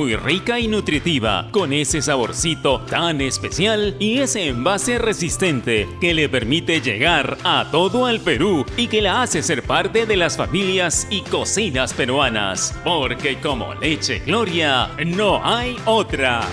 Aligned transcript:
Muy 0.00 0.14
rica 0.14 0.60
y 0.60 0.68
nutritiva, 0.68 1.48
con 1.50 1.72
ese 1.72 2.00
saborcito 2.00 2.82
tan 2.82 3.20
especial 3.20 3.96
y 3.98 4.20
ese 4.20 4.46
envase 4.46 4.96
resistente 4.96 5.88
que 6.00 6.14
le 6.14 6.28
permite 6.28 6.80
llegar 6.80 7.36
a 7.42 7.66
todo 7.72 8.08
el 8.08 8.20
Perú 8.20 8.64
y 8.76 8.86
que 8.86 9.02
la 9.02 9.22
hace 9.22 9.42
ser 9.42 9.64
parte 9.64 10.06
de 10.06 10.16
las 10.16 10.36
familias 10.36 11.08
y 11.10 11.22
cocinas 11.22 11.94
peruanas. 11.94 12.78
Porque 12.84 13.40
como 13.40 13.74
leche 13.74 14.20
Gloria, 14.24 14.88
no 15.04 15.44
hay 15.44 15.76
otra. 15.84 16.46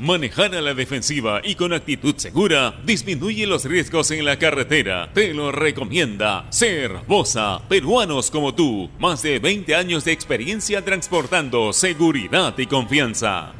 Manejar 0.00 0.54
a 0.54 0.62
la 0.62 0.72
defensiva 0.72 1.42
y 1.44 1.56
con 1.56 1.74
actitud 1.74 2.14
segura 2.16 2.74
disminuye 2.86 3.46
los 3.46 3.66
riesgos 3.66 4.10
en 4.12 4.24
la 4.24 4.38
carretera. 4.38 5.10
Te 5.12 5.34
lo 5.34 5.52
recomienda 5.52 6.46
Ser 6.48 7.00
Bosa, 7.06 7.60
peruanos 7.68 8.30
como 8.30 8.54
tú. 8.54 8.88
Más 8.98 9.20
de 9.20 9.38
20 9.38 9.74
años 9.74 10.06
de 10.06 10.12
experiencia 10.12 10.82
transportando 10.82 11.74
seguridad 11.74 12.56
y 12.56 12.64
confianza. 12.64 13.59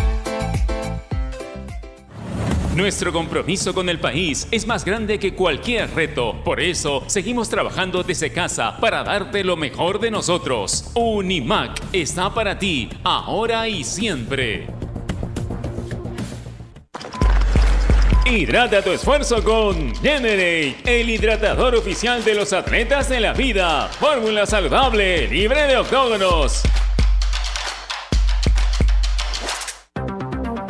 Nuestro 2.75 3.11
compromiso 3.11 3.73
con 3.73 3.89
el 3.89 3.99
país 3.99 4.47
es 4.49 4.65
más 4.65 4.85
grande 4.85 5.19
que 5.19 5.33
cualquier 5.33 5.93
reto. 5.93 6.41
Por 6.41 6.61
eso, 6.61 7.03
seguimos 7.07 7.49
trabajando 7.49 8.01
desde 8.01 8.31
casa 8.31 8.77
para 8.79 9.03
darte 9.03 9.43
lo 9.43 9.57
mejor 9.57 9.99
de 9.99 10.09
nosotros. 10.09 10.89
Unimac 10.95 11.81
está 11.91 12.33
para 12.33 12.57
ti, 12.57 12.87
ahora 13.03 13.67
y 13.67 13.83
siempre. 13.83 14.67
Hidrata 18.25 18.81
tu 18.81 18.91
esfuerzo 18.91 19.43
con 19.43 19.93
Generate, 19.95 20.77
el 20.85 21.09
hidratador 21.09 21.75
oficial 21.75 22.23
de 22.23 22.35
los 22.35 22.53
atletas 22.53 23.09
de 23.09 23.19
la 23.19 23.33
vida. 23.33 23.89
Fórmula 23.99 24.45
saludable, 24.45 25.27
libre 25.27 25.63
de 25.63 25.75
octógonos. 25.75 26.63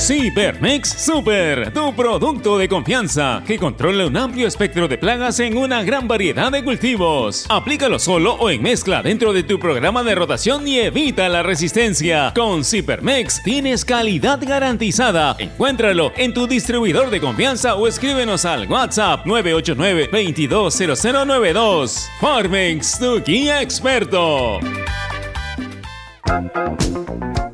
Cibermex 0.00 0.88
Super, 0.88 1.72
tu 1.74 1.94
producto 1.94 2.56
de 2.56 2.70
confianza 2.70 3.42
que 3.46 3.58
controla 3.58 4.06
un 4.06 4.16
amplio 4.16 4.48
espectro 4.48 4.88
de 4.88 4.96
plagas 4.96 5.38
en 5.40 5.58
una 5.58 5.82
gran 5.82 6.08
variedad 6.08 6.50
de 6.50 6.64
cultivos. 6.64 7.44
Aplícalo 7.50 7.98
solo 7.98 8.32
o 8.32 8.48
en 8.48 8.62
mezcla 8.62 9.02
dentro 9.02 9.34
de 9.34 9.42
tu 9.42 9.58
programa 9.58 10.02
de 10.02 10.14
rotación 10.14 10.66
y 10.66 10.78
evita 10.78 11.28
la 11.28 11.42
resistencia. 11.42 12.32
Con 12.34 12.64
Cibermex 12.64 13.42
tienes 13.42 13.84
calidad 13.84 14.40
garantizada. 14.40 15.36
Encuéntralo 15.38 16.12
en 16.16 16.32
tu 16.32 16.46
distribuidor 16.46 17.10
de 17.10 17.20
confianza 17.20 17.74
o 17.74 17.86
escríbenos 17.86 18.46
al 18.46 18.66
WhatsApp 18.70 19.26
989-220092. 19.26 22.08
Farmex, 22.18 22.98
tu 22.98 23.22
guía 23.22 23.60
experto. 23.60 24.60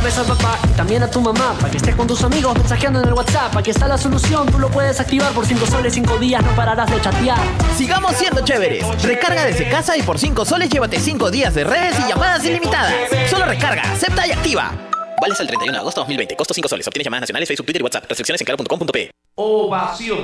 Llames 0.06 0.18
a 0.18 0.34
papá 0.34 0.58
y 0.68 0.76
también 0.76 1.02
a 1.02 1.10
tu 1.10 1.20
mamá 1.20 1.54
para 1.58 1.70
que 1.70 1.78
estés 1.78 1.94
con 1.96 2.06
tus 2.06 2.22
amigos 2.22 2.56
mensajeando 2.56 3.00
en 3.00 3.08
el 3.08 3.14
WhatsApp. 3.14 3.56
Aquí 3.56 3.70
está 3.70 3.88
la 3.88 3.98
solución, 3.98 4.46
tú 4.50 4.58
lo 4.58 4.70
puedes 4.70 5.00
activar 5.00 5.32
por 5.32 5.44
5 5.44 5.66
soles, 5.66 5.94
5 5.94 6.18
días, 6.18 6.44
no 6.44 6.54
pararás 6.54 6.88
de 6.90 7.00
chatear. 7.00 7.38
Sigamos 7.76 8.14
siendo 8.14 8.44
chéveres. 8.44 8.84
Recarga 9.02 9.44
desde 9.44 9.68
casa 9.68 9.96
y 9.96 10.02
por 10.02 10.18
5 10.18 10.44
soles 10.44 10.70
llévate 10.70 11.00
5 11.00 11.30
días 11.30 11.54
de 11.54 11.64
redes 11.64 11.98
y 11.98 12.08
llamadas 12.08 12.44
ilimitadas. 12.44 12.94
Solo 13.30 13.46
recarga, 13.46 13.82
acepta 13.82 14.26
y 14.26 14.32
activa. 14.32 14.72
Vale 15.20 15.32
hasta 15.32 15.42
el 15.42 15.48
31 15.48 15.72
de 15.72 15.78
agosto 15.78 16.00
de 16.00 16.02
2020. 16.02 16.36
Costo 16.36 16.54
5 16.54 16.68
soles. 16.68 16.86
Obtienes 16.86 17.04
llamadas 17.06 17.22
nacionales, 17.22 17.48
Facebook, 17.48 17.66
Twitter 17.66 17.80
y 17.80 17.84
WhatsApp. 17.84 18.04
Restricciones 18.08 18.40
en 18.40 18.44
claro.com.pe. 18.44 19.10
Ovación. 19.34 20.18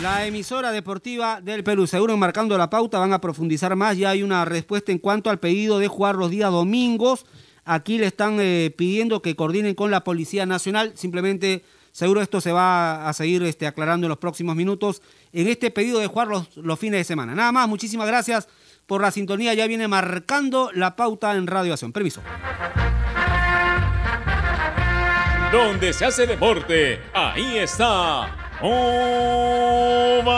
La 0.00 0.24
emisora 0.24 0.72
deportiva 0.72 1.40
del 1.42 1.62
Perú, 1.62 1.86
seguro 1.86 2.16
marcando 2.16 2.56
la 2.56 2.70
pauta, 2.70 2.98
van 2.98 3.12
a 3.12 3.20
profundizar 3.20 3.76
más. 3.76 3.98
Ya 3.98 4.10
hay 4.10 4.22
una 4.22 4.44
respuesta 4.44 4.92
en 4.92 4.98
cuanto 4.98 5.28
al 5.28 5.40
pedido 5.40 5.78
de 5.78 5.88
jugar 5.88 6.14
los 6.14 6.30
días 6.30 6.50
domingos. 6.50 7.26
Aquí 7.64 7.98
le 7.98 8.06
están 8.06 8.38
eh, 8.40 8.74
pidiendo 8.76 9.22
que 9.22 9.36
coordinen 9.36 9.74
con 9.74 9.90
la 9.90 10.02
Policía 10.04 10.46
Nacional. 10.46 10.92
Simplemente, 10.96 11.62
seguro 11.92 12.20
esto 12.20 12.40
se 12.40 12.50
va 12.52 13.08
a 13.08 13.12
seguir 13.12 13.42
este, 13.44 13.66
aclarando 13.66 14.06
en 14.06 14.08
los 14.08 14.18
próximos 14.18 14.56
minutos 14.56 15.00
en 15.32 15.48
este 15.48 15.70
pedido 15.70 16.00
de 16.00 16.08
jugar 16.08 16.28
los, 16.28 16.56
los 16.56 16.78
fines 16.78 17.00
de 17.00 17.04
semana. 17.04 17.34
Nada 17.34 17.52
más, 17.52 17.68
muchísimas 17.68 18.06
gracias 18.08 18.48
por 18.86 19.00
la 19.00 19.10
sintonía. 19.10 19.54
Ya 19.54 19.66
viene 19.66 19.86
marcando 19.88 20.70
la 20.74 20.96
pauta 20.96 21.34
en 21.34 21.46
Radio 21.46 21.72
Acción. 21.72 21.92
Permiso. 21.92 22.20
Donde 25.52 25.92
se 25.92 26.06
hace 26.06 26.26
deporte, 26.26 26.98
ahí 27.12 27.58
está. 27.58 28.56
Ovación. 28.60 30.32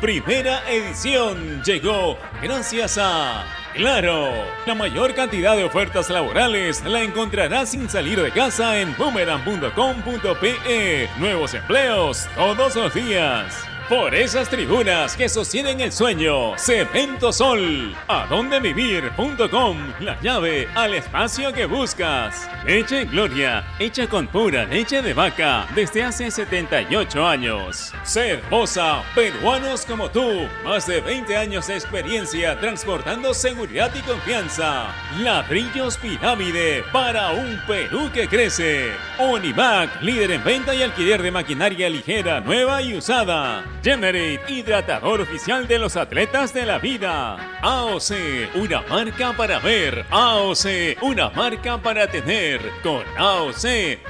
Primera 0.00 0.68
edición 0.70 1.62
llegó 1.62 2.16
gracias 2.42 2.98
a 2.98 3.61
Claro, 3.74 4.30
la 4.66 4.74
mayor 4.74 5.14
cantidad 5.14 5.56
de 5.56 5.64
ofertas 5.64 6.10
laborales 6.10 6.84
la 6.84 7.02
encontrarás 7.02 7.70
sin 7.70 7.88
salir 7.88 8.20
de 8.20 8.30
casa 8.30 8.78
en 8.78 8.94
boomerang.com.pe. 8.96 11.08
Nuevos 11.18 11.54
empleos 11.54 12.28
todos 12.36 12.76
los 12.76 12.92
días. 12.92 13.71
Por 13.92 14.14
esas 14.14 14.48
tribunas 14.48 15.14
que 15.18 15.28
sostienen 15.28 15.82
el 15.82 15.92
sueño, 15.92 16.56
Cemento 16.56 17.30
Sol, 17.30 17.94
adondevivir.com, 18.08 19.76
la 20.00 20.18
llave 20.22 20.66
al 20.74 20.94
espacio 20.94 21.52
que 21.52 21.66
buscas. 21.66 22.48
Leche 22.64 23.04
Gloria, 23.04 23.62
hecha 23.78 24.06
con 24.06 24.28
pura 24.28 24.64
leche 24.64 25.02
de 25.02 25.12
vaca 25.12 25.66
desde 25.74 26.04
hace 26.04 26.30
78 26.30 27.26
años. 27.26 27.92
Cervosa, 28.02 29.02
peruanos 29.14 29.84
como 29.84 30.10
tú, 30.10 30.48
más 30.64 30.86
de 30.86 31.02
20 31.02 31.36
años 31.36 31.66
de 31.66 31.74
experiencia 31.74 32.58
transportando 32.58 33.34
seguridad 33.34 33.90
y 33.94 34.00
confianza. 34.00 34.86
Ladrillos 35.18 35.98
Pirámide 35.98 36.82
para 36.94 37.32
un 37.32 37.60
Perú 37.66 38.10
que 38.10 38.26
crece. 38.26 38.92
Univac, 39.18 40.00
líder 40.00 40.30
en 40.30 40.44
venta 40.44 40.74
y 40.74 40.82
alquiler 40.82 41.20
de 41.20 41.30
maquinaria 41.30 41.90
ligera, 41.90 42.40
nueva 42.40 42.80
y 42.80 42.96
usada. 42.96 43.62
Generate, 43.82 44.40
hidratador 44.46 45.20
oficial 45.20 45.66
de 45.66 45.76
los 45.76 45.96
atletas 45.96 46.54
de 46.54 46.64
la 46.64 46.78
vida. 46.78 47.58
AOC, 47.62 48.54
una 48.54 48.82
marca 48.82 49.32
para 49.36 49.58
ver. 49.58 50.06
AOC, 50.08 51.02
una 51.02 51.30
marca 51.30 51.78
para 51.78 52.06
tener. 52.06 52.60
Con 52.84 53.02
AOC 53.18 53.64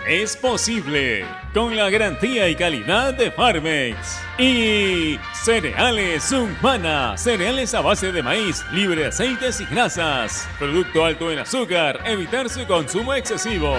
es 0.07 0.37
posible. 0.37 1.25
Con 1.55 1.75
la 1.75 1.89
garantía 1.89 2.51
y 2.51 2.55
calidad 2.55 3.15
de 3.15 3.31
Farmex. 3.31 4.21
Y 4.39 5.19
cereales 5.43 6.31
Humana, 6.33 7.17
cereales 7.17 7.73
a 7.73 7.81
base 7.81 8.13
de 8.13 8.23
maíz, 8.23 8.63
libre 8.73 9.03
de 9.03 9.07
aceites 9.09 9.59
y 9.63 9.65
grasas. 9.65 10.47
Producto 10.59 11.07
alto 11.07 11.33
en 11.33 11.39
azúcar, 11.39 12.01
evitar 12.05 12.51
su 12.51 12.67
consumo 12.67 13.15
excesivo. 13.15 13.75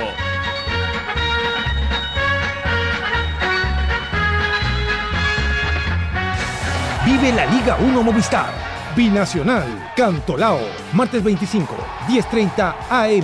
Vive 7.24 7.38
la 7.38 7.46
Liga 7.46 7.78
1 7.80 8.04
Movistar. 8.04 8.54
Binacional, 8.98 9.94
Cantolao, 9.96 10.60
martes 10.92 11.24
25, 11.24 11.74
10.30 12.10 12.76
AM. 12.90 13.24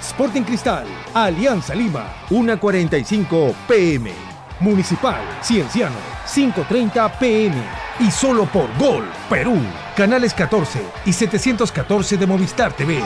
Sporting 0.00 0.42
Cristal, 0.42 0.84
Alianza 1.14 1.72
Lima, 1.72 2.12
1.45 2.30 3.54
PM. 3.68 4.12
Municipal, 4.58 5.20
Cienciano, 5.42 5.94
5.30 6.26 7.18
pm. 7.20 7.54
Y 8.00 8.10
solo 8.10 8.46
por 8.46 8.66
Gol, 8.78 9.08
Perú. 9.30 9.60
Canales 9.96 10.34
14 10.34 10.80
y 11.04 11.12
714 11.12 12.16
de 12.16 12.26
Movistar 12.26 12.72
TV. 12.72 13.00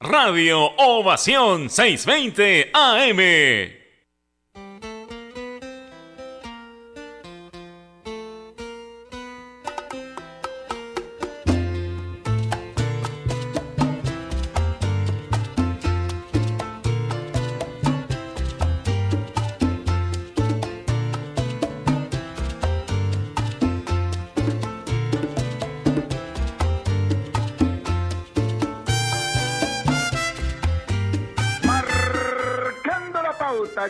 Radio 0.00 0.64
Ovación 0.78 1.68
620 1.68 2.70
AM. 2.72 3.77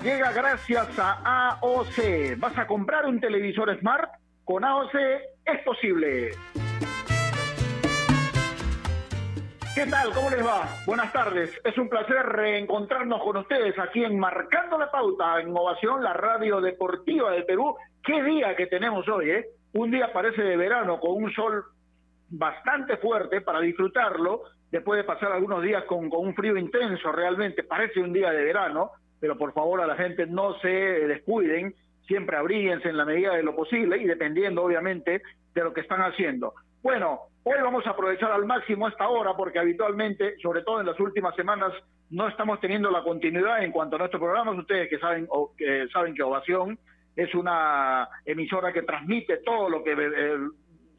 Llega 0.02 0.32
gracias 0.32 0.98
a 0.98 1.58
AOC. 1.60 2.38
¿Vas 2.38 2.58
a 2.58 2.66
comprar 2.66 3.06
un 3.06 3.20
televisor 3.20 3.74
Smart? 3.78 4.10
Con 4.44 4.64
AOC 4.64 4.94
es 5.44 5.62
posible. 5.64 6.30
¿Qué 9.74 9.86
tal? 9.86 10.12
¿Cómo 10.12 10.30
les 10.30 10.44
va? 10.44 10.68
Buenas 10.86 11.12
tardes. 11.12 11.58
Es 11.64 11.78
un 11.78 11.88
placer 11.88 12.26
reencontrarnos 12.26 13.22
con 13.22 13.38
ustedes 13.38 13.78
aquí 13.78 14.04
en 14.04 14.18
Marcando 14.18 14.78
la 14.78 14.90
Pauta, 14.90 15.40
en 15.40 15.56
Ovación, 15.56 16.02
la 16.02 16.12
radio 16.12 16.60
deportiva 16.60 17.32
de 17.32 17.42
Perú. 17.44 17.76
Qué 18.04 18.22
día 18.22 18.56
que 18.56 18.66
tenemos 18.66 19.08
hoy, 19.08 19.30
¿eh? 19.30 19.46
Un 19.72 19.90
día 19.90 20.12
parece 20.12 20.42
de 20.42 20.56
verano, 20.56 21.00
con 21.00 21.22
un 21.22 21.32
sol 21.32 21.64
bastante 22.28 22.96
fuerte 22.98 23.40
para 23.40 23.60
disfrutarlo, 23.60 24.42
después 24.70 24.98
de 24.98 25.04
pasar 25.04 25.32
algunos 25.32 25.62
días 25.62 25.84
con 25.84 26.10
un 26.12 26.34
frío 26.34 26.56
intenso 26.56 27.10
realmente, 27.12 27.62
parece 27.62 28.00
un 28.00 28.12
día 28.12 28.30
de 28.30 28.44
verano, 28.44 28.90
pero 29.20 29.36
por 29.36 29.52
favor 29.52 29.80
a 29.80 29.86
la 29.86 29.96
gente 29.96 30.26
no 30.26 30.58
se 30.60 30.68
descuiden, 30.68 31.74
siempre 32.06 32.36
abríguense 32.36 32.88
en 32.88 32.96
la 32.96 33.04
medida 33.04 33.34
de 33.34 33.42
lo 33.42 33.54
posible 33.54 33.98
y 33.98 34.04
dependiendo 34.04 34.64
obviamente 34.64 35.22
de 35.54 35.64
lo 35.64 35.72
que 35.72 35.82
están 35.82 36.00
haciendo. 36.00 36.54
Bueno, 36.82 37.20
hoy 37.42 37.60
vamos 37.62 37.86
a 37.86 37.90
aprovechar 37.90 38.32
al 38.32 38.46
máximo 38.46 38.88
esta 38.88 39.08
hora 39.08 39.34
porque 39.36 39.58
habitualmente, 39.58 40.36
sobre 40.40 40.62
todo 40.62 40.80
en 40.80 40.86
las 40.86 40.98
últimas 41.00 41.34
semanas, 41.34 41.72
no 42.10 42.28
estamos 42.28 42.60
teniendo 42.60 42.90
la 42.90 43.02
continuidad 43.02 43.62
en 43.62 43.72
cuanto 43.72 43.96
a 43.96 43.98
nuestros 43.98 44.22
programas. 44.22 44.56
Ustedes 44.56 44.88
que 44.88 44.98
saben, 44.98 45.26
o, 45.28 45.52
que 45.56 45.88
saben 45.92 46.14
que 46.14 46.22
Ovación 46.22 46.78
es 47.16 47.34
una 47.34 48.08
emisora 48.24 48.72
que 48.72 48.82
transmite 48.82 49.38
todo 49.38 49.68
lo 49.68 49.82
que 49.82 49.92
eh, 49.92 50.38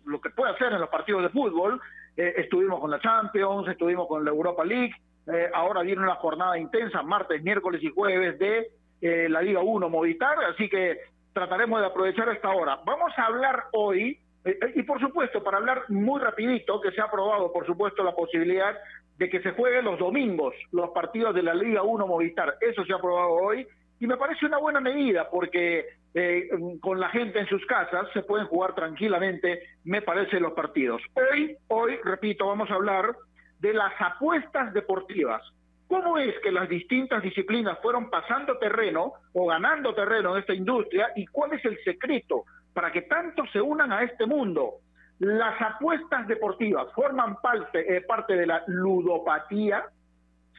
lo 0.05 0.19
que 0.19 0.29
puede 0.31 0.51
hacer 0.51 0.73
en 0.73 0.81
los 0.81 0.89
partidos 0.89 1.23
de 1.23 1.29
fútbol. 1.29 1.79
Eh, 2.17 2.33
estuvimos 2.37 2.79
con 2.79 2.91
la 2.91 2.99
Champions, 2.99 3.67
estuvimos 3.67 4.07
con 4.07 4.25
la 4.25 4.31
Europa 4.31 4.65
League, 4.65 4.93
eh, 5.33 5.49
ahora 5.53 5.81
viene 5.81 6.01
una 6.01 6.15
jornada 6.15 6.57
intensa, 6.57 7.01
martes, 7.03 7.43
miércoles 7.43 7.81
y 7.83 7.89
jueves 7.89 8.37
de 8.39 8.71
eh, 9.01 9.29
la 9.29 9.41
Liga 9.41 9.61
1 9.61 9.89
Movistar, 9.89 10.37
así 10.45 10.69
que 10.69 10.99
trataremos 11.33 11.79
de 11.79 11.87
aprovechar 11.87 12.29
esta 12.29 12.49
hora. 12.49 12.79
Vamos 12.85 13.11
a 13.17 13.25
hablar 13.25 13.65
hoy, 13.73 14.19
eh, 14.43 14.57
y 14.75 14.83
por 14.83 14.99
supuesto, 14.99 15.43
para 15.43 15.57
hablar 15.57 15.83
muy 15.89 16.19
rapidito, 16.19 16.81
que 16.81 16.91
se 16.91 17.01
ha 17.01 17.05
aprobado, 17.05 17.51
por 17.51 17.65
supuesto, 17.65 18.03
la 18.03 18.15
posibilidad 18.15 18.75
de 19.17 19.29
que 19.29 19.41
se 19.41 19.51
jueguen 19.51 19.85
los 19.85 19.99
domingos 19.99 20.55
los 20.71 20.91
partidos 20.91 21.35
de 21.35 21.43
la 21.43 21.53
Liga 21.53 21.83
1 21.83 22.07
Movistar. 22.07 22.55
Eso 22.61 22.83
se 22.85 22.93
ha 22.93 22.95
aprobado 22.95 23.31
hoy 23.31 23.67
y 23.99 24.07
me 24.07 24.17
parece 24.17 24.45
una 24.45 24.57
buena 24.57 24.79
medida 24.79 25.29
porque 25.29 25.85
eh, 26.13 26.49
con 26.79 26.99
la 26.99 27.09
gente 27.09 27.39
en 27.39 27.47
sus 27.47 27.65
casas 27.65 28.07
se 28.13 28.23
pueden 28.23 28.47
jugar 28.47 28.73
tranquilamente, 28.73 29.61
me 29.83 30.01
parece, 30.01 30.39
los 30.39 30.53
partidos. 30.53 31.01
Hoy, 31.13 31.55
hoy, 31.67 31.97
repito, 32.03 32.47
vamos 32.47 32.71
a 32.71 32.75
hablar 32.75 33.13
de 33.59 33.73
las 33.73 33.93
apuestas 33.99 34.73
deportivas. 34.73 35.41
¿Cómo 35.87 36.17
es 36.17 36.35
que 36.41 36.51
las 36.51 36.69
distintas 36.69 37.23
disciplinas 37.23 37.79
fueron 37.81 38.09
pasando 38.09 38.57
terreno 38.57 39.13
o 39.33 39.47
ganando 39.47 39.93
terreno 39.95 40.33
en 40.33 40.41
esta 40.41 40.53
industria 40.53 41.09
y 41.15 41.25
cuál 41.25 41.53
es 41.53 41.65
el 41.65 41.77
secreto 41.83 42.45
para 42.73 42.91
que 42.91 43.01
tanto 43.03 43.43
se 43.51 43.59
unan 43.59 43.91
a 43.91 44.03
este 44.03 44.25
mundo? 44.25 44.75
Las 45.17 45.59
apuestas 45.59 46.27
deportivas 46.27 46.93
forman 46.93 47.37
parte, 47.41 47.97
eh, 47.97 48.05
de 48.27 48.45
la 48.45 48.63
ludopatía. 48.67 49.83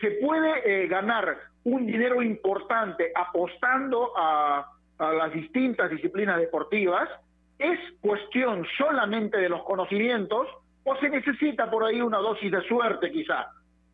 Se 0.00 0.10
puede 0.22 0.84
eh, 0.84 0.88
ganar 0.88 1.38
un 1.62 1.86
dinero 1.86 2.20
importante 2.22 3.12
apostando 3.14 4.12
a, 4.18 4.66
a 4.98 5.12
las 5.12 5.32
distintas 5.32 5.90
disciplinas 5.90 6.38
deportivas. 6.38 7.08
¿Es 7.58 7.78
cuestión 8.00 8.66
solamente 8.76 9.38
de 9.38 9.48
los 9.48 9.62
conocimientos 9.62 10.48
o 10.84 10.96
se 10.96 11.08
necesita 11.08 11.70
por 11.70 11.84
ahí 11.84 12.00
una 12.00 12.18
dosis 12.18 12.50
de 12.50 12.62
suerte 12.62 13.10
quizá? 13.10 13.48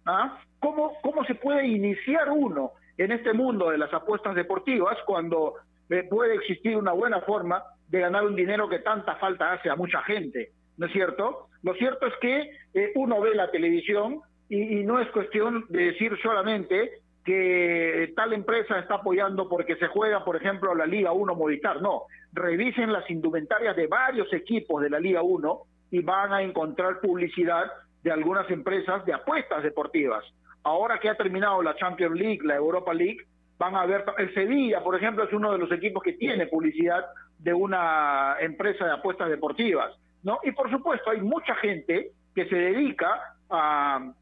¿Ah? 0.04 0.38
¿Cómo, 0.60 0.92
¿Cómo 1.02 1.24
se 1.24 1.34
puede 1.34 1.66
iniciar 1.66 2.30
uno 2.30 2.72
en 2.96 3.12
este 3.12 3.32
mundo 3.32 3.70
de 3.70 3.78
las 3.78 3.92
apuestas 3.92 4.34
deportivas 4.34 4.96
cuando 5.04 5.54
eh, 5.90 6.04
puede 6.08 6.34
existir 6.34 6.76
una 6.76 6.92
buena 6.92 7.20
forma 7.20 7.62
de 7.88 8.00
ganar 8.00 8.24
un 8.24 8.36
dinero 8.36 8.68
que 8.68 8.78
tanta 8.80 9.16
falta 9.16 9.52
hace 9.52 9.68
a 9.68 9.76
mucha 9.76 10.02
gente? 10.02 10.50
¿No 10.76 10.86
es 10.86 10.92
cierto? 10.92 11.48
Lo 11.62 11.74
cierto 11.74 12.06
es 12.06 12.14
que 12.20 12.50
eh, 12.74 12.92
uno 12.94 13.20
ve 13.20 13.34
la 13.34 13.50
televisión 13.50 14.20
y, 14.48 14.80
y 14.80 14.84
no 14.84 15.00
es 15.00 15.08
cuestión 15.10 15.64
de 15.68 15.86
decir 15.86 16.16
solamente 16.22 17.00
que 17.26 18.12
tal 18.14 18.32
empresa 18.32 18.78
está 18.78 18.94
apoyando 18.94 19.48
porque 19.48 19.74
se 19.76 19.88
juega, 19.88 20.24
por 20.24 20.36
ejemplo, 20.36 20.74
la 20.76 20.86
Liga 20.86 21.10
1 21.10 21.34
Movistar. 21.34 21.82
No, 21.82 22.04
revisen 22.32 22.92
las 22.92 23.10
indumentarias 23.10 23.74
de 23.74 23.88
varios 23.88 24.32
equipos 24.32 24.80
de 24.80 24.90
la 24.90 25.00
Liga 25.00 25.22
1 25.22 25.60
y 25.96 26.02
van 26.02 26.30
a 26.30 26.42
encontrar 26.42 27.00
publicidad 27.00 27.72
de 28.02 28.12
algunas 28.12 28.48
empresas 28.50 29.02
de 29.06 29.14
apuestas 29.14 29.62
deportivas. 29.62 30.22
Ahora 30.62 30.98
que 30.98 31.08
ha 31.08 31.14
terminado 31.14 31.62
la 31.62 31.74
Champions 31.76 32.14
League, 32.18 32.40
la 32.44 32.56
Europa 32.56 32.92
League, 32.92 33.24
van 33.58 33.74
a 33.76 33.86
ver, 33.86 34.04
el 34.18 34.34
Sevilla, 34.34 34.84
por 34.84 34.94
ejemplo, 34.94 35.24
es 35.24 35.32
uno 35.32 35.52
de 35.52 35.58
los 35.58 35.72
equipos 35.72 36.02
que 36.02 36.12
tiene 36.12 36.48
publicidad 36.48 37.06
de 37.38 37.54
una 37.54 38.36
empresa 38.40 38.84
de 38.84 38.92
apuestas 38.92 39.30
deportivas, 39.30 39.96
¿no? 40.22 40.38
Y 40.42 40.52
por 40.52 40.70
supuesto, 40.70 41.10
hay 41.10 41.22
mucha 41.22 41.54
gente 41.54 42.10
que 42.34 42.46
se 42.46 42.56
dedica 42.56 43.36
a 43.48 44.12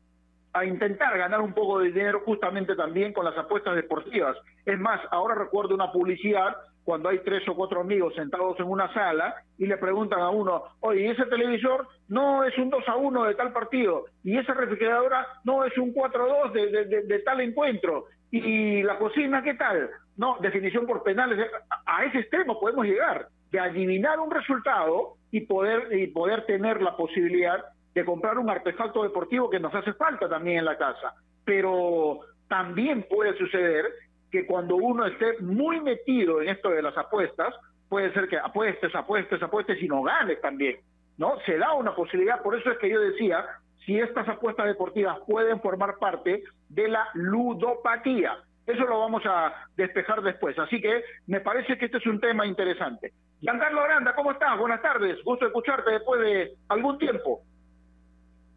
a 0.55 0.65
intentar 0.65 1.19
ganar 1.19 1.41
un 1.41 1.53
poco 1.53 1.81
de 1.81 1.89
dinero 1.91 2.23
justamente 2.25 2.77
también 2.77 3.13
con 3.13 3.25
las 3.25 3.37
apuestas 3.37 3.75
deportivas. 3.75 4.37
Es 4.65 4.79
más, 4.79 5.01
ahora 5.11 5.35
recuerdo 5.35 5.75
una 5.75 5.91
publicidad 5.91 6.55
cuando 6.85 7.09
hay 7.09 7.19
tres 7.21 7.49
o 7.49 7.55
cuatro 7.55 7.81
amigos 7.81 8.15
sentados 8.15 8.59
en 8.61 8.67
una 8.67 8.93
sala 8.93 9.35
y 9.59 9.67
le 9.67 9.79
preguntan 9.79 10.21
a 10.21 10.31
uno, 10.31 10.65
oye, 10.81 11.11
ese 11.11 11.25
televisor 11.27 11.89
no 12.09 12.45
es 12.45 12.57
un 12.59 12.71
2 12.71 12.89
a 12.89 12.97
1 12.97 13.25
de 13.25 13.35
tal 13.35 13.53
partido 13.53 14.05
y 14.23 14.37
esa 14.37 14.55
refrigeradora 14.55 15.27
no 15.45 15.65
es 15.65 15.77
un 15.79 15.93
4 15.93 16.25
a 16.25 16.45
2 16.49 16.53
de, 16.53 16.67
de, 16.71 16.85
de, 16.85 17.03
de 17.03 17.19
tal 17.21 17.41
encuentro 17.41 18.07
y 18.31 18.83
la 18.83 18.99
cocina, 18.99 19.43
¿qué 19.43 19.55
tal? 19.55 19.91
No, 20.17 20.39
definición 20.41 20.87
por 20.87 21.05
penales. 21.05 21.49
A 21.87 22.05
ese 22.05 22.19
extremo 22.19 22.59
podemos 22.59 22.85
llegar, 22.85 23.29
de 23.53 23.61
adivinar 23.61 24.19
un 24.19 24.31
resultado 24.31 25.15
y 25.31 25.43
poder, 25.43 25.97
y 25.97 26.09
poder 26.09 26.45
tener 26.45 26.83
la 26.83 26.97
posibilidad 26.97 27.65
de 27.95 28.05
comprar 28.05 28.39
un 28.39 28.51
artefacto 28.51 29.05
deportivo 29.05 29.49
que 29.49 29.61
nos 29.61 29.73
hace 29.73 29.93
falta 29.93 30.29
también 30.29 30.59
en 30.59 30.65
la 30.65 30.77
casa. 30.77 31.15
Pero 31.45 32.21
también 32.49 33.07
puede 33.09 33.39
suceder 33.39 33.87
que 34.35 34.47
cuando 34.47 34.75
uno 34.75 35.07
esté 35.07 35.39
muy 35.39 35.81
metido 35.81 36.43
en 36.43 36.49
esto 36.49 36.71
de 36.71 36.83
las 36.83 36.99
apuestas, 36.99 37.55
puede 37.89 38.13
ser 38.13 38.27
que 38.27 38.37
apuestes, 38.37 38.93
apuestes, 38.93 39.41
apuestes 39.41 39.81
y 39.81 39.87
no 39.87 40.03
ganes 40.03 40.41
también, 40.41 40.81
¿no? 41.19 41.39
Se 41.47 41.57
da 41.57 41.73
una 41.75 41.95
posibilidad, 41.95 42.43
por 42.43 42.59
eso 42.59 42.69
es 42.73 42.79
que 42.79 42.91
yo 42.91 42.99
decía, 42.99 43.47
si 43.87 43.97
estas 43.97 44.29
apuestas 44.29 44.67
deportivas 44.67 45.21
pueden 45.29 45.61
formar 45.61 45.99
parte 46.01 46.43
de 46.69 46.89
la 46.89 47.07
ludopatía. 47.15 48.39
Eso 48.67 48.85
lo 48.87 48.99
vamos 48.99 49.23
a 49.25 49.55
despejar 49.77 50.21
después. 50.23 50.59
Así 50.59 50.81
que 50.81 51.05
me 51.29 51.39
parece 51.39 51.79
que 51.79 51.85
este 51.85 51.99
es 51.99 52.07
un 52.07 52.19
tema 52.19 52.45
interesante. 52.45 53.13
Giancarlo 53.41 53.83
Aranda, 53.83 54.17
¿cómo 54.17 54.33
estás? 54.33 54.59
Buenas 54.59 54.83
tardes. 54.83 55.23
Gusto 55.23 55.47
escucharte 55.47 55.93
después 55.93 56.21
de 56.23 56.55
algún 56.71 56.99
tiempo. 56.99 57.43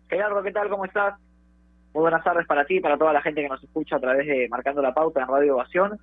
Gerardo, 0.10 0.42
¿qué 0.42 0.52
tal? 0.52 0.70
¿Cómo 0.70 0.86
estás? 0.86 1.20
Muy 1.98 2.04
buenas 2.04 2.24
tardes 2.24 2.46
para 2.46 2.64
ti 2.64 2.76
y 2.76 2.80
para 2.80 2.96
toda 2.96 3.12
la 3.12 3.24
gente 3.24 3.42
que 3.42 3.50
nos 3.50 3.64
escucha 3.64 3.96
a 3.96 4.00
través 4.00 4.28
de 4.28 4.48
Marcando 4.50 4.84
la 4.84 4.94
Pauta 4.94 5.20
en 5.20 5.28
Radio 5.28 5.56
Ovación. 5.56 5.98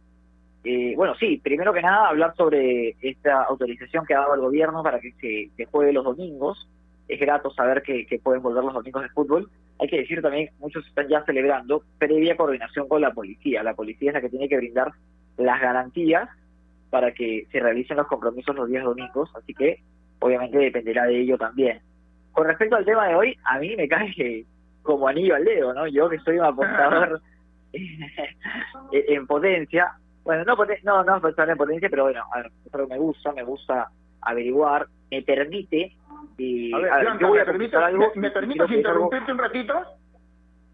Eh, 0.64 0.92
bueno, 0.96 1.14
sí, 1.14 1.40
primero 1.40 1.72
que 1.72 1.82
nada 1.82 2.08
hablar 2.08 2.34
sobre 2.36 2.96
esta 3.00 3.44
autorización 3.44 4.04
que 4.04 4.12
ha 4.12 4.18
dado 4.18 4.34
el 4.34 4.40
gobierno 4.40 4.82
para 4.82 4.98
que 4.98 5.12
se, 5.20 5.50
se 5.56 5.66
juegue 5.66 5.92
los 5.92 6.02
domingos. 6.02 6.68
Es 7.06 7.20
grato 7.20 7.48
saber 7.52 7.84
que, 7.84 8.08
pueden 8.20 8.42
volver 8.42 8.64
los 8.64 8.74
domingos 8.74 9.04
de 9.04 9.08
fútbol. 9.10 9.48
Hay 9.78 9.86
que 9.86 9.98
decir 9.98 10.20
también, 10.20 10.50
muchos 10.58 10.84
están 10.84 11.06
ya 11.06 11.24
celebrando 11.26 11.84
previa 11.96 12.36
coordinación 12.36 12.88
con 12.88 13.00
la 13.00 13.12
policía. 13.12 13.62
La 13.62 13.74
policía 13.74 14.10
es 14.10 14.14
la 14.14 14.20
que 14.20 14.30
tiene 14.30 14.48
que 14.48 14.56
brindar 14.56 14.90
las 15.36 15.60
garantías 15.60 16.28
para 16.90 17.14
que 17.14 17.46
se 17.52 17.60
realicen 17.60 17.98
los 17.98 18.08
compromisos 18.08 18.56
los 18.56 18.68
días 18.68 18.82
domingos, 18.82 19.30
así 19.36 19.54
que 19.54 19.78
obviamente 20.18 20.58
dependerá 20.58 21.04
de 21.04 21.20
ello 21.20 21.38
también. 21.38 21.78
Con 22.32 22.48
respecto 22.48 22.74
al 22.74 22.84
tema 22.84 23.06
de 23.06 23.14
hoy, 23.14 23.38
a 23.44 23.60
mí 23.60 23.76
me 23.76 23.86
cae 23.86 24.12
que 24.12 24.44
como 24.84 25.08
anillo 25.08 25.34
al 25.34 25.44
dedo, 25.44 25.74
¿no? 25.74 25.88
Yo 25.88 26.08
que 26.08 26.20
soy 26.20 26.38
un 26.38 26.44
apostador 26.44 27.20
en 28.92 29.26
potencia, 29.26 29.92
Bueno, 30.22 30.44
no, 30.44 30.56
no, 30.84 31.04
no 31.04 31.20
pensar 31.20 31.50
en 31.50 31.56
potencia, 31.56 31.88
pero 31.90 32.04
bueno, 32.04 32.22
a 32.32 32.42
ver, 32.42 32.52
pero 32.70 32.86
me 32.86 32.98
gusta, 32.98 33.32
me 33.32 33.42
gusta 33.42 33.88
averiguar, 34.20 34.86
me 35.10 35.22
permite... 35.22 35.96
Y, 36.36 36.72
a 36.72 36.78
ver, 36.78 36.92
a 36.92 36.96
ver 36.98 37.18
yo 37.18 37.28
voy 37.28 37.38
a 37.38 37.44
permite, 37.44 37.76
algo, 37.76 38.10
¿me, 38.14 38.22
me 38.22 38.30
permites 38.30 38.70
interrumpirte 38.70 39.32
un 39.32 39.38
ratito? 39.38 39.74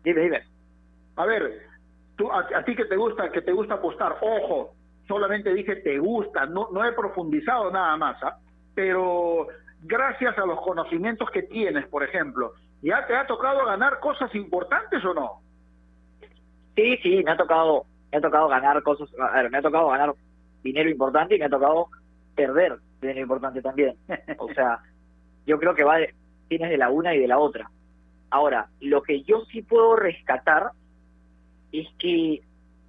Dime, 0.02 0.20
dime. 0.22 0.42
A 1.16 1.26
ver, 1.26 1.62
tú, 2.16 2.30
a, 2.30 2.46
a, 2.54 2.64
ti 2.64 2.74
que 2.74 2.86
te 2.86 2.96
gusta, 2.96 3.30
que 3.30 3.42
te 3.42 3.52
gusta 3.52 3.74
apostar, 3.74 4.16
ojo, 4.20 4.74
solamente 5.06 5.52
dije 5.52 5.76
te 5.76 5.98
gusta, 5.98 6.46
no, 6.46 6.68
no 6.72 6.84
he 6.84 6.92
profundizado 6.92 7.70
nada 7.70 7.96
más, 7.96 8.22
¿ah? 8.22 8.38
pero 8.74 9.48
gracias 9.82 10.38
a 10.38 10.46
los 10.46 10.60
conocimientos 10.60 11.28
que 11.30 11.42
tienes, 11.42 11.86
por 11.88 12.04
ejemplo, 12.04 12.52
¿ya 12.82 13.06
te 13.06 13.14
ha 13.14 13.26
tocado 13.26 13.64
ganar 13.66 14.00
cosas 14.00 14.34
importantes 14.34 15.04
o 15.04 15.14
no? 15.14 15.40
Sí, 16.76 16.96
sí, 17.02 17.22
me 17.24 17.32
ha 17.32 17.36
tocado, 17.36 17.84
me 18.10 18.18
ha 18.18 18.20
tocado 18.20 18.48
ganar 18.48 18.82
cosas, 18.82 19.08
a 19.18 19.42
ver, 19.42 19.50
me 19.50 19.58
ha 19.58 19.62
tocado 19.62 19.88
ganar 19.88 20.14
dinero 20.62 20.88
importante 20.88 21.36
y 21.36 21.38
me 21.38 21.44
ha 21.44 21.50
tocado 21.50 21.88
perder 22.34 22.78
dinero 23.00 23.20
importante 23.20 23.62
también. 23.62 23.96
o 24.38 24.52
sea, 24.54 24.80
yo 25.46 25.58
creo 25.58 25.74
que 25.74 25.84
va 25.84 25.98
de, 25.98 26.14
tienes 26.48 26.70
de 26.70 26.78
la 26.78 26.90
una 26.90 27.14
y 27.14 27.20
de 27.20 27.28
la 27.28 27.38
otra. 27.38 27.70
Ahora, 28.30 28.68
lo 28.80 29.02
que 29.02 29.22
yo 29.22 29.44
sí 29.50 29.62
puedo 29.62 29.96
rescatar 29.96 30.70
es 31.72 31.88
que 31.98 32.42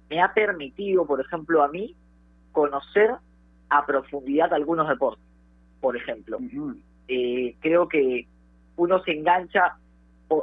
me 0.08 0.20
ha 0.20 0.32
permitido, 0.32 1.06
por 1.06 1.20
ejemplo, 1.20 1.62
a 1.62 1.68
mí, 1.68 1.96
conocer 2.52 3.10
a 3.68 3.86
profundidad 3.86 4.52
algunos 4.52 4.88
deportes, 4.88 5.24
por 5.80 5.96
ejemplo. 5.96 6.38
eh, 7.08 7.56
creo 7.60 7.88
que 7.88 8.26
uno 8.76 9.02
se 9.02 9.12
engancha 9.12 9.76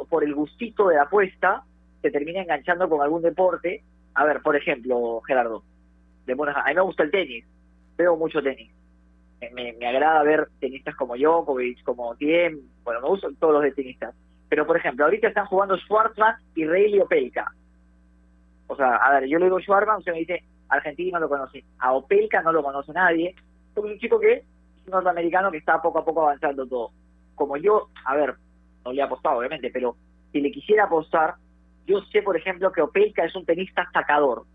por, 0.10 0.24
el 0.24 0.36
gustito 0.36 0.88
de 0.88 0.96
la 0.96 1.04
apuesta, 1.04 1.64
se 2.02 2.12
termina 2.12 2.42
enganchando 2.42 2.90
con 2.90 3.02
algún 3.02 3.22
deporte. 3.22 3.84
A 4.16 4.26
ver, 4.26 4.42
por 4.42 4.56
ejemplo, 4.56 5.22
Gerardo, 5.22 5.64
de 6.26 6.34
a 6.34 6.36
mí 6.36 6.76
me 6.76 6.82
gusta 6.82 7.04
el 7.04 7.12
tenis, 7.12 7.46
veo 7.98 8.16
mucho 8.16 8.42
tenis. 8.42 8.72
Me, 9.54 9.88
agrada 9.88 10.22
ver 10.24 10.50
tenistas 10.60 10.96
como 10.96 11.16
Djokovic, 11.16 11.84
como 11.84 12.16
Tiem, 12.16 12.60
bueno, 12.84 13.02
me 13.02 13.08
gustan 13.08 13.36
todos 13.36 13.54
los 13.54 13.64
de 13.64 13.72
tenistas. 13.72 14.14
Pero, 14.50 14.66
por 14.66 14.78
ejemplo, 14.78 15.06
ahorita 15.06 15.28
están 15.28 15.46
jugando 15.46 15.78
Schwartzman 15.78 16.36
y 16.56 16.66
Rayleigh 16.66 17.02
Opelka. 17.02 17.52
O 18.68 18.76
sea, 18.76 18.96
a 18.98 19.20
ver, 19.20 19.30
yo 19.30 19.40
le 19.40 19.46
digo 19.46 19.60
Schwartzman, 19.60 20.00
usted 20.00 20.12
me 20.12 20.20
dice, 20.20 20.44
Argentina 20.68 21.20
lo 21.20 21.30
conoce. 21.30 21.64
A 21.80 21.94
Opelka 21.94 22.42
no 22.42 22.52
lo 22.52 22.64
conoce 22.64 22.92
nadie. 22.92 23.36
Es 23.76 23.84
un 23.84 23.98
chico 24.00 24.20
que 24.20 24.34
es 24.34 24.44
norteamericano 24.88 25.52
que 25.52 25.58
está 25.58 25.82
poco 25.82 26.00
a 26.00 26.06
poco 26.06 26.24
avanzando 26.24 26.66
todo. 26.68 26.92
Como 27.36 27.58
yo, 27.58 27.88
a 28.06 28.16
ver, 28.16 28.36
no 28.90 28.94
le 28.94 29.02
he 29.02 29.04
apostado 29.04 29.38
obviamente, 29.38 29.70
pero 29.72 29.96
si 30.32 30.42
le 30.42 30.52
quisiera 30.52 30.86
apostar, 30.86 31.36
yo 31.86 32.02
sé, 32.12 32.22
por 32.22 32.36
ejemplo, 32.36 32.72
que 32.72 32.82
Opelka 32.82 33.24
es 33.24 33.36
un 33.36 33.46
tenista 33.46 33.88
sacador. 33.94 34.46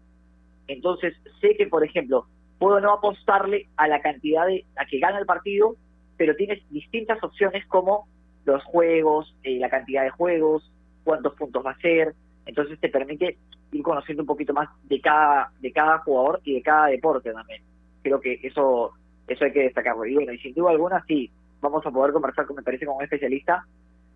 Entonces, 0.66 1.14
sé 1.40 1.56
que, 1.56 1.66
por 1.66 1.84
ejemplo, 1.84 2.26
puedo 2.58 2.80
no 2.80 2.92
apostarle 2.92 3.68
a 3.76 3.88
la 3.88 4.00
cantidad 4.00 4.46
de 4.46 4.64
a 4.76 4.86
que 4.86 4.98
gana 4.98 5.18
el 5.18 5.26
partido, 5.26 5.76
pero 6.16 6.36
tienes 6.36 6.62
distintas 6.70 7.22
opciones 7.22 7.66
como 7.66 8.06
los 8.44 8.62
juegos, 8.64 9.34
eh, 9.42 9.58
la 9.58 9.70
cantidad 9.70 10.02
de 10.02 10.10
juegos, 10.10 10.70
cuántos 11.02 11.34
puntos 11.34 11.64
va 11.64 11.72
a 11.72 11.80
ser. 11.80 12.14
Entonces 12.46 12.78
te 12.78 12.88
permite 12.88 13.36
ir 13.72 13.82
conociendo 13.82 14.22
un 14.22 14.26
poquito 14.26 14.52
más 14.52 14.68
de 14.84 15.00
cada 15.00 15.50
de 15.60 15.72
cada 15.72 15.98
jugador 15.98 16.40
y 16.44 16.54
de 16.54 16.62
cada 16.62 16.86
deporte 16.86 17.32
también. 17.32 17.62
Creo 18.02 18.20
que 18.20 18.38
eso 18.42 18.92
eso 19.26 19.44
hay 19.44 19.52
que 19.52 19.62
destacarlo. 19.62 20.04
Y 20.06 20.14
bueno, 20.14 20.32
y 20.32 20.38
sin 20.38 20.54
duda 20.54 20.70
alguna 20.70 21.02
sí, 21.06 21.30
vamos 21.60 21.84
a 21.86 21.90
poder 21.90 22.12
conversar, 22.12 22.46
me 22.54 22.62
parece, 22.62 22.86
con 22.86 22.96
un 22.96 23.02
especialista. 23.02 23.66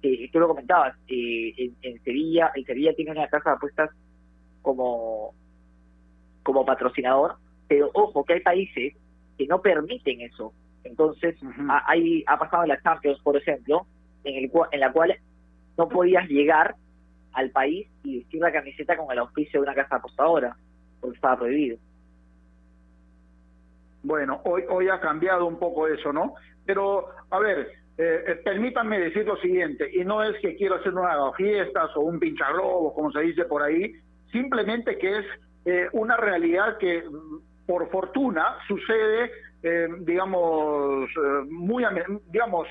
Eh, 0.03 0.31
tú 0.33 0.39
lo 0.39 0.49
comentabas, 0.49 0.97
eh, 1.09 1.53
en, 1.57 1.77
en, 1.83 2.03
Sevilla, 2.05 2.53
el 2.55 2.65
Sevilla 2.65 2.95
tiene 2.95 3.11
una 3.11 3.29
casa 3.29 3.51
de 3.51 3.57
apuestas 3.57 3.91
como, 4.63 5.35
como 6.43 6.65
patrocinador, 6.65 7.37
pero 7.67 7.91
ojo 7.95 8.25
que 8.25 8.35
hay 8.35 8.41
países 8.41 8.95
que 9.37 9.47
no 9.47 9.61
permiten 9.61 10.21
eso. 10.21 10.53
Entonces, 10.85 11.41
uh 11.43 11.47
-huh. 11.47 11.83
hay, 11.87 12.25
ha 12.27 12.39
pasado 12.39 12.63
en 12.63 12.71
la 12.71 12.81
Champions, 12.81 13.21
por 13.23 13.37
ejemplo, 13.37 13.87
en, 14.25 14.37
el, 14.37 14.51
en 14.73 14.81
la 14.81 14.93
cual 14.93 15.17
no 15.77 15.89
podías 15.89 16.29
llegar 16.29 16.77
al 17.33 17.51
país 17.51 17.89
y 18.05 18.19
vestir 18.19 18.41
la 18.41 18.53
camiseta 18.53 18.97
con 18.97 19.11
el 19.13 19.19
auspicio 19.19 19.61
de 19.61 19.67
una 19.67 19.75
casa 19.75 19.97
apostadora, 19.97 20.57
porque 21.01 21.17
estaba 21.17 21.39
prohibido. 21.39 21.79
Bueno, 24.03 24.41
hoy, 24.45 24.63
hoy 24.69 24.89
ha 24.89 25.01
cambiado 25.01 25.47
un 25.47 25.59
poco 25.59 25.87
eso, 25.87 26.13
¿no? 26.13 26.35
Pero, 26.65 27.09
a 27.31 27.39
ver, 27.39 27.78
eh, 27.99 28.41
permítanme 28.45 28.99
decir 29.01 29.27
lo 29.27 29.37
siguiente, 29.39 29.91
y 29.93 30.05
no 30.05 30.23
es 30.23 30.41
que 30.41 30.57
quiero 30.57 30.77
hacer 30.77 30.95
una 30.95 31.33
fiestas 31.33 31.91
o 31.97 32.01
un 32.01 32.21
pincharrobo, 32.21 32.95
como 32.95 33.11
se 33.11 33.21
dice 33.21 33.45
por 33.45 33.63
ahí, 33.63 33.93
simplemente 34.31 34.97
que 34.99 35.19
es 35.19 35.27
eh, 35.65 35.89
una 35.93 36.17
realidad 36.17 36.79
que, 36.79 37.03
por 37.67 37.91
fortuna, 37.91 38.57
sucede, 38.67 39.31
eh, 39.63 39.89
digamos, 40.01 41.11
muy, 41.51 41.85
digamos, 42.31 42.69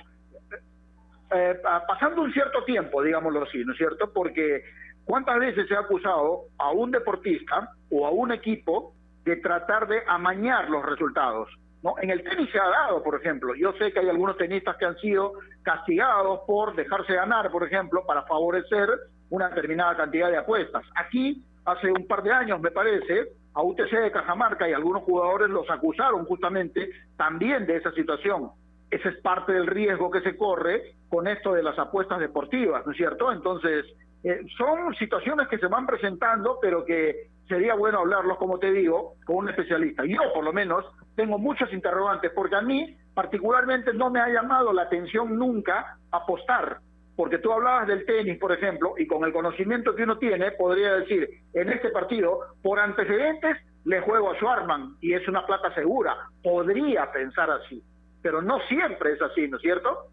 eh, 1.30 1.60
pasando 1.88 2.22
un 2.22 2.32
cierto 2.32 2.64
tiempo, 2.64 3.04
digámoslo 3.04 3.44
así, 3.44 3.64
¿no 3.66 3.74
es 3.74 3.78
cierto? 3.78 4.12
Porque 4.14 4.64
¿cuántas 5.04 5.38
veces 5.40 5.68
se 5.68 5.76
ha 5.76 5.82
acusado 5.82 6.46
a 6.58 6.72
un 6.72 6.90
deportista 6.90 7.70
o 7.92 8.08
a 8.08 8.12
un 8.12 8.32
equipo 8.32 8.94
de 9.26 9.36
tratar 9.36 9.88
de 9.88 10.04
amañar 10.08 10.70
los 10.70 10.86
resultados? 10.86 11.50
¿No? 11.84 11.96
En 12.02 12.10
el 12.10 12.24
tenis 12.24 12.50
se 12.52 12.60
ha 12.60 12.68
dado, 12.68 13.04
por 13.04 13.16
ejemplo. 13.20 13.56
Yo 13.56 13.74
sé 13.74 13.92
que 13.92 14.00
hay 14.00 14.10
algunos 14.10 14.38
tenistas 14.38 14.78
que 14.78 14.86
han 14.86 14.98
sido 14.98 15.34
castigados 15.64 16.42
por 16.48 16.76
dejarse 16.76 17.14
ganar, 17.14 17.52
por 17.52 17.64
ejemplo, 17.64 18.06
para 18.06 18.24
favorecer 18.24 18.90
una 19.30 19.50
determinada 19.50 19.96
cantidad 19.96 20.30
de 20.30 20.38
apuestas. 20.38 20.84
Aquí, 20.96 21.44
hace 21.66 21.92
un 21.92 22.08
par 22.08 22.24
de 22.24 22.32
años, 22.32 22.60
me 22.62 22.72
parece, 22.72 23.30
a 23.54 23.62
UTC 23.62 23.92
de 23.92 24.12
Cajamarca 24.12 24.70
y 24.70 24.74
algunos 24.74 25.04
jugadores 25.04 25.50
los 25.50 25.70
acusaron 25.70 26.26
justamente 26.26 26.90
también 27.18 27.66
de 27.66 27.78
esa 27.78 27.92
situación 27.92 28.52
ese 28.90 29.10
es 29.10 29.18
parte 29.18 29.52
del 29.52 29.68
riesgo 29.68 30.10
que 30.10 30.22
se 30.22 30.38
corre 30.38 30.96
con 31.10 31.28
esto 31.28 31.54
de 31.54 31.64
las 31.64 31.78
apuestas 31.78 32.20
deportivas, 32.20 32.86
¿no 32.86 32.92
es 32.92 32.98
cierto? 32.98 33.32
Entonces, 33.32 33.86
eh, 34.24 34.42
son 34.58 34.96
situaciones 34.96 35.48
que 35.48 35.58
se 35.58 35.68
van 35.68 35.86
presentando, 35.86 36.58
pero 36.62 36.86
que 36.86 37.30
sería 37.48 37.75
bueno 37.75 38.00
hablarlos, 38.00 38.38
como 38.38 38.60
te 38.60 38.72
digo, 38.72 39.16
con 39.25 39.38
un 39.38 39.50
especialista. 39.50 40.04
Yo, 40.06 40.20
por 40.34 40.44
lo 40.44 40.54
menos, 40.54 40.86
tengo 41.16 41.38
muchos 41.38 41.72
interrogantes, 41.74 42.32
porque 42.36 42.56
a 42.56 42.62
mí, 42.62 42.98
particularmente, 43.13 43.94
no 43.94 44.10
me 44.10 44.20
ha 44.20 44.30
llamado 44.30 44.74
la 44.74 44.84
atención 44.84 45.38
nunca 45.38 45.98
apostar. 46.12 46.80
Porque 47.16 47.39
tú 47.39 47.51
hablabas 47.51 47.88
del 47.88 48.06
tenis, 48.06 48.38
por 48.38 48.51
ejemplo, 48.51 48.94
y 48.98 49.08
con 49.08 49.24
el 49.24 49.34
conocimiento 49.34 49.96
que 49.96 50.04
uno 50.04 50.18
tiene, 50.18 50.51
podría 50.51 50.94
decir, 50.94 51.27
en 51.54 51.70
este 51.70 51.89
partido, 51.89 52.39
por 52.62 52.80
antecedentes, 52.80 53.58
le 53.86 54.01
juego 54.01 54.32
a 54.32 54.36
Schwarman 54.36 54.98
y 55.01 55.13
es 55.13 55.27
una 55.27 55.46
plata 55.46 55.74
segura. 55.74 56.16
Podría 56.44 57.12
pensar 57.12 57.50
así 57.50 57.84
pero 58.27 58.42
no 58.42 58.60
siempre 58.68 59.13
es 59.13 59.22
así, 59.22 59.48
¿no 59.48 59.56
es 59.56 59.63
cierto? 59.63 60.08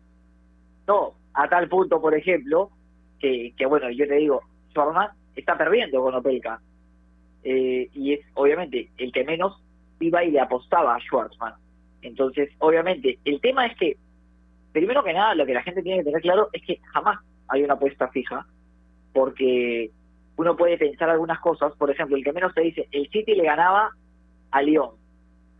No, 0.86 1.14
a 1.32 1.48
tal 1.48 1.68
punto, 1.68 2.00
por 2.00 2.14
ejemplo, 2.14 2.70
que, 3.18 3.52
que 3.56 3.66
bueno, 3.66 3.90
yo 3.90 4.06
te 4.06 4.14
digo, 4.14 4.40
Schwarman 4.70 5.08
está 5.34 5.58
perdiendo 5.58 6.00
con 6.00 6.14
Opelka. 6.14 6.60
Eh, 7.44 7.90
y 7.92 8.14
es 8.14 8.20
obviamente 8.34 8.88
el 8.96 9.12
que 9.12 9.22
menos 9.22 9.62
iba 10.00 10.24
y 10.24 10.30
le 10.30 10.40
apostaba 10.40 10.96
a 10.96 11.00
Schwarzman. 11.00 11.54
Entonces, 12.02 12.50
obviamente, 12.58 13.18
el 13.24 13.40
tema 13.40 13.66
es 13.66 13.76
que, 13.76 13.96
primero 14.72 15.04
que 15.04 15.12
nada, 15.12 15.34
lo 15.34 15.46
que 15.46 15.54
la 15.54 15.62
gente 15.62 15.82
tiene 15.82 15.98
que 15.98 16.04
tener 16.04 16.22
claro 16.22 16.48
es 16.52 16.62
que 16.64 16.80
jamás 16.92 17.18
hay 17.48 17.62
una 17.62 17.74
apuesta 17.74 18.08
fija, 18.08 18.46
porque 19.12 19.90
uno 20.36 20.56
puede 20.56 20.78
pensar 20.78 21.08
algunas 21.08 21.38
cosas, 21.40 21.74
por 21.76 21.90
ejemplo, 21.90 22.16
el 22.16 22.24
que 22.24 22.32
menos 22.32 22.54
te 22.54 22.62
dice, 22.62 22.88
el 22.90 23.08
City 23.10 23.34
le 23.34 23.44
ganaba 23.44 23.90
a 24.50 24.62
León. 24.62 24.90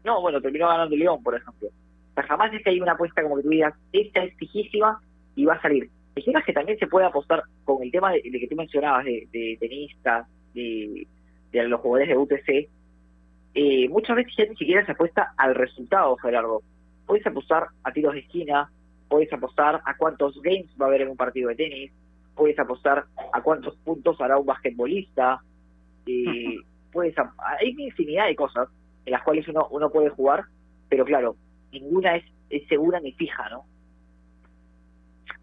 No, 0.05 0.21
bueno, 0.21 0.41
terminó 0.41 0.69
ganando 0.69 0.97
León, 0.97 1.23
por 1.23 1.35
ejemplo. 1.35 1.69
O 1.69 2.15
sea, 2.15 2.25
jamás 2.25 2.53
es 2.53 2.63
que 2.63 2.71
hay 2.71 2.81
una 2.81 2.93
apuesta 2.93 3.23
como 3.23 3.37
que 3.37 3.43
tú 3.43 3.49
digas, 3.51 3.75
esta 3.93 4.25
es 4.25 4.35
fijísima 4.37 5.01
y 5.37 5.45
va 5.45 5.55
a 5.55 5.63
salir. 5.63 5.91
El 6.15 6.25
tema 6.25 6.41
es 6.41 6.47
que 6.47 6.53
también 6.53 6.79
se 6.79 6.87
puede 6.87 7.07
apostar 7.07 7.43
con 7.65 7.83
el 7.83 7.91
tema 7.91 8.13
de, 8.13 8.23
de 8.23 8.41
que 8.41 8.49
tú 8.49 8.57
mencionabas, 8.57 9.05
de, 9.05 9.27
de 9.33 9.57
tenistas, 9.59 10.27
de, 10.53 11.07
de, 11.63 11.69
los 11.69 11.81
jugadores 11.81 12.09
de 12.09 12.17
UTC. 12.17 12.69
Eh, 13.55 13.89
muchas 13.89 14.17
veces 14.17 14.35
ya 14.37 14.45
ni 14.47 14.57
siquiera 14.57 14.85
se 14.85 14.93
apuesta 14.93 15.33
al 15.37 15.55
resultado, 15.55 16.17
Gerardo. 16.17 16.63
Puedes 17.07 17.27
apostar 17.27 17.69
a 17.85 17.93
tiros 17.93 18.15
de 18.15 18.21
esquina, 18.21 18.71
puedes 19.09 19.33
apostar 19.33 19.81
a 19.85 19.97
cuántos 19.97 20.41
games 20.43 20.69
va 20.81 20.87
a 20.87 20.89
haber 20.89 21.03
en 21.03 21.09
un 21.11 21.17
partido 21.17 21.49
de 21.51 21.57
tenis, 21.57 21.93
puedes 22.35 22.59
apostar 22.59 23.05
a 23.33 23.43
cuántos 23.43 23.77
puntos 23.77 24.21
hará 24.21 24.39
un 24.39 24.47
basquetbolista, 24.47 25.41
eh, 26.07 26.57
puedes 26.93 27.15
hay 27.19 27.73
una 27.73 27.83
infinidad 27.83 28.27
de 28.27 28.37
cosas 28.37 28.69
en 29.05 29.13
las 29.13 29.23
cuales 29.23 29.47
uno, 29.49 29.69
uno 29.71 29.91
puede 29.91 30.09
jugar, 30.09 30.45
pero 30.89 31.05
claro, 31.05 31.37
ninguna 31.71 32.17
es, 32.17 32.25
es 32.51 32.67
segura 32.69 33.01
ni 33.01 33.13
fija, 33.13 33.49
¿no? 33.51 33.65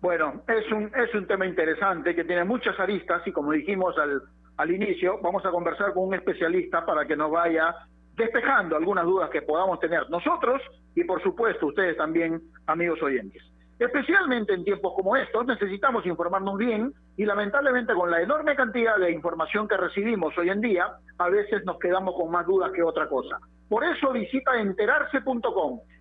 Bueno, 0.01 0.41
es 0.47 0.71
un, 0.71 0.91
es 0.95 1.13
un 1.13 1.27
tema 1.27 1.45
interesante 1.45 2.15
que 2.15 2.23
tiene 2.23 2.43
muchas 2.43 2.79
aristas 2.79 3.21
y 3.27 3.31
como 3.31 3.51
dijimos 3.51 3.95
al, 3.99 4.21
al 4.61 4.69
inicio, 4.69 5.19
vamos 5.23 5.43
a 5.43 5.49
conversar 5.49 5.91
con 5.91 6.07
un 6.07 6.13
especialista 6.13 6.85
para 6.85 7.07
que 7.07 7.15
nos 7.15 7.31
vaya 7.31 7.75
despejando 8.15 8.75
algunas 8.75 9.05
dudas 9.05 9.31
que 9.31 9.41
podamos 9.41 9.79
tener 9.79 10.07
nosotros 10.11 10.61
y 10.95 11.03
por 11.03 11.19
supuesto 11.23 11.65
ustedes 11.65 11.97
también, 11.97 12.39
amigos 12.67 13.01
oyentes. 13.01 13.41
Especialmente 13.79 14.53
en 14.53 14.63
tiempos 14.63 14.93
como 14.95 15.15
estos 15.15 15.47
necesitamos 15.47 16.05
informarnos 16.05 16.59
bien 16.59 16.93
y 17.17 17.25
lamentablemente 17.25 17.95
con 17.95 18.11
la 18.11 18.21
enorme 18.21 18.55
cantidad 18.55 18.99
de 18.99 19.09
información 19.09 19.67
que 19.67 19.77
recibimos 19.77 20.37
hoy 20.37 20.49
en 20.49 20.61
día, 20.61 20.85
a 21.17 21.29
veces 21.29 21.65
nos 21.65 21.79
quedamos 21.79 22.13
con 22.13 22.29
más 22.29 22.45
dudas 22.45 22.71
que 22.71 22.83
otra 22.83 23.09
cosa. 23.09 23.39
Por 23.67 23.83
eso 23.83 24.11
visita 24.11 24.61
enterarse.com 24.61 25.79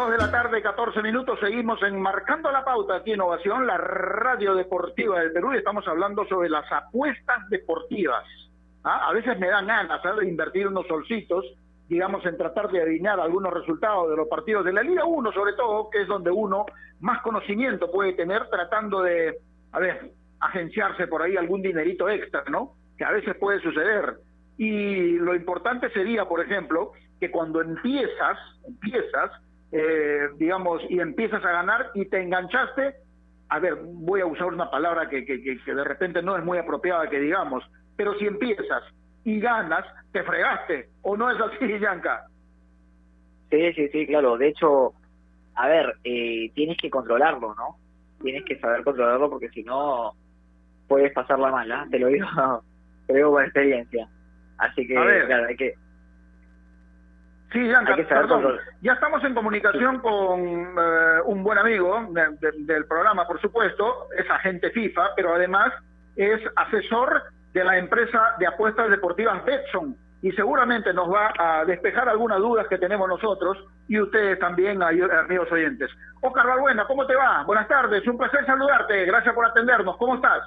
Dos 0.00 0.12
de 0.12 0.16
la 0.16 0.30
tarde, 0.30 0.62
14 0.62 1.02
minutos, 1.02 1.38
seguimos 1.40 1.78
enmarcando 1.82 2.50
la 2.50 2.64
pauta 2.64 2.96
aquí 2.96 3.10
en 3.10 3.16
Innovación, 3.16 3.66
la 3.66 3.76
radio 3.76 4.54
deportiva 4.54 5.20
del 5.20 5.30
Perú, 5.30 5.52
y 5.52 5.58
estamos 5.58 5.86
hablando 5.86 6.24
sobre 6.24 6.48
las 6.48 6.64
apuestas 6.72 7.46
deportivas. 7.50 8.24
¿Ah? 8.82 9.08
A 9.08 9.12
veces 9.12 9.38
me 9.38 9.48
dan 9.48 9.66
ganas 9.66 10.00
¿sabes? 10.00 10.20
de 10.20 10.30
invertir 10.30 10.68
unos 10.68 10.86
solcitos, 10.86 11.44
digamos, 11.86 12.24
en 12.24 12.38
tratar 12.38 12.70
de 12.70 12.80
adivinar 12.80 13.20
algunos 13.20 13.52
resultados 13.52 14.08
de 14.08 14.16
los 14.16 14.26
partidos 14.26 14.64
de 14.64 14.72
la 14.72 14.82
Liga 14.82 15.04
1, 15.04 15.32
sobre 15.32 15.52
todo, 15.52 15.90
que 15.90 16.00
es 16.00 16.08
donde 16.08 16.30
uno 16.30 16.64
más 17.00 17.20
conocimiento 17.20 17.92
puede 17.92 18.14
tener 18.14 18.48
tratando 18.48 19.02
de, 19.02 19.36
a 19.70 19.80
ver, 19.80 20.12
agenciarse 20.40 21.08
por 21.08 21.20
ahí 21.20 21.36
algún 21.36 21.60
dinerito 21.60 22.08
extra, 22.08 22.42
¿no? 22.48 22.72
Que 22.96 23.04
a 23.04 23.10
veces 23.10 23.36
puede 23.36 23.60
suceder. 23.60 24.14
Y 24.56 25.18
lo 25.18 25.34
importante 25.34 25.90
sería, 25.90 26.24
por 26.24 26.40
ejemplo, 26.40 26.92
que 27.20 27.30
cuando 27.30 27.60
empiezas, 27.60 28.38
empiezas, 28.66 29.30
eh, 29.72 30.28
digamos, 30.36 30.82
y 30.88 31.00
empiezas 31.00 31.44
a 31.44 31.52
ganar 31.52 31.90
y 31.94 32.06
te 32.06 32.20
enganchaste, 32.20 32.94
a 33.48 33.58
ver, 33.58 33.76
voy 33.82 34.20
a 34.20 34.26
usar 34.26 34.46
una 34.48 34.70
palabra 34.70 35.08
que, 35.08 35.24
que, 35.24 35.42
que, 35.42 35.74
de 35.74 35.84
repente 35.84 36.22
no 36.22 36.36
es 36.36 36.44
muy 36.44 36.58
apropiada 36.58 37.08
que 37.08 37.20
digamos, 37.20 37.64
pero 37.96 38.14
si 38.14 38.26
empiezas 38.26 38.82
y 39.24 39.40
ganas, 39.40 39.84
te 40.12 40.22
fregaste, 40.22 40.88
¿o 41.02 41.16
no 41.16 41.30
es 41.30 41.40
así, 41.40 41.78
Yanka? 41.80 42.26
Sí, 43.50 43.72
sí, 43.74 43.88
sí, 43.88 44.06
claro. 44.06 44.38
De 44.38 44.48
hecho, 44.48 44.92
a 45.54 45.68
ver, 45.68 45.94
eh, 46.04 46.50
tienes 46.54 46.76
que 46.78 46.88
controlarlo, 46.88 47.54
¿no? 47.54 47.76
Tienes 48.22 48.44
que 48.44 48.58
saber 48.60 48.84
controlarlo 48.84 49.28
porque 49.28 49.48
si 49.50 49.62
no, 49.64 50.14
puedes 50.88 51.12
pasarla 51.12 51.50
mala, 51.50 51.86
te 51.90 51.98
lo 51.98 52.08
digo, 52.08 52.26
te 53.06 53.12
lo 53.12 53.16
digo 53.16 53.30
por 53.30 53.44
experiencia. 53.44 54.08
Así 54.58 54.86
que, 54.86 54.94
claro, 54.94 55.46
hay 55.48 55.56
que, 55.56 55.74
Sí, 57.52 57.68
perdón. 58.08 58.58
Ya 58.80 58.92
estamos 58.92 59.24
en 59.24 59.34
comunicación 59.34 59.98
con 59.98 60.40
eh, 60.40 61.20
un 61.24 61.42
buen 61.42 61.58
amigo 61.58 62.08
del 62.32 62.84
programa, 62.86 63.26
por 63.26 63.40
supuesto, 63.40 64.06
es 64.16 64.30
agente 64.30 64.70
FIFA, 64.70 65.14
pero 65.16 65.34
además 65.34 65.72
es 66.14 66.40
asesor 66.54 67.22
de 67.52 67.64
la 67.64 67.78
empresa 67.78 68.36
de 68.38 68.46
apuestas 68.46 68.88
deportivas 68.90 69.44
Betson 69.44 69.96
y 70.22 70.30
seguramente 70.32 70.92
nos 70.92 71.12
va 71.12 71.32
a 71.36 71.64
despejar 71.64 72.08
algunas 72.08 72.38
dudas 72.38 72.68
que 72.68 72.78
tenemos 72.78 73.08
nosotros 73.08 73.58
y 73.88 73.98
ustedes 73.98 74.38
también, 74.38 74.80
amigos 74.82 75.50
oyentes. 75.50 75.90
Oscar 76.20 76.46
Balbuena, 76.46 76.86
¿cómo 76.86 77.06
te 77.06 77.16
va? 77.16 77.42
Buenas 77.44 77.66
tardes, 77.66 78.06
un 78.06 78.18
placer 78.18 78.46
saludarte, 78.46 79.06
gracias 79.06 79.34
por 79.34 79.46
atendernos, 79.46 79.96
¿cómo 79.96 80.16
estás? 80.16 80.42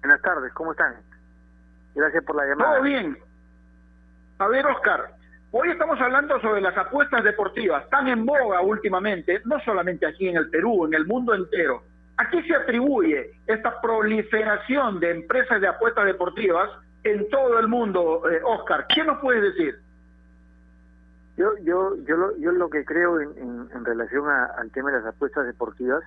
Buenas 0.00 0.22
tardes, 0.22 0.52
¿cómo 0.54 0.72
están? 0.72 0.94
Gracias 1.94 2.24
por 2.24 2.36
la 2.36 2.46
llamada. 2.46 2.72
Todo 2.72 2.82
bien. 2.82 3.18
A 4.38 4.48
ver, 4.48 4.66
Oscar, 4.66 5.10
Hoy 5.56 5.70
estamos 5.70 6.00
hablando 6.00 6.40
sobre 6.40 6.60
las 6.60 6.76
apuestas 6.76 7.22
deportivas, 7.22 7.88
tan 7.88 8.08
en 8.08 8.26
boga 8.26 8.60
últimamente, 8.60 9.40
no 9.44 9.60
solamente 9.60 10.04
aquí 10.04 10.26
en 10.26 10.36
el 10.36 10.50
Perú, 10.50 10.84
en 10.84 10.94
el 10.94 11.06
mundo 11.06 11.32
entero. 11.32 11.84
¿A 12.16 12.28
qué 12.28 12.42
se 12.42 12.56
atribuye 12.56 13.38
esta 13.46 13.80
proliferación 13.80 14.98
de 14.98 15.12
empresas 15.12 15.60
de 15.60 15.68
apuestas 15.68 16.06
deportivas 16.06 16.68
en 17.04 17.28
todo 17.30 17.60
el 17.60 17.68
mundo, 17.68 18.28
eh, 18.28 18.40
Oscar? 18.42 18.86
¿Qué 18.92 19.04
nos 19.04 19.20
puedes 19.20 19.42
decir? 19.54 19.78
Yo, 21.36 21.56
yo, 21.62 21.98
yo, 22.04 22.16
lo, 22.16 22.36
yo 22.38 22.50
lo 22.50 22.68
que 22.68 22.84
creo 22.84 23.20
en, 23.20 23.68
en, 23.72 23.84
relación 23.84 24.28
al 24.28 24.72
tema 24.72 24.90
de 24.90 24.98
las 24.98 25.14
apuestas 25.14 25.46
deportivas, 25.46 26.02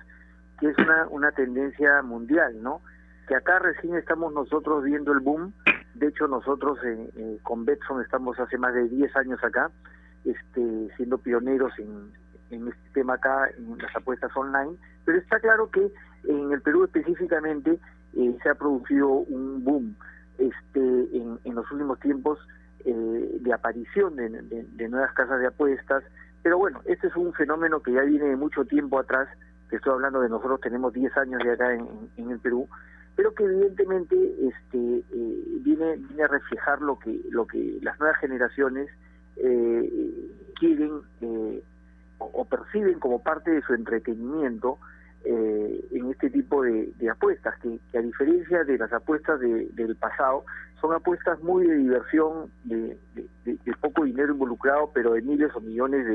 que 0.60 0.68
es 0.68 0.76
una, 0.76 1.06
una 1.08 1.32
tendencia 1.32 2.02
mundial, 2.02 2.62
¿no? 2.62 2.82
Que 3.26 3.34
acá 3.34 3.60
recién 3.60 3.96
estamos 3.96 4.30
nosotros 4.34 4.84
viendo 4.84 5.10
el 5.10 5.20
boom 5.20 5.54
de 5.98 6.08
hecho, 6.08 6.28
nosotros 6.28 6.78
eh, 6.84 7.38
con 7.42 7.64
Betson 7.64 8.00
estamos 8.02 8.38
hace 8.38 8.56
más 8.56 8.72
de 8.74 8.88
10 8.88 9.16
años 9.16 9.42
acá, 9.42 9.70
este, 10.24 10.88
siendo 10.96 11.18
pioneros 11.18 11.72
en, 11.78 12.12
este 12.50 12.90
tema 12.94 13.14
acá, 13.14 13.48
en 13.56 13.76
las 13.78 13.94
apuestas 13.94 14.30
online, 14.36 14.76
pero 15.04 15.18
está 15.18 15.40
claro 15.40 15.70
que 15.70 15.92
en 16.24 16.52
el 16.52 16.62
Perú 16.62 16.84
específicamente 16.84 17.78
eh, 18.14 18.38
se 18.42 18.48
ha 18.48 18.54
producido 18.54 19.08
un 19.08 19.64
boom 19.64 19.96
este, 20.38 20.80
en, 20.80 21.54
los 21.54 21.70
últimos 21.72 21.98
tiempos 22.00 22.38
eh, 22.84 23.38
de 23.40 23.52
aparición 23.52 24.16
de, 24.16 24.88
nuevas 24.88 25.12
casas 25.14 25.40
de 25.40 25.48
apuestas, 25.48 26.04
pero 26.42 26.58
bueno, 26.58 26.80
este 26.84 27.08
es 27.08 27.16
un 27.16 27.32
fenómeno 27.32 27.80
que 27.80 27.92
ya 27.92 28.02
viene 28.02 28.26
de 28.26 28.36
mucho 28.36 28.64
tiempo 28.64 28.98
atrás, 28.98 29.28
que 29.68 29.76
estoy 29.76 29.92
hablando 29.92 30.20
de 30.20 30.28
nosotros 30.28 30.60
tenemos 30.60 30.92
10 30.92 31.16
años 31.16 31.42
de 31.42 31.52
acá 31.52 31.74
en 31.74 32.30
el 32.30 32.38
Perú, 32.38 32.68
pero 33.18 33.34
que 33.34 33.42
evidentemente 33.42 34.14
este, 34.46 34.98
eh, 35.10 35.44
viene, 35.62 35.96
viene 35.96 36.22
a 36.22 36.28
reflejar 36.28 36.80
lo 36.80 37.00
que, 37.00 37.20
lo 37.30 37.48
que 37.48 37.80
las 37.82 37.98
nuevas 37.98 38.16
generaciones 38.20 38.88
eh, 39.38 40.30
quieren 40.54 41.00
eh, 41.22 41.60
o, 42.18 42.44
perciben 42.44 43.00
como 43.00 43.20
parte 43.20 43.50
de 43.50 43.60
su 43.62 43.74
entretenimiento 43.74 44.78
en 45.24 46.10
este 46.10 46.30
tipo 46.30 46.62
de, 46.62 46.92
apuestas, 47.10 47.58
que, 47.58 47.80
a 47.98 48.00
diferencia 48.00 48.62
de 48.62 48.78
las 48.78 48.92
apuestas 48.92 49.40
del 49.40 49.96
pasado, 49.96 50.44
son 50.80 50.94
apuestas 50.94 51.42
muy 51.42 51.66
de 51.66 51.74
diversión, 51.74 52.52
de, 52.62 52.96
poco 53.80 54.04
dinero 54.04 54.32
involucrado, 54.32 54.92
pero 54.94 55.14
de 55.14 55.22
miles 55.22 55.50
o 55.56 55.60
millones 55.60 56.06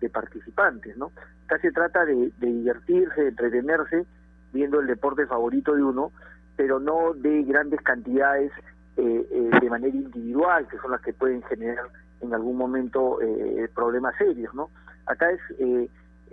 de, 0.00 0.08
participantes. 0.10 0.96
¿no? 0.96 1.12
Acá 1.44 1.60
se 1.60 1.70
trata 1.70 2.04
de, 2.04 2.32
divertirse, 2.36 3.22
de 3.22 3.28
entretenerse, 3.28 4.06
viendo 4.52 4.80
el 4.80 4.88
deporte 4.88 5.24
favorito 5.26 5.74
de 5.74 5.84
uno, 5.84 6.12
pero 6.58 6.78
no 6.78 7.14
de 7.14 7.44
grandes 7.44 7.80
cantidades 7.80 8.52
eh, 8.98 9.26
eh, 9.30 9.50
de 9.60 9.70
manera 9.70 9.96
individual, 9.96 10.68
que 10.68 10.76
son 10.78 10.90
las 10.90 11.00
que 11.00 11.14
pueden 11.14 11.42
generar 11.44 11.86
en 12.20 12.34
algún 12.34 12.58
momento 12.58 13.22
eh, 13.22 13.70
problemas 13.74 14.14
serios, 14.18 14.52
¿no? 14.54 14.68
Acá 15.06 15.30
es 15.30 15.40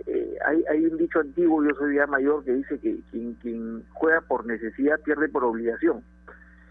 eh, 0.04 0.36
hay, 0.46 0.62
hay 0.70 0.86
un 0.86 0.98
dicho 0.98 1.20
antiguo, 1.20 1.64
yo 1.64 1.74
soy 1.76 1.96
ya 1.96 2.06
mayor, 2.06 2.44
que 2.44 2.52
dice 2.52 2.78
que 2.78 2.98
quien, 3.10 3.34
quien 3.34 3.84
juega 3.94 4.20
por 4.20 4.46
necesidad 4.46 5.00
pierde 5.00 5.28
por 5.28 5.44
obligación. 5.44 6.02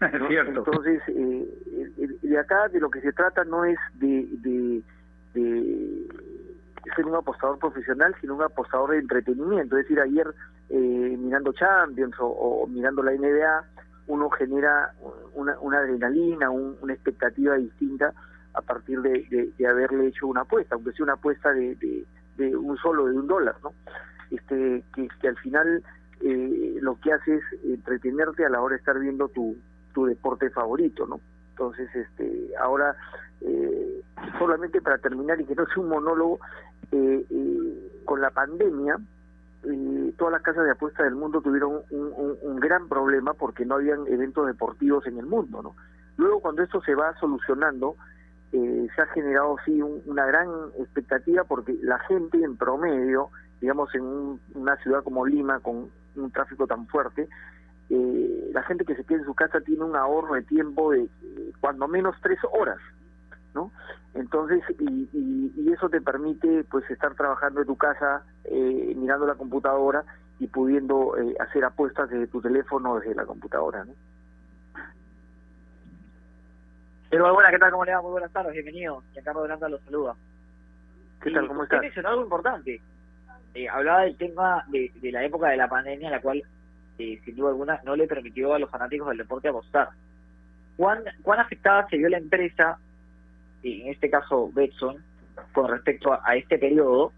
¿no? 0.00 0.28
Cierto. 0.28 0.58
Entonces, 0.58 1.02
eh, 1.08 2.18
de 2.22 2.38
acá 2.38 2.68
de 2.68 2.80
lo 2.80 2.90
que 2.90 3.00
se 3.00 3.12
trata 3.12 3.44
no 3.44 3.64
es 3.64 3.78
de, 3.94 4.28
de, 4.42 4.82
de 5.34 6.06
ser 6.94 7.06
un 7.06 7.14
apostador 7.16 7.58
profesional, 7.58 8.14
sino 8.20 8.34
un 8.36 8.42
apostador 8.42 8.90
de 8.92 8.98
entretenimiento. 8.98 9.76
Es 9.76 9.84
decir, 9.84 10.00
ayer 10.00 10.26
eh, 10.68 11.16
mirando 11.18 11.52
Champions 11.52 12.14
o, 12.18 12.66
mirando 12.68 13.02
la 13.02 13.12
NBA, 13.12 13.64
uno 14.08 14.30
genera 14.30 14.92
una, 15.34 15.78
adrenalina, 15.78 16.50
un- 16.50 16.76
una 16.80 16.92
expectativa 16.92 17.54
distinta 17.56 18.12
a 18.54 18.60
partir 18.62 19.00
de, 19.02 19.52
haberle 19.68 20.06
hecho 20.08 20.26
una 20.26 20.42
apuesta, 20.42 20.74
aunque 20.74 20.92
sea 20.92 21.04
una 21.04 21.14
apuesta 21.14 21.52
de, 21.52 21.74
de, 22.36 22.56
un 22.56 22.76
solo, 22.78 23.06
de 23.06 23.14
un 23.14 23.26
dólar, 23.26 23.56
¿no? 23.62 23.72
Este, 24.30 24.82
que, 24.94 25.28
al 25.28 25.36
final 25.38 25.82
eh, 26.20 26.78
lo 26.80 26.98
que 27.00 27.12
hace 27.12 27.36
es 27.36 27.42
entretenerte 27.64 28.44
a 28.44 28.48
la 28.48 28.60
hora 28.60 28.74
de 28.74 28.78
estar 28.78 28.98
viendo 28.98 29.28
tu, 29.28 29.56
tu 29.92 30.06
deporte 30.06 30.50
favorito, 30.50 31.06
¿no? 31.06 31.20
Entonces, 31.50 31.88
este, 31.94 32.50
ahora, 32.60 32.94
eh, 33.40 34.02
solamente 34.38 34.80
para 34.80 34.98
terminar 34.98 35.40
y 35.40 35.44
que 35.44 35.54
no 35.54 35.66
sea 35.66 35.82
un 35.82 35.88
monólogo, 35.88 36.38
con 38.04 38.20
la 38.20 38.30
pandemia, 38.30 38.98
eh, 39.64 40.14
todas 40.16 40.32
las 40.32 40.42
casas 40.42 40.64
de 40.64 40.70
apuestas 40.70 41.04
del 41.04 41.14
mundo 41.16 41.40
tuvieron 41.40 41.80
un, 41.90 42.56
gran 42.60 42.88
problema 42.88 43.34
porque 43.34 43.64
no 43.64 43.74
habían 43.76 44.06
eventos 44.06 44.46
deportivos 44.46 45.06
en 45.06 45.18
el 45.18 45.26
mundo, 45.26 45.62
¿no? 45.62 45.76
Luego, 46.16 46.40
cuando 46.40 46.62
esto 46.62 46.80
se 46.82 46.94
va 46.94 47.14
solucionando, 47.18 47.96
eh, 48.52 48.86
se 48.94 49.02
ha 49.02 49.06
generado 49.06 49.56
sí 49.64 49.82
un- 49.82 50.02
una 50.06 50.24
gran 50.24 50.48
expectativa 50.78 51.44
porque 51.44 51.76
la 51.82 51.98
gente 52.00 52.42
en 52.42 52.56
promedio, 52.56 53.30
digamos 53.60 53.94
en 53.94 54.02
un- 54.02 54.40
una 54.54 54.76
ciudad 54.76 55.02
como 55.02 55.26
Lima 55.26 55.60
con 55.60 55.90
un 56.16 56.30
tráfico 56.30 56.66
tan 56.66 56.86
fuerte, 56.86 57.28
eh, 57.90 58.50
la 58.52 58.62
gente 58.62 58.84
que 58.84 58.94
se 58.96 59.04
queda 59.04 59.18
en 59.18 59.24
su 59.24 59.34
casa 59.34 59.60
tiene 59.60 59.84
un 59.84 59.94
ahorro 59.96 60.34
de 60.34 60.42
tiempo 60.42 60.92
de 60.92 61.02
eh, 61.02 61.52
cuando 61.60 61.86
menos 61.88 62.16
tres 62.22 62.38
horas, 62.58 62.78
¿no? 63.56 63.72
Entonces, 64.14 64.62
y, 64.78 65.08
y- 65.12 65.52
y 65.56 65.72
eso 65.72 65.88
te 65.88 66.00
permite 66.00 66.62
pues 66.70 66.88
estar 66.90 67.14
trabajando 67.16 67.60
en 67.62 67.66
tu 67.66 67.76
casa, 67.76 68.22
eh, 68.44 68.94
mirando 68.96 69.26
la 69.26 69.34
computadora 69.34 70.04
y 70.38 70.46
pudiendo 70.46 71.16
eh, 71.18 71.34
hacer 71.40 71.64
apuestas 71.64 72.08
desde 72.10 72.28
tu 72.28 72.40
teléfono 72.40 72.92
o 72.92 73.00
desde 73.00 73.14
la 73.16 73.26
computadora, 73.26 73.84
¿no? 73.84 73.92
Pero 77.10 77.32
buena, 77.34 77.50
¿qué 77.50 77.58
tal? 77.58 77.70
¿Cómo 77.70 77.84
le 77.84 77.94
va? 77.94 78.02
Muy 78.02 78.10
buenas 78.12 78.32
tardes, 78.32 78.52
bienvenido. 78.52 79.02
Giancarlo 79.12 79.42
Delanta 79.42 79.68
los 79.68 79.80
saluda. 79.82 80.14
¿Qué 81.22 81.30
tal? 81.30 81.46
¿Cómo 81.48 81.62
estás? 81.64 81.80
mencionó 81.80 82.08
algo 82.10 82.22
importante. 82.22 82.80
Eh, 83.54 83.68
hablaba 83.68 84.02
del 84.02 84.16
tema 84.16 84.64
de, 84.68 84.92
de 85.00 85.12
la 85.12 85.24
época 85.24 85.48
de 85.48 85.56
la 85.56 85.68
pandemia, 85.68 86.10
la 86.10 86.20
cual, 86.20 86.42
eh, 86.98 87.20
sin 87.24 87.36
duda 87.36 87.50
alguna, 87.50 87.80
no 87.84 87.96
le 87.96 88.06
permitió 88.06 88.52
a 88.54 88.58
los 88.58 88.70
fanáticos 88.70 89.08
del 89.08 89.18
deporte 89.18 89.48
apostar. 89.48 89.90
¿Cuán, 90.76 91.04
cuán 91.22 91.40
afectada 91.40 91.86
se 91.88 91.96
vio 91.96 92.08
la 92.08 92.18
empresa, 92.18 92.78
en 93.62 93.88
este 93.92 94.10
caso 94.10 94.50
Betson, 94.52 94.96
con 95.52 95.68
respecto 95.70 96.12
a, 96.12 96.20
a 96.24 96.36
este 96.36 96.58
periodo? 96.58 97.12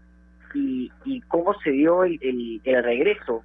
Y, 0.53 0.91
y 1.05 1.21
cómo 1.21 1.53
se 1.63 1.69
dio 1.71 2.03
el, 2.03 2.17
el, 2.21 2.61
el 2.63 2.83
regreso? 2.83 3.43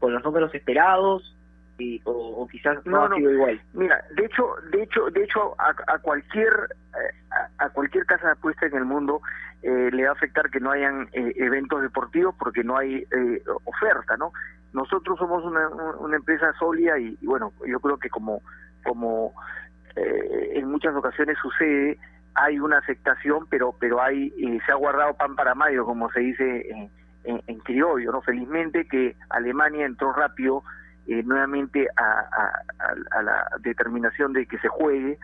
¿Con 0.00 0.12
los 0.12 0.24
números 0.24 0.52
esperados? 0.54 1.30
Y, 1.78 2.00
o, 2.04 2.12
o 2.12 2.46
quizás 2.48 2.84
no, 2.86 2.92
No, 2.92 3.02
ha 3.04 3.08
no. 3.08 3.16
sido 3.16 3.32
igual. 3.32 3.60
Mira, 3.72 4.04
de 4.16 4.24
hecho, 4.26 4.46
de 4.70 4.82
hecho, 4.82 5.10
de 5.10 5.24
hecho, 5.24 5.54
a, 5.60 5.74
a 5.92 5.98
cualquier 5.98 6.52
eh, 6.92 7.14
a, 7.58 7.64
a 7.66 7.70
cualquier 7.70 8.04
casa 8.06 8.26
de 8.26 8.32
apuesta 8.32 8.66
en 8.66 8.74
el 8.76 8.84
mundo 8.84 9.20
eh, 9.62 9.90
le 9.92 10.04
va 10.04 10.10
a 10.10 10.12
afectar 10.12 10.50
que 10.50 10.60
no 10.60 10.70
hayan 10.70 11.08
eh, 11.12 11.32
eventos 11.36 11.82
deportivos 11.82 12.34
porque 12.38 12.62
no 12.62 12.76
hay 12.76 12.96
eh, 13.10 13.42
oferta, 13.64 14.16
¿no? 14.16 14.32
Nosotros 14.72 15.18
somos 15.18 15.44
una, 15.44 15.68
una 15.98 16.16
empresa 16.16 16.52
sólida 16.58 16.98
y, 16.98 17.16
y 17.20 17.26
bueno, 17.26 17.52
yo 17.66 17.78
creo 17.80 17.96
que 17.98 18.10
como 18.10 18.40
como 18.84 19.32
eh, 19.96 20.50
en 20.54 20.68
muchas 20.70 20.94
ocasiones 20.94 21.38
sucede 21.40 21.98
hay 22.34 22.58
una 22.58 22.78
afectación, 22.78 23.46
pero 23.48 23.74
pero 23.78 24.02
hay 24.02 24.32
eh, 24.38 24.58
se 24.66 24.72
ha 24.72 24.76
guardado 24.76 25.14
pan 25.14 25.36
para 25.36 25.54
mayo, 25.54 25.84
como 25.84 26.10
se 26.10 26.20
dice 26.20 26.68
en, 26.70 26.90
en, 27.46 27.58
criollo, 27.60 28.12
¿no? 28.12 28.20
Felizmente 28.22 28.86
que 28.86 29.16
Alemania 29.30 29.86
entró 29.86 30.12
rápido 30.12 30.62
eh, 31.06 31.22
nuevamente 31.22 31.88
a, 31.96 32.02
a- 32.02 32.62
a- 32.78 33.18
a 33.18 33.22
la 33.22 33.46
determinación 33.60 34.32
de 34.32 34.46
que 34.46 34.58
se 34.58 34.68
juegue 34.68 35.18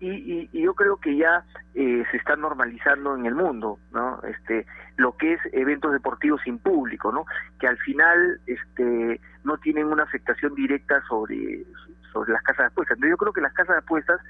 y, 0.00 0.10
y- 0.10 0.48
y 0.52 0.62
yo 0.62 0.74
creo 0.74 0.96
que 0.98 1.16
ya 1.16 1.42
eh, 1.74 2.04
se 2.10 2.16
está 2.18 2.36
normalizando 2.36 3.14
en 3.16 3.24
el 3.26 3.34
mundo 3.34 3.78
no 3.92 4.20
este 4.24 4.66
lo 4.98 5.16
que 5.16 5.32
es 5.34 5.40
eventos 5.52 5.92
deportivos 5.92 6.40
sin 6.44 6.58
público 6.58 7.10
no 7.12 7.24
que 7.58 7.66
al 7.66 7.78
final 7.78 8.38
este 8.46 9.20
no 9.44 9.56
tienen 9.58 9.86
una 9.86 10.02
afectación 10.02 10.54
directa 10.54 11.00
sobre 11.08 11.64
sobre 12.12 12.32
las 12.32 12.42
casas 12.42 12.58
de 12.64 12.66
apuestas. 12.66 12.96
Entonces, 12.96 13.10
yo 13.12 13.16
creo 13.18 13.32
que 13.32 13.40
las 13.42 13.52
casas 13.52 13.76
de 13.76 13.80
apuestas 13.80 14.20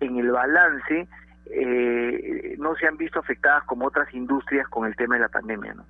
en 0.00 0.16
el 0.18 0.30
balance 0.30 1.08
eh, 1.46 2.56
no 2.58 2.74
se 2.76 2.86
han 2.86 2.96
visto 2.96 3.18
afectadas 3.18 3.64
como 3.64 3.86
otras 3.86 4.12
industrias 4.14 4.68
con 4.68 4.86
el 4.86 4.96
tema 4.96 5.16
de 5.16 5.22
la 5.22 5.28
pandemia 5.28 5.74
no 5.74 5.84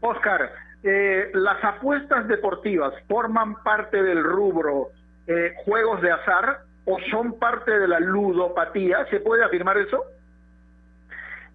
Oscar, 0.00 0.52
eh, 0.82 1.30
las 1.34 1.62
apuestas 1.64 2.28
deportivas 2.28 2.92
forman 3.08 3.62
parte 3.62 4.02
del 4.02 4.22
rubro 4.22 4.88
eh, 5.26 5.54
juegos 5.64 6.02
de 6.02 6.10
azar 6.10 6.60
o 6.84 6.98
son 7.10 7.38
parte 7.38 7.78
de 7.78 7.88
la 7.88 8.00
ludopatía. 8.00 9.06
¿Se 9.10 9.20
puede 9.20 9.44
afirmar 9.44 9.78
eso? 9.78 10.04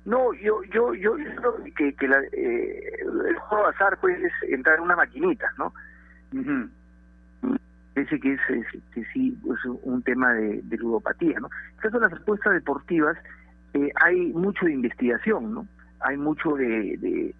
No, 0.05 0.33
yo 0.33 0.63
yo 0.63 0.93
yo 0.93 1.13
creo 1.13 1.63
que, 1.75 1.95
que 1.95 2.07
la, 2.07 2.19
eh, 2.31 2.93
el 3.01 3.35
juego 3.37 3.63
de 3.63 3.69
azar 3.69 3.97
pues 4.01 4.19
es 4.19 4.33
entrar 4.49 4.77
en 4.77 4.83
una 4.83 4.95
maquinita, 4.95 5.51
¿no? 5.57 5.73
Parece 7.93 8.19
que 8.19 8.33
es, 8.33 8.39
que 8.93 9.05
sí 9.13 9.37
es 9.45 9.65
un 9.83 10.01
tema 10.01 10.33
de, 10.33 10.63
ludopatía, 10.77 11.39
¿no? 11.39 11.49
En 11.73 11.77
caso 11.77 11.99
de 11.99 12.09
las 12.09 12.19
apuestas 12.19 12.53
deportivas 12.53 13.17
eh, 13.73 13.91
hay 14.03 14.33
mucho 14.33 14.65
de 14.65 14.73
investigación, 14.73 15.53
¿no? 15.53 15.67
Hay 15.99 16.17
mucho 16.17 16.55
de 16.55 17.33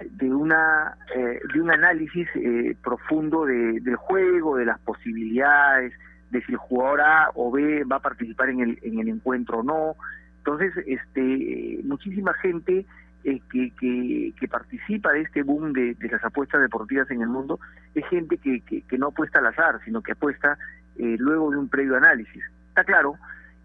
de, 0.00 0.32
una 0.32 0.96
eh, 1.14 1.40
de 1.52 1.60
un 1.60 1.70
análisis 1.70 2.28
eh, 2.34 2.76
profundo 2.82 3.44
de, 3.44 3.80
del 3.80 3.96
juego, 3.96 4.56
de 4.56 4.64
las 4.64 4.78
posibilidades, 4.80 5.92
de 6.30 6.42
si 6.42 6.52
el 6.52 6.58
jugador 6.58 7.00
A 7.00 7.30
o 7.34 7.50
B 7.50 7.84
va 7.84 7.96
a 7.96 8.00
participar 8.00 8.50
en 8.50 8.60
el 8.60 8.78
en 8.82 8.98
el 9.00 9.08
encuentro 9.08 9.58
o 9.58 9.62
no. 9.62 9.96
Entonces, 10.38 10.72
este, 10.86 11.80
muchísima 11.84 12.32
gente 12.34 12.86
eh, 13.24 13.40
que, 13.50 14.32
que, 14.38 14.48
participa 14.48 15.12
de 15.12 15.22
este 15.22 15.42
boom 15.42 15.72
de, 15.72 15.96
las 16.10 16.24
apuestas 16.24 16.60
deportivas 16.60 17.10
en 17.10 17.22
el 17.22 17.28
mundo 17.28 17.60
es 17.94 18.06
gente 18.08 18.38
que, 18.38 18.62
no 18.98 19.08
apuesta 19.08 19.38
al 19.38 19.46
azar, 19.46 19.80
sino 19.84 20.02
que 20.02 20.12
apuesta 20.12 20.58
eh, 20.96 21.16
luego 21.18 21.50
de 21.50 21.58
un 21.58 21.68
previo 21.68 21.96
análisis. 21.96 22.42
Está 22.68 22.84
claro 22.84 23.16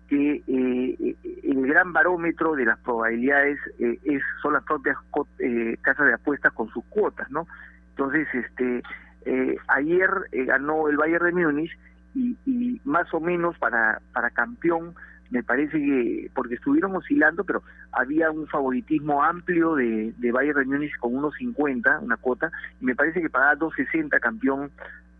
que 0.08 0.44
eh, 0.48 1.16
el 1.44 1.68
gran 1.68 1.94
barómetro 1.94 2.56
de 2.56 2.66
las 2.66 2.80
probabilidades 2.80 3.58
eh, 3.80 4.00
es 4.04 4.22
son 4.42 4.54
las 4.54 4.64
propias 4.64 4.98
eh, 5.40 5.78
casas 5.82 6.08
de 6.08 6.14
apuestas 6.14 6.54
con 6.54 6.70
sus 6.70 6.84
cuotas, 6.86 7.30
¿no? 7.32 7.48
Entonces, 7.92 8.28
este, 8.34 8.84
eh, 9.26 9.58
ayer 9.68 10.10
ganó 10.32 10.90
el 10.90 10.98
Bayern 10.98 11.26
de 11.26 11.32
Múnich 11.32 11.72
y, 12.14 12.38
y 12.46 12.82
más 12.84 13.12
o 13.14 13.20
menos 13.20 13.58
para 13.58 14.00
para 14.14 14.30
campeón 14.30 14.96
me 15.30 15.44
parece 15.44 15.78
que 15.78 16.32
porque 16.34 16.56
estuvieron 16.56 16.96
oscilando 16.96 17.44
pero 17.44 17.64
había 17.92 18.32
un 18.32 18.48
favoritismo 18.48 19.24
amplio 19.24 19.76
de, 19.76 20.14
de 20.18 20.32
Bayern 20.32 20.68
Múnich 20.68 20.96
con 21.00 21.16
unos 21.16 21.34
50 21.36 22.00
una 22.00 22.18
cuota 22.18 22.52
y 22.80 22.86
me 22.86 22.96
parece 22.96 23.22
que 23.22 23.30
pagaba 23.30 23.56
2.60 23.56 24.20
campeón 24.20 24.72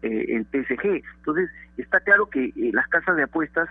eh, 0.02 0.26
el 0.30 0.46
PSG 0.46 1.04
entonces 1.18 1.50
está 1.78 2.00
claro 2.02 2.30
que 2.30 2.46
eh, 2.46 2.72
las 2.74 2.88
casas 2.88 3.16
de 3.16 3.24
apuestas 3.24 3.68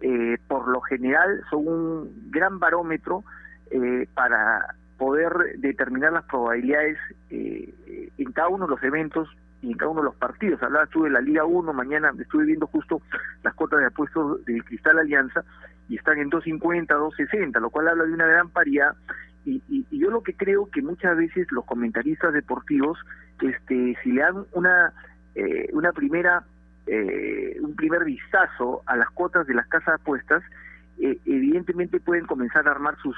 eh, 0.00 0.38
por 0.46 0.68
lo 0.68 0.80
general 0.82 1.42
son 1.50 1.66
un 1.66 2.30
gran 2.30 2.60
barómetro 2.60 3.24
eh, 3.70 4.06
para 4.14 4.76
poder 4.96 5.32
determinar 5.56 6.12
las 6.12 6.24
probabilidades 6.24 6.98
eh, 7.30 8.10
en 8.16 8.32
cada 8.32 8.48
uno 8.48 8.66
de 8.66 8.70
los 8.70 8.82
eventos 8.84 9.28
y 9.62 9.72
en 9.72 9.78
cada 9.78 9.90
uno 9.90 10.00
de 10.00 10.06
los 10.06 10.16
partidos. 10.16 10.62
Hablabas 10.62 10.90
tú 10.90 11.04
de 11.04 11.10
la 11.10 11.20
Liga 11.20 11.44
1, 11.44 11.72
mañana 11.72 12.12
estuve 12.18 12.44
viendo 12.44 12.66
justo 12.66 13.02
las 13.42 13.54
cuotas 13.54 13.80
de 13.80 13.86
apuestos 13.86 14.44
del 14.44 14.64
Cristal 14.64 14.98
Alianza 14.98 15.44
y 15.88 15.96
están 15.96 16.18
en 16.18 16.30
2.50, 16.30 16.86
2.60, 16.86 17.60
lo 17.60 17.70
cual 17.70 17.88
habla 17.88 18.04
de 18.04 18.12
una 18.12 18.26
gran 18.26 18.50
paridad. 18.50 18.94
Y, 19.44 19.62
y, 19.68 19.86
y 19.90 19.98
yo 19.98 20.10
lo 20.10 20.22
que 20.22 20.34
creo 20.34 20.70
que 20.70 20.82
muchas 20.82 21.16
veces 21.16 21.50
los 21.50 21.64
comentaristas 21.64 22.32
deportivos, 22.32 22.98
este, 23.40 23.96
si 24.02 24.12
le 24.12 24.20
dan 24.20 24.44
una, 24.52 24.92
eh, 25.34 25.68
una 25.72 25.92
primera, 25.92 26.44
eh, 26.86 27.56
un 27.60 27.74
primer 27.74 28.04
vistazo 28.04 28.82
a 28.86 28.96
las 28.96 29.10
cuotas 29.10 29.46
de 29.46 29.54
las 29.54 29.66
casas 29.68 29.86
de 29.86 30.02
apuestas, 30.02 30.42
eh, 31.00 31.18
evidentemente 31.26 32.00
pueden 32.00 32.26
comenzar 32.26 32.66
a 32.66 32.72
armar 32.72 32.96
sus 33.00 33.16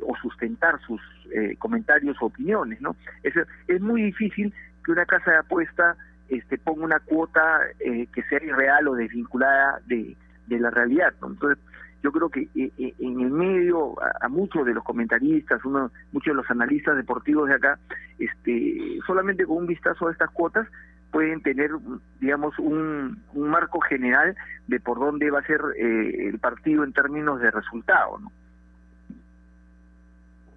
o 0.00 0.14
sustentar 0.22 0.78
sus 0.86 1.00
eh, 1.34 1.56
comentarios 1.58 2.16
o 2.20 2.26
opiniones, 2.26 2.80
¿no? 2.80 2.94
Es, 3.22 3.34
es 3.66 3.80
muy 3.80 4.02
difícil 4.02 4.54
que 4.86 4.92
una 4.92 5.04
casa 5.04 5.32
de 5.32 5.38
apuesta 5.38 5.96
este, 6.28 6.58
ponga 6.58 6.84
una 6.84 7.00
cuota 7.00 7.60
eh, 7.80 8.06
que 8.14 8.22
sea 8.22 8.42
irreal 8.42 8.86
o 8.86 8.94
desvinculada 8.94 9.80
de, 9.86 10.16
la 10.48 10.70
realidad, 10.70 11.12
¿no? 11.20 11.28
Entonces, 11.28 11.58
yo 12.02 12.12
creo 12.12 12.28
que 12.28 12.42
eh, 12.54 12.70
eh, 12.78 12.94
en 13.00 13.20
el 13.20 13.30
medio 13.32 13.96
a, 14.20 14.28
muchos 14.28 14.64
de 14.64 14.74
los 14.74 14.84
comentaristas, 14.84 15.64
uno, 15.64 15.90
muchos 16.12 16.32
de 16.32 16.36
los 16.36 16.48
analistas 16.48 16.96
deportivos 16.96 17.48
de 17.48 17.56
acá, 17.56 17.80
este, 18.20 18.98
solamente 19.04 19.44
con 19.44 19.56
un 19.56 19.66
vistazo 19.66 20.06
a 20.06 20.12
estas 20.12 20.30
cuotas 20.30 20.68
pueden 21.10 21.42
tener, 21.42 21.72
digamos, 22.20 22.56
un, 22.60 23.24
marco 23.34 23.80
general 23.80 24.36
de 24.68 24.78
por 24.78 25.00
dónde 25.00 25.30
va 25.30 25.40
a 25.40 25.46
ser 25.46 25.60
eh, 25.76 26.28
el 26.28 26.38
partido 26.38 26.84
en 26.84 26.92
términos 26.92 27.40
de 27.40 27.50
resultado, 27.50 28.18
¿no? 28.20 28.32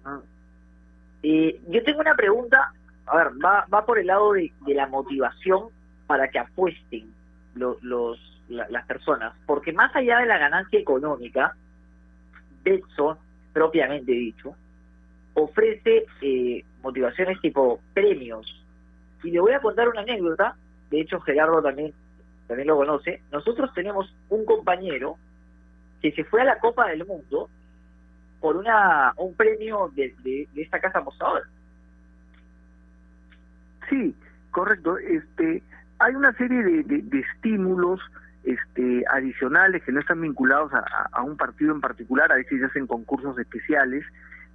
Ah. 0.04 0.20
yo 1.22 1.82
tengo 1.82 2.00
una 2.00 2.14
pregunta, 2.14 2.72
a 3.10 3.16
ver, 3.16 3.28
va, 3.44 3.66
va 3.72 3.84
por 3.84 3.98
el 3.98 4.06
lado 4.06 4.32
de, 4.32 4.52
de 4.66 4.74
la 4.74 4.86
motivación 4.86 5.68
para 6.06 6.28
que 6.28 6.38
apuesten 6.38 7.12
los, 7.54 7.82
las 8.48 8.86
personas, 8.86 9.34
porque 9.46 9.72
más 9.72 9.94
allá 9.94 10.18
de 10.18 10.26
la 10.26 10.38
ganancia 10.38 10.78
económica, 10.78 11.54
Betson, 12.64 13.16
propiamente 13.52 14.12
dicho, 14.12 14.54
ofrece 15.34 16.06
eh, 16.20 16.64
motivaciones 16.82 17.40
tipo 17.40 17.80
premios. 17.94 18.64
Y 19.22 19.30
le 19.30 19.40
voy 19.40 19.52
a 19.52 19.60
contar 19.60 19.88
una 19.88 20.00
anécdota, 20.00 20.56
de 20.90 21.00
hecho 21.00 21.20
Gerardo 21.20 21.62
también, 21.62 21.92
también 22.46 22.68
lo 22.68 22.76
conoce, 22.76 23.22
nosotros 23.30 23.72
tenemos 23.74 24.12
un 24.28 24.44
compañero 24.44 25.16
que 26.02 26.12
se 26.12 26.24
fue 26.24 26.42
a 26.42 26.44
la 26.44 26.58
Copa 26.58 26.88
del 26.88 27.06
Mundo 27.06 27.48
por 28.40 28.56
una 28.56 29.12
un 29.16 29.34
premio 29.34 29.90
de, 29.94 30.14
de, 30.22 30.48
esta 30.56 30.80
casa 30.80 31.00
apostadora. 31.00 31.44
Sí, 33.90 34.14
correcto. 34.50 34.96
Este, 34.96 35.62
hay 35.98 36.14
una 36.14 36.32
serie 36.34 36.62
de, 36.62 36.82
de 37.02 37.18
estímulos 37.18 38.00
este, 38.44 39.04
adicionales 39.12 39.82
que 39.82 39.92
no 39.92 40.00
están 40.00 40.20
vinculados 40.20 40.72
a, 40.72 41.22
un 41.22 41.36
partido 41.36 41.74
en 41.74 41.80
particular, 41.80 42.32
a 42.32 42.36
veces 42.36 42.58
se 42.58 42.64
hacen 42.64 42.86
concursos 42.86 43.38
especiales 43.38 44.04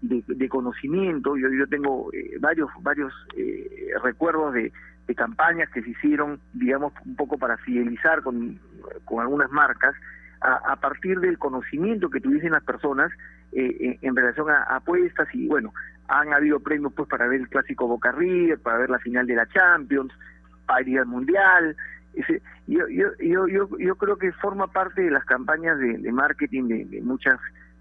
de, 0.02 0.50
conocimiento, 0.50 1.38
yo, 1.38 1.50
yo 1.50 1.68
tengo 1.68 2.12
eh, 2.14 2.38
varios, 2.40 2.70
varios 2.82 3.14
eh, 3.38 3.92
recuerdos 4.04 4.54
de, 4.54 4.72
campañas 5.16 5.70
que 5.70 5.84
se 5.84 5.92
hicieron, 5.92 6.40
digamos, 6.54 6.92
un 7.06 7.16
poco 7.16 7.38
para 7.38 7.58
fidelizar 7.58 8.24
con, 8.24 8.60
con 9.06 9.22
algunas 9.22 9.52
marcas, 9.52 9.96
a, 10.42 10.76
partir 10.78 11.20
del 11.20 11.38
conocimiento 11.38 12.10
que 12.10 12.20
tuviesen 12.20 12.52
las 12.52 12.64
personas 12.64 13.12
eh, 13.56 13.98
en, 14.02 14.16
relación 14.16 14.50
a, 14.50 14.64
apuestas 14.64 15.28
y 15.34 15.48
bueno, 15.48 15.74
han 16.08 16.34
habido 16.34 16.60
premios 16.60 16.94
pues 16.94 17.10
para 17.10 17.28
ver 17.28 17.42
el 17.42 17.50
clásico 17.50 17.88
Boca 17.88 18.12
River, 18.12 18.60
para 18.60 18.78
ver 18.78 18.90
la 18.90 19.00
final 19.00 19.26
de 19.26 19.36
la 19.36 19.48
Champions, 19.48 20.14
para 20.66 20.88
ir 20.88 21.00
al 21.00 21.06
Mundial, 21.06 21.76
yo, 22.68 22.88
yo, 22.88 23.08
yo, 23.20 23.48
yo, 23.48 23.78
yo 23.78 23.96
creo 23.96 24.18
que 24.18 24.32
forma 24.34 24.68
parte 24.68 25.02
de 25.02 25.12
las 25.12 25.26
campañas 25.26 25.78
de, 25.80 26.12
marketing 26.12 26.68
de, 26.90 27.02
muchas 27.02 27.40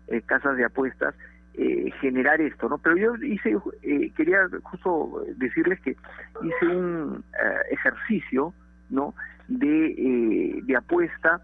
eh, 0.08 0.22
casas 0.22 0.56
de 0.56 0.64
apuestas 0.64 1.14
eh, 1.54 1.90
generar 2.00 2.40
esto, 2.40 2.68
¿no? 2.68 2.78
Pero 2.78 2.96
yo 2.96 3.14
hice, 3.24 3.56
eh, 3.82 4.12
quería 4.16 4.48
justo 4.62 5.24
decirles 5.36 5.80
que 5.80 5.96
hice 6.42 6.66
un 6.66 7.24
ejercicio, 7.70 8.52
¿no? 8.90 9.14
De, 9.46 10.62
de 10.64 10.76
apuesta 10.76 11.42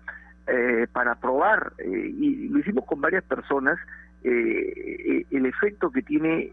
para 0.93 1.15
probar, 1.15 1.75
y 1.79 2.49
lo 2.49 2.59
hicimos 2.59 2.85
con 2.85 3.01
varias 3.01 3.23
personas, 3.23 3.79
el 4.23 5.47
efecto 5.47 5.91
que 5.91 6.03
tiene 6.03 6.51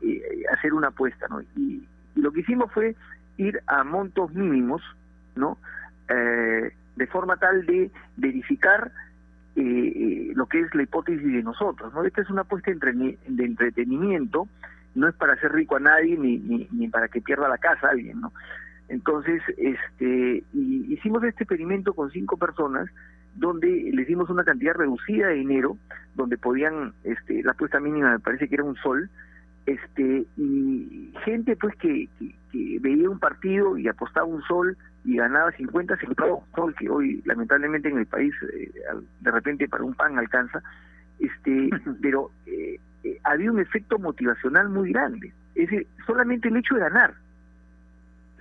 hacer 0.53 0.73
una 0.73 0.87
apuesta, 0.87 1.27
¿no? 1.29 1.41
Y, 1.41 1.83
y 2.15 2.21
lo 2.21 2.31
que 2.31 2.41
hicimos 2.41 2.71
fue 2.71 2.95
ir 3.37 3.61
a 3.67 3.83
montos 3.83 4.33
mínimos, 4.33 4.81
¿no? 5.35 5.57
Eh, 6.09 6.71
de 6.95 7.07
forma 7.07 7.37
tal 7.37 7.65
de 7.65 7.91
verificar 8.15 8.91
eh, 9.55 9.61
eh, 9.61 10.31
lo 10.35 10.47
que 10.47 10.61
es 10.61 10.73
la 10.73 10.83
hipótesis 10.83 11.31
de 11.31 11.43
nosotros. 11.43 11.93
¿no? 11.93 12.03
Esta 12.03 12.21
es 12.21 12.29
una 12.29 12.41
apuesta 12.41 12.71
de 12.71 13.45
entretenimiento, 13.45 14.47
no 14.95 15.07
es 15.07 15.15
para 15.15 15.33
hacer 15.33 15.51
rico 15.51 15.75
a 15.75 15.79
nadie 15.79 16.17
ni, 16.17 16.67
ni, 16.71 16.87
para 16.87 17.07
que 17.07 17.21
pierda 17.21 17.47
la 17.47 17.57
casa 17.57 17.87
a 17.87 17.91
alguien. 17.91 18.21
¿no? 18.21 18.33
Entonces, 18.89 19.41
este, 19.57 20.43
y 20.53 20.93
hicimos 20.93 21.23
este 21.23 21.43
experimento 21.43 21.93
con 21.93 22.09
cinco 22.11 22.37
personas 22.37 22.89
donde 23.37 23.91
les 23.93 24.07
dimos 24.07 24.29
una 24.29 24.43
cantidad 24.43 24.73
reducida 24.73 25.27
de 25.27 25.35
dinero, 25.35 25.77
donde 26.15 26.37
podían, 26.37 26.93
este, 27.03 27.43
la 27.43 27.51
apuesta 27.51 27.79
mínima 27.79 28.11
me 28.11 28.19
parece 28.19 28.47
que 28.47 28.55
era 28.55 28.63
un 28.63 28.75
sol, 28.75 29.09
este, 29.67 30.25
y 30.37 31.13
gente 31.25 31.55
pues 31.55 31.75
que, 31.75 32.07
que 32.51 32.79
veía 32.79 33.09
un 33.09 33.19
partido 33.19 33.77
y 33.77 33.87
apostaba 33.87 34.25
un 34.25 34.41
sol 34.43 34.77
y 35.03 35.17
ganaba 35.17 35.51
50 35.51 35.97
centavos 35.97 36.43
sol 36.55 36.73
que 36.75 36.89
hoy 36.89 37.21
lamentablemente 37.25 37.89
en 37.89 37.97
el 37.97 38.05
país 38.05 38.33
eh, 38.53 38.71
de 39.21 39.31
repente 39.31 39.67
para 39.67 39.83
un 39.83 39.93
pan 39.93 40.17
alcanza 40.17 40.61
este 41.19 41.69
pero 42.01 42.31
eh, 42.45 42.79
eh, 43.03 43.19
había 43.23 43.51
un 43.51 43.59
efecto 43.59 43.99
motivacional 43.99 44.69
muy 44.69 44.91
grande. 44.91 45.33
Es 45.55 45.69
decir 45.69 45.87
solamente 46.05 46.47
el 46.47 46.57
hecho 46.57 46.75
de 46.75 46.81
ganar 46.81 47.13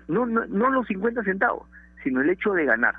no 0.08 0.26
no, 0.26 0.46
no 0.46 0.70
los 0.70 0.86
50 0.86 1.24
centavos 1.24 1.68
sino 2.04 2.20
el 2.20 2.30
hecho 2.30 2.52
de 2.52 2.64
ganar 2.64 2.94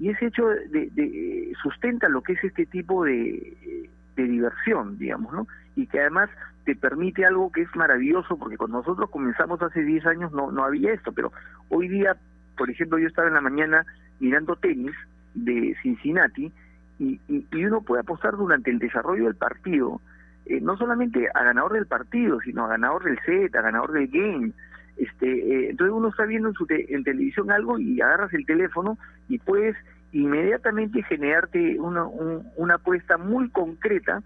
y 0.00 0.08
ese 0.10 0.26
hecho 0.26 0.48
de, 0.48 0.90
de 0.90 1.52
sustenta 1.62 2.08
lo 2.08 2.22
que 2.22 2.32
es 2.32 2.42
este 2.42 2.66
tipo 2.66 3.04
de, 3.04 3.88
diversión 4.16 4.98
digamos 4.98 5.32
no 5.32 5.46
y 5.76 5.86
que 5.86 5.98
además 5.98 6.28
te 6.66 6.76
permite 6.76 7.24
algo 7.24 7.50
que 7.50 7.62
es 7.62 7.74
maravilloso 7.74 8.36
porque 8.36 8.58
cuando 8.58 8.76
nosotros 8.76 9.08
comenzamos 9.08 9.62
hace 9.62 9.82
10 9.82 10.04
años 10.04 10.32
no 10.32 10.52
no 10.52 10.62
había 10.62 10.92
esto 10.92 11.10
pero 11.12 11.32
hoy 11.70 11.88
día 11.88 12.18
por 12.60 12.68
ejemplo, 12.68 12.98
yo 12.98 13.08
estaba 13.08 13.26
en 13.26 13.32
la 13.32 13.40
mañana 13.40 13.86
mirando 14.18 14.54
tenis 14.54 14.94
de 15.32 15.74
Cincinnati 15.80 16.52
y, 16.98 17.18
y, 17.26 17.64
uno 17.64 17.80
puede 17.80 18.02
apostar 18.02 18.36
durante 18.36 18.70
el 18.70 18.78
desarrollo 18.78 19.24
del 19.24 19.34
partido, 19.34 20.02
eh, 20.44 20.60
no 20.60 20.76
solamente 20.76 21.26
a 21.32 21.42
ganador 21.42 21.72
del 21.72 21.86
partido, 21.86 22.38
sino 22.42 22.66
a 22.66 22.68
ganador 22.68 23.04
del 23.04 23.18
set, 23.24 23.56
a 23.56 23.62
ganador 23.62 23.92
del 23.92 24.08
game. 24.08 24.52
Este, 25.00 25.26
eh, 25.26 25.70
entonces 25.70 25.94
uno 25.96 26.08
está 26.08 26.26
viendo 26.26 26.48
en, 26.48 26.54
su 26.54 26.66
en 26.68 27.04
televisión 27.04 27.50
algo 27.50 27.78
y 27.78 28.02
agarras 28.02 28.34
el 28.34 28.44
teléfono 28.44 28.98
y 29.28 29.38
puedes 29.38 29.74
inmediatamente 30.12 31.02
generarte 31.04 31.80
una, 31.80 32.04
una 32.04 32.74
apuesta 32.74 33.16
muy 33.16 33.48
concreta 33.48 34.22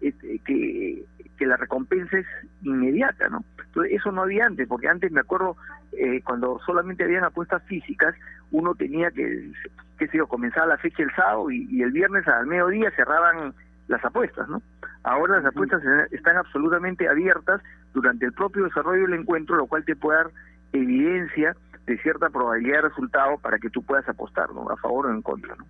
este, 0.00 0.40
que, 0.40 1.04
que 1.38 1.46
la 1.46 1.56
recompensa 1.56 2.18
es 2.18 2.26
inmediata, 2.62 3.28
¿no? 3.28 3.44
Entonces, 3.64 3.92
eso 3.94 4.10
no 4.10 4.22
había 4.22 4.46
antes, 4.46 4.66
porque 4.66 4.88
antes 4.88 5.12
me 5.12 5.20
acuerdo 5.20 5.56
eh, 5.92 6.20
cuando 6.24 6.58
solamente 6.66 7.04
habían 7.04 7.24
apuestas 7.24 7.62
físicas, 7.64 8.14
uno 8.50 8.74
tenía 8.74 9.10
que, 9.12 9.52
qué 9.98 10.08
sé 10.08 10.18
yo, 10.18 10.26
comenzaba 10.26 10.66
la 10.66 10.78
fecha 10.78 11.04
el 11.04 11.14
sábado 11.14 11.48
y, 11.50 11.80
el 11.80 11.92
viernes 11.92 12.26
al 12.26 12.46
mediodía 12.46 12.90
cerraban 12.96 13.54
las 13.86 14.04
apuestas, 14.04 14.48
¿no? 14.48 14.60
Ahora 15.04 15.36
las 15.36 15.46
apuestas 15.46 15.80
están 16.10 16.36
absolutamente 16.36 17.08
abiertas 17.08 17.62
durante 17.94 18.26
el 18.26 18.32
propio 18.32 18.64
desarrollo 18.64 19.02
del 19.02 19.20
encuentro, 19.20 19.56
lo 19.56 19.66
cual 19.66 19.84
te 19.84 19.96
puede 19.96 20.18
dar 20.18 20.30
evidencia 20.72 21.56
de 21.86 21.98
cierta 21.98 22.28
probabilidad 22.28 22.82
de 22.82 22.88
resultado 22.88 23.38
para 23.38 23.58
que 23.58 23.70
tú 23.70 23.82
puedas 23.82 24.08
apostar, 24.08 24.52
¿no? 24.52 24.68
A 24.70 24.76
favor 24.76 25.06
o 25.06 25.10
en 25.10 25.22
contra, 25.22 25.56
¿no? 25.56 25.64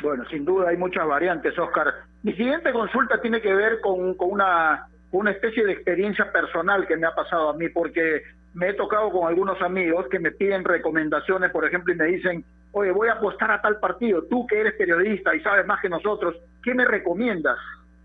Bueno, 0.00 0.24
sin 0.30 0.44
duda 0.44 0.68
hay 0.68 0.76
muchas 0.76 1.06
variantes, 1.06 1.58
Oscar. 1.58 1.92
Mi 2.22 2.32
siguiente 2.34 2.72
consulta 2.72 3.20
tiene 3.20 3.40
que 3.40 3.52
ver 3.52 3.80
con, 3.80 4.14
con 4.14 4.30
una, 4.30 4.86
una 5.10 5.30
especie 5.32 5.64
de 5.64 5.72
experiencia 5.72 6.30
personal 6.30 6.86
que 6.86 6.96
me 6.96 7.06
ha 7.06 7.14
pasado 7.14 7.50
a 7.50 7.54
mí, 7.54 7.68
porque 7.68 8.22
me 8.54 8.70
he 8.70 8.74
tocado 8.74 9.10
con 9.10 9.26
algunos 9.26 9.60
amigos 9.60 10.06
que 10.08 10.18
me 10.18 10.30
piden 10.30 10.64
recomendaciones, 10.64 11.50
por 11.50 11.64
ejemplo, 11.64 11.92
y 11.92 11.96
me 11.96 12.04
dicen, 12.06 12.44
oye, 12.72 12.92
voy 12.92 13.08
a 13.08 13.14
apostar 13.14 13.50
a 13.50 13.60
tal 13.60 13.78
partido, 13.80 14.22
tú 14.24 14.46
que 14.46 14.60
eres 14.60 14.74
periodista 14.74 15.34
y 15.34 15.40
sabes 15.40 15.66
más 15.66 15.80
que 15.80 15.88
nosotros, 15.88 16.36
¿qué 16.62 16.74
me 16.74 16.84
recomiendas? 16.84 17.58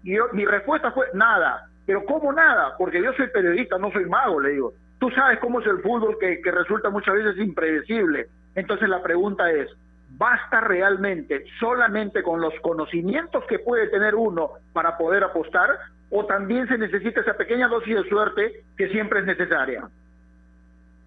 Y 0.04 0.16
yo, 0.16 0.26
mi 0.34 0.46
respuesta 0.46 0.92
fue, 0.92 1.08
nada. 1.14 1.70
Pero 1.86 2.06
¿cómo 2.06 2.32
nada? 2.32 2.76
Porque 2.78 3.02
yo 3.02 3.14
soy 3.14 3.28
periodista, 3.28 3.78
no 3.78 3.92
soy 3.92 4.06
mago, 4.06 4.40
le 4.40 4.52
digo. 4.52 4.74
Tú 5.00 5.10
sabes 5.12 5.40
cómo 5.40 5.60
es 5.60 5.68
el 5.68 5.80
fútbol 5.80 6.18
que, 6.20 6.40
resulta 6.50 6.90
muchas 6.90 7.16
veces 7.16 7.38
impredecible. 7.38 8.28
Entonces 8.56 8.88
la 8.88 9.02
pregunta 9.02 9.52
es, 9.52 9.70
basta 10.12 10.62
realmente 10.62 11.44
solamente 11.60 12.24
con 12.24 12.40
los 12.40 12.54
conocimientos 12.62 13.44
que 13.50 13.60
puede 13.60 13.88
tener 13.90 14.16
uno 14.16 14.52
para 14.72 14.98
poder 14.98 15.24
apostar 15.24 15.70
o 16.10 16.26
también 16.26 16.68
se 16.68 16.78
necesita 16.78 17.22
esa 17.22 17.34
pequeña 17.34 17.68
dosis 17.68 17.96
de 17.96 18.04
suerte 18.08 18.64
que 18.78 18.88
siempre 18.90 19.22
es 19.22 19.26
necesaria? 19.26 19.90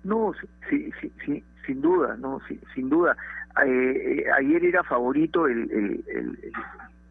No, 0.02 0.32
sí, 0.68 0.90
sí, 1.00 1.12
sí, 1.24 1.44
sin 1.64 1.80
duda, 1.80 2.16
no, 2.18 2.40
sí, 2.48 2.60
sin 2.74 2.90
duda. 2.90 3.16
Eh, 3.64 3.68
eh, 3.68 4.24
ayer 4.36 4.64
era 4.64 4.82
favorito 4.82 5.46
el, 5.46 5.70
el, 5.70 6.04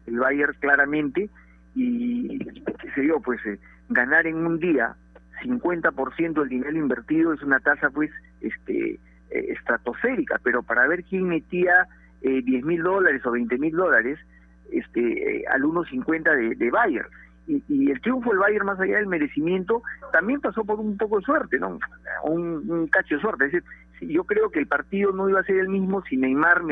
el, 0.06 0.18
Bayern 0.18 0.54
claramente 0.60 1.28
y 1.76 2.38
qué 2.38 2.90
sé 2.94 3.06
yo, 3.06 3.20
pues 3.20 3.44
eh, 3.46 3.58
ganar 3.88 4.26
en 4.26 4.36
un 4.44 4.58
día 4.58 4.96
50% 5.42 6.32
del 6.32 6.48
dinero 6.48 6.76
invertido 6.76 7.32
es 7.32 7.42
una 7.42 7.60
tasa 7.60 7.90
pues 7.90 8.10
este 8.40 8.98
eh, 9.30 9.52
estratosférica, 9.52 10.40
pero 10.42 10.62
para 10.62 10.86
ver 10.86 11.04
quién 11.04 11.28
metía 11.28 11.86
eh, 12.22 12.42
10 12.42 12.64
mil 12.64 12.82
dólares 12.82 13.24
o 13.26 13.32
20 13.32 13.58
mil 13.58 13.74
dólares 13.74 14.18
este, 14.70 15.38
eh, 15.38 15.44
al 15.48 15.62
1.50 15.62 16.36
de, 16.36 16.54
de 16.54 16.70
Bayern. 16.70 17.08
Y, 17.46 17.62
y, 17.68 17.90
el 17.90 18.00
triunfo 18.00 18.30
del 18.30 18.40
Bayern, 18.40 18.66
más 18.66 18.80
allá 18.80 18.96
del 18.96 19.06
merecimiento, 19.06 19.82
también 20.12 20.40
pasó 20.40 20.64
por 20.64 20.80
un 20.80 20.96
poco 20.96 21.18
de 21.18 21.24
suerte, 21.24 21.58
¿no? 21.58 21.78
Un, 22.24 22.88
cacho 22.88 23.14
de 23.14 23.20
suerte. 23.20 23.46
Es 23.46 23.52
decir, 23.52 23.68
yo 24.00 24.24
creo 24.24 24.50
que 24.50 24.58
el 24.58 24.66
partido 24.66 25.12
no 25.12 25.28
iba 25.28 25.40
a 25.40 25.44
ser 25.44 25.56
el 25.56 25.68
mismo 25.68 26.02
si 26.02 26.16
Neymar, 26.16 26.62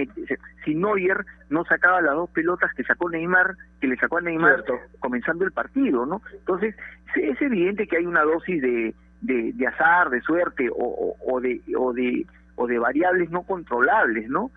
si 0.64 0.74
Neuer 0.74 1.24
no 1.48 1.64
sacaba 1.64 2.00
las 2.02 2.14
dos 2.14 2.30
pelotas 2.30 2.72
que 2.74 2.84
sacó 2.84 3.08
Neymar, 3.08 3.56
que 3.80 3.86
le 3.86 3.96
sacó 3.96 4.18
a 4.18 4.20
Neymar 4.20 4.64
comenzando 4.98 5.44
el 5.44 5.52
partido, 5.52 6.04
¿no? 6.06 6.20
Entonces, 6.32 6.74
es 7.16 7.40
evidente 7.40 7.86
que 7.86 7.96
hay 7.96 8.06
una 8.06 8.22
dosis 8.22 8.60
de, 8.60 8.94
de, 9.20 9.52
de 9.54 9.66
azar, 9.66 10.10
de 10.10 10.20
suerte 10.20 10.68
o, 10.70 10.76
o, 10.76 11.16
o 11.34 11.40
de, 11.40 11.60
o, 11.76 11.92
de, 11.92 12.26
o 12.56 12.66
de 12.66 12.78
variables 12.78 13.30
no 13.30 13.42
controlables, 13.42 14.28
¿no? 14.28 14.50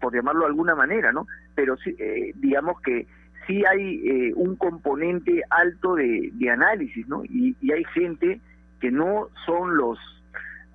Por 0.00 0.14
llamarlo 0.14 0.42
de 0.42 0.48
alguna 0.48 0.74
manera, 0.74 1.12
¿no? 1.12 1.26
Pero 1.54 1.76
sí, 1.78 1.94
eh, 1.98 2.32
digamos 2.36 2.80
que 2.82 3.06
sí 3.46 3.62
hay 3.64 4.08
eh, 4.08 4.32
un 4.36 4.56
componente 4.56 5.42
alto 5.50 5.94
de, 5.94 6.30
de 6.34 6.50
análisis, 6.50 7.06
¿no? 7.08 7.24
Y, 7.24 7.56
y 7.60 7.72
hay 7.72 7.84
gente 7.94 8.40
que 8.80 8.90
no 8.90 9.28
son 9.46 9.76
los 9.76 9.98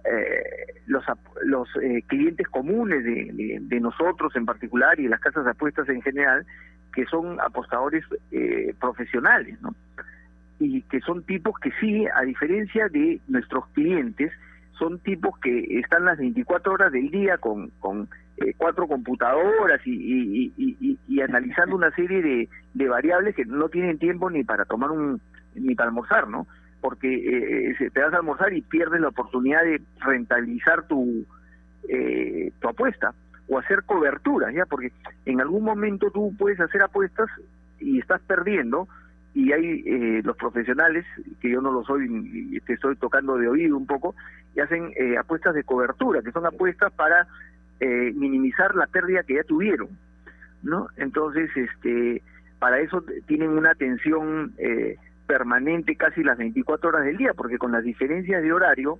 eh, 0.06 0.82
los 0.88 1.04
los 1.44 1.68
eh, 1.82 2.04
clientes 2.08 2.48
comunes 2.48 3.04
de, 3.04 3.80
nosotros 3.80 4.36
en 4.36 4.46
particular 4.46 5.00
y 5.00 5.08
las 5.08 5.20
casas 5.20 5.46
de 5.46 5.52
apuestas 5.52 5.88
en 5.90 6.02
general 6.02 6.46
que 6.94 7.06
son 7.06 7.40
apostadores 7.40 8.04
eh, 8.32 8.74
profesionales 8.80 9.60
no 9.62 9.74
y 10.60 10.82
que 10.84 11.00
son 11.02 11.24
tipos 11.24 11.58
que 11.60 11.72
sí 11.80 12.06
a 12.14 12.22
diferencia 12.24 12.90
de 12.90 13.20
nuestros 13.28 13.68
clientes 13.70 14.32
son 14.78 15.00
tipos 15.00 15.38
que 15.40 15.80
están 15.80 16.06
las 16.06 16.18
24 16.18 16.74
horas 16.74 16.92
del 16.92 17.10
día 17.12 17.38
con, 17.38 17.70
con 17.80 18.08
eh, 18.38 18.54
cuatro 18.58 18.88
computadoras 18.88 19.86
y, 19.86 19.92
y, 19.92 20.54
y, 20.58 20.98
y- 21.08 21.22
analizando 21.22 21.76
una 21.76 21.92
serie 21.92 22.48
de 22.74 22.88
variables 22.88 23.36
que 23.36 23.44
no 23.46 23.68
tienen 23.70 24.00
tiempo 24.00 24.30
ni 24.30 24.44
para 24.46 24.64
tomar 24.66 24.92
un 24.92 25.22
ni 25.56 25.76
para 25.76 25.90
almorzar 25.90 26.28
no 26.30 26.48
porque 26.82 27.14
eh, 27.14 27.76
se- 27.78 27.90
te 27.90 28.02
vas 28.02 28.14
a 28.14 28.18
almorzar 28.18 28.54
y 28.54 28.62
pierdes 28.62 29.02
la 29.02 29.10
oportunidad 29.10 29.64
de 29.64 29.82
rentabilizar 30.00 30.88
tu 30.88 31.26
eh, 31.88 32.52
tu 32.60 32.68
apuesta 32.68 33.14
o 33.48 33.58
hacer 33.58 33.84
coberturas 33.84 34.54
ya 34.54 34.66
porque 34.66 34.92
en 35.26 35.42
algún 35.42 35.64
momento 35.64 36.12
tú 36.12 36.34
puedes 36.38 36.60
hacer 36.60 36.82
apuestas 36.82 37.30
y 37.80 38.00
estás 38.00 38.22
perdiendo 38.22 38.88
y 39.34 39.52
hay 39.54 39.84
eh, 39.86 40.22
los 40.24 40.36
profesionales 40.38 41.06
que 41.42 41.50
yo 41.50 41.62
no 41.62 41.72
lo 41.72 41.84
soy 41.84 42.60
te 42.66 42.74
estoy 42.74 42.96
tocando 42.98 43.38
de 43.38 43.48
oído 43.48 43.78
un 43.78 43.88
poco 43.88 44.16
y 44.56 44.60
hacen 44.60 44.92
eh, 44.96 45.18
apuestas 45.18 45.56
de 45.56 45.64
cobertura 45.64 46.22
que 46.22 46.32
son 46.32 46.46
apuestas 46.46 46.92
para 46.94 47.28
eh, 47.80 48.12
minimizar 48.16 48.76
la 48.76 48.88
pérdida 48.88 49.24
que 49.24 49.36
ya 49.36 49.44
tuvieron 49.44 49.88
no 50.62 50.88
entonces 50.98 51.50
este 51.56 52.22
para 52.60 52.80
eso 52.82 53.04
tienen 53.26 53.52
una 53.52 53.72
atención 53.72 54.52
eh, 54.58 54.98
permanente 55.30 55.96
casi 55.96 56.24
las 56.24 56.40
24 56.40 56.90
horas 56.90 57.06
del 57.06 57.18
día 57.18 57.36
porque 57.36 57.60
con 57.60 57.72
las 57.72 57.84
diferencias 57.84 58.42
de 58.42 58.52
horario 58.52 58.98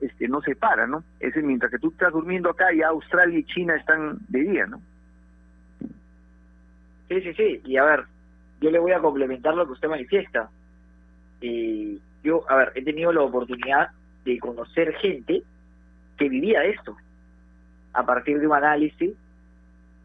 este 0.00 0.28
no 0.28 0.40
se 0.40 0.54
para 0.54 0.86
no 0.86 1.02
es 1.18 1.34
mientras 1.36 1.72
que 1.72 1.78
tú 1.80 1.88
estás 1.88 2.12
durmiendo 2.12 2.50
acá 2.50 2.66
ya 2.72 2.86
Australia 2.86 3.40
y 3.40 3.44
China 3.44 3.74
están 3.74 4.18
de 4.28 4.40
día 4.42 4.66
no 4.66 4.80
Sí, 7.12 7.20
sí, 7.20 7.34
sí. 7.34 7.60
Y 7.64 7.76
a 7.76 7.84
ver, 7.84 8.04
yo 8.60 8.70
le 8.70 8.78
voy 8.78 8.92
a 8.92 9.00
complementar 9.00 9.54
lo 9.54 9.66
que 9.66 9.72
usted 9.72 9.88
manifiesta. 9.88 10.48
Eh, 11.40 11.98
yo, 12.22 12.44
a 12.48 12.56
ver, 12.56 12.72
he 12.74 12.82
tenido 12.82 13.12
la 13.12 13.22
oportunidad 13.22 13.90
de 14.24 14.38
conocer 14.38 14.94
gente 14.94 15.42
que 16.16 16.28
vivía 16.28 16.64
esto 16.64 16.96
a 17.92 18.06
partir 18.06 18.40
de 18.40 18.46
un 18.46 18.54
análisis 18.54 19.12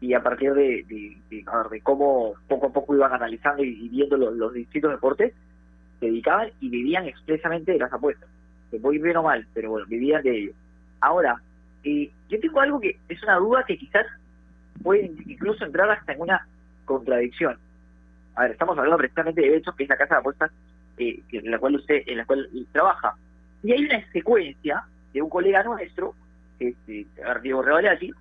y 0.00 0.12
a 0.12 0.22
partir 0.22 0.52
de, 0.52 0.84
de, 0.88 1.16
de, 1.30 1.80
cómo 1.82 2.34
poco 2.46 2.66
a 2.66 2.72
poco 2.72 2.94
iban 2.94 3.12
analizando 3.12 3.64
y, 3.64 3.88
viendo 3.88 4.16
los 4.16 4.52
distintos 4.52 4.90
deportes, 4.90 5.32
se 6.00 6.06
dedicaban 6.06 6.50
y 6.60 6.68
vivían 6.68 7.06
expresamente 7.06 7.72
de 7.72 7.78
las 7.78 7.92
apuestas. 7.92 8.28
Se 8.70 8.76
ir 8.76 9.02
bien 9.02 9.16
o 9.16 9.22
mal, 9.22 9.46
pero 9.54 9.70
bueno, 9.70 9.86
vivían 9.86 10.22
de 10.22 10.38
ello. 10.38 10.52
Ahora, 11.00 11.40
eh, 11.84 12.10
yo 12.28 12.40
tengo 12.40 12.60
algo 12.60 12.80
que 12.80 12.98
es 13.08 13.22
una 13.22 13.36
duda 13.36 13.64
que 13.66 13.78
quizás 13.78 14.06
puede 14.82 15.10
incluso 15.26 15.64
entrar 15.64 15.90
hasta 15.90 16.12
en 16.12 16.20
una 16.20 16.46
contradicción. 16.84 17.58
A 18.34 18.42
ver, 18.42 18.52
estamos 18.52 18.76
hablando 18.76 18.98
precisamente 18.98 19.40
de 19.40 19.50
Becho, 19.50 19.74
que 19.74 19.84
es 19.84 19.88
la 19.88 19.96
casa 19.96 20.16
de 20.16 20.20
apuestas 20.20 20.50
eh, 20.98 21.20
en 21.32 21.50
la 21.50 21.58
cual 21.58 21.76
usted 21.76 22.02
en 22.06 22.18
la 22.18 22.24
cual 22.24 22.48
trabaja. 22.72 23.14
Y 23.62 23.72
hay 23.72 23.84
una 23.84 24.04
secuencia 24.12 24.84
de 25.12 25.22
un 25.22 25.30
colega 25.30 25.62
nuestro, 25.64 26.14
este, 26.58 27.06
Diego 27.42 27.62
Revalati, 27.62 28.12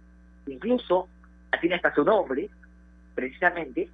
incluso 0.47 1.07
tiene 1.59 1.75
hasta 1.75 1.93
su 1.93 2.03
nombre, 2.03 2.49
precisamente, 3.15 3.89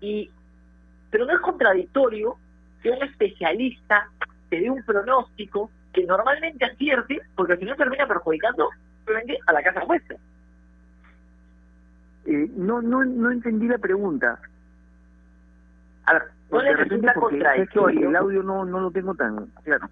y 0.00 0.30
pero 1.10 1.26
no 1.26 1.34
es 1.34 1.40
contradictorio 1.40 2.36
que 2.82 2.90
un 2.90 3.02
especialista 3.02 4.08
te 4.50 4.60
dé 4.60 4.70
un 4.70 4.82
pronóstico 4.84 5.70
que 5.92 6.04
normalmente 6.04 6.64
acierte, 6.64 7.20
porque 7.36 7.52
al 7.54 7.58
final 7.58 7.76
termina 7.76 8.06
perjudicando 8.06 8.68
a 9.46 9.52
la 9.52 9.62
casa 9.62 9.78
de 9.80 9.84
apuestas. 9.84 10.18
Eh, 12.26 12.48
no 12.56 12.80
no 12.80 13.04
no 13.04 13.30
entendí 13.32 13.66
la 13.66 13.78
pregunta 13.78 14.38
A 16.06 16.12
ver, 16.12 16.22
¿no 16.52 16.62
le 16.62 16.76
resulta 16.76 17.14
contradictorio? 17.14 18.08
el 18.10 18.16
audio 18.16 18.42
no 18.44 18.64
no 18.64 18.78
lo 18.78 18.90
tengo 18.92 19.12
tan 19.16 19.46
claro 19.64 19.88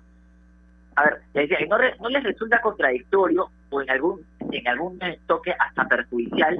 A 0.94 1.04
ver, 1.04 1.20
le 1.34 1.40
decía 1.42 1.58
que 1.58 1.66
no, 1.66 1.76
re- 1.76 1.96
no 2.00 2.08
les 2.08 2.22
resulta 2.22 2.60
contradictorio 2.60 3.50
o 3.70 3.82
en 3.82 3.90
algún 3.90 4.20
en 4.52 4.68
algún 4.68 5.00
toque 5.26 5.52
hasta 5.58 5.88
perjudicial 5.88 6.56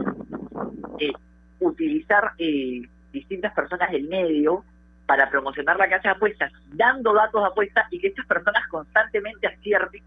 eh, 0.98 1.12
utilizar 1.60 2.32
eh, 2.38 2.82
distintas 3.12 3.54
personas 3.54 3.92
del 3.92 4.08
medio 4.08 4.64
para 5.10 5.28
promocionar 5.28 5.76
la 5.76 5.88
casa 5.88 6.10
de 6.10 6.14
apuestas, 6.14 6.52
dando 6.72 7.12
datos 7.12 7.42
de 7.42 7.48
apuestas 7.48 7.84
y 7.90 7.98
que 7.98 8.06
estas 8.06 8.24
personas 8.26 8.64
constantemente 8.68 9.44
acierten. 9.48 10.02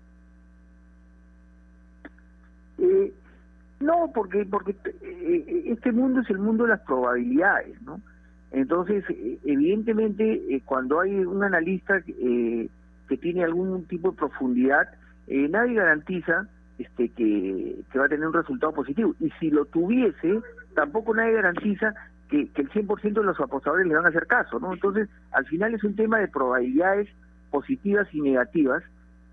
Eh, 2.78 3.12
no, 3.82 4.12
porque 4.16 4.46
porque 4.46 4.78
eh, 5.02 5.63
este 5.66 5.92
mundo 5.92 6.22
es 6.22 6.30
el 6.30 6.39
mundo 6.39 6.63
de 6.63 6.70
las 6.70 6.80
probabilidades, 6.84 7.82
¿no? 7.82 8.00
Entonces, 8.54 9.04
eh, 9.10 9.39
evidentemente, 9.44 10.62
cuando 10.63 11.02
hay 11.02 11.13
un 11.16 11.44
analista 11.44 12.02
eh, 12.08 12.70
que 13.10 13.18
tiene 13.18 13.44
algún 13.44 13.84
tipo 13.88 14.12
de 14.12 14.18
profundidad, 14.18 14.88
nadie 15.28 15.74
garantiza 15.74 16.48
este 16.78 17.10
que, 17.10 17.76
que 17.92 18.00
va 18.00 18.06
a 18.06 18.10
tener 18.10 18.26
un 18.26 18.34
resultado 18.34 18.72
positivo. 18.72 19.16
Y 19.20 19.32
si 19.32 19.52
lo 19.52 19.66
tuviese, 19.66 20.39
tampoco 20.76 21.13
nadie 21.13 21.34
garantiza 21.34 21.94
que, 22.34 22.48
que 22.48 22.63
el 22.63 22.72
100% 22.72 23.13
de 23.13 23.24
los 23.24 23.39
apostadores 23.39 23.86
le 23.86 23.93
van 23.93 24.08
a 24.08 24.10
hacer 24.10 24.26
caso, 24.26 24.60
¿no? 24.60 24.74
Entonces, 24.74 25.08
al 25.34 25.46
final 25.46 25.76
es 25.76 25.84
un 25.84 25.96
tema 25.96 26.17
de 26.17 26.28
probabilidades 26.28 27.08
positivas 27.52 28.08
y 28.12 28.22
negativas 28.22 28.82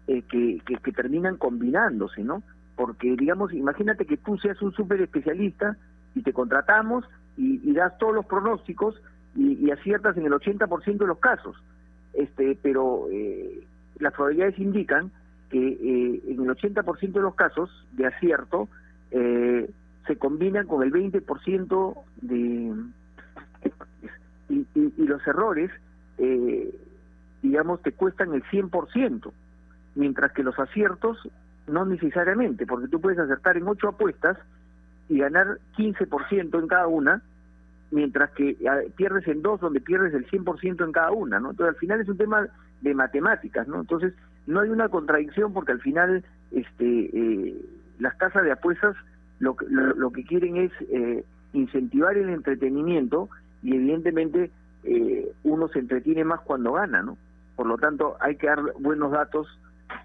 eh, 0.07 0.21
que, 0.31 0.61
que, 0.67 0.77
que 0.77 0.93
terminan 0.93 1.39
combinándose, 1.39 2.23
¿no? 2.23 2.43
Porque, 2.77 3.17
digamos, 3.17 3.55
imagínate 3.55 4.05
que 4.05 4.19
tú 4.19 4.37
seas 4.37 4.61
un 4.61 4.73
súper 4.73 5.01
especialista 5.01 5.79
y 6.15 6.21
te 6.21 6.35
contratamos 6.35 7.07
y, 7.39 7.73
das 7.73 7.97
todos 7.97 8.15
los 8.15 8.27
pronósticos 8.27 9.01
y, 9.35 9.55
y 9.55 9.71
aciertas 9.71 10.19
en 10.19 10.27
el 10.27 10.33
80% 10.33 10.99
de 10.99 11.07
los 11.07 11.19
casos. 11.21 11.57
Este, 12.13 12.59
pero 12.61 13.07
eh, 13.11 13.67
las 13.99 14.13
probabilidades 14.13 14.59
indican 14.59 15.11
que 15.49 15.59
eh, 15.59 16.21
en 16.29 16.43
el 16.43 16.51
80% 16.51 17.13
de 17.13 17.21
los 17.21 17.35
casos 17.35 17.71
de 17.93 18.09
acierto 18.09 18.69
eh, 19.11 19.71
se 20.07 20.17
combinan 20.17 20.67
con 20.67 20.83
el 20.83 20.93
20% 20.93 22.05
de... 22.23 22.75
Y, 24.49 24.67
los 25.05 25.25
errores, 25.27 25.71
eh, 26.19 26.75
digamos, 27.43 27.83
te 27.83 27.93
cuestan 27.93 28.35
el 28.35 28.43
100%, 28.45 29.33
mientras 29.95 30.33
que 30.33 30.43
los 30.43 30.59
aciertos 30.59 31.19
no 31.67 31.85
necesariamente, 31.85 32.67
porque 32.67 32.89
tú 32.89 33.01
puedes 33.01 33.19
acertar 33.19 33.57
en 33.57 33.69
ocho 33.69 33.89
apuestas 33.89 34.39
y 35.09 35.19
ganar 35.19 35.59
15% 35.77 36.59
en 36.59 36.69
cada 36.69 36.87
una, 36.87 37.23
mientras 37.91 38.31
que 38.31 38.57
ah, 38.69 38.79
pierdes 38.97 39.27
en 39.29 39.43
dos 39.43 39.61
donde 39.61 39.81
pierdes 39.81 40.15
el 40.15 40.29
100% 40.29 40.85
en 40.85 40.93
cada 40.93 41.11
una, 41.11 41.41
¿no? 41.41 41.51
Entonces 41.51 41.75
al 41.75 41.81
final 41.81 42.01
es 42.01 42.09
un 42.09 42.17
tema 42.17 42.49
de 42.81 42.95
matemáticas, 42.95 43.67
¿no? 43.69 43.81
Entonces 43.81 44.15
no 44.47 44.61
hay 44.61 44.71
una 44.71 44.89
contradicción 44.89 45.53
porque 45.53 45.73
al 45.73 45.81
final 45.81 46.25
este 46.53 46.85
eh, 46.85 47.55
las 47.99 48.15
casas 48.15 48.45
de 48.45 48.53
apuestas 48.53 48.97
lo, 49.41 49.57
lo, 49.69 49.95
lo 49.95 50.11
que 50.13 50.25
quieren 50.25 50.57
es 50.57 50.73
eh, 50.91 51.25
incentivar 51.53 52.17
el 52.17 52.29
entretenimiento 52.29 53.29
y 53.63 53.75
evidentemente 53.75 54.51
eh, 54.85 55.33
uno 55.45 55.69
se 55.69 55.81
entretiene 55.81 56.25
más 56.25 56.41
cuando 56.41 56.73
gana, 56.73 57.03
¿no? 57.03 57.19
Por 57.57 57.67
lo 57.67 57.77
tanto 57.77 58.17
hay 58.21 58.37
que 58.37 58.47
dar 58.47 58.61
buenos 58.79 59.11
datos 59.11 59.47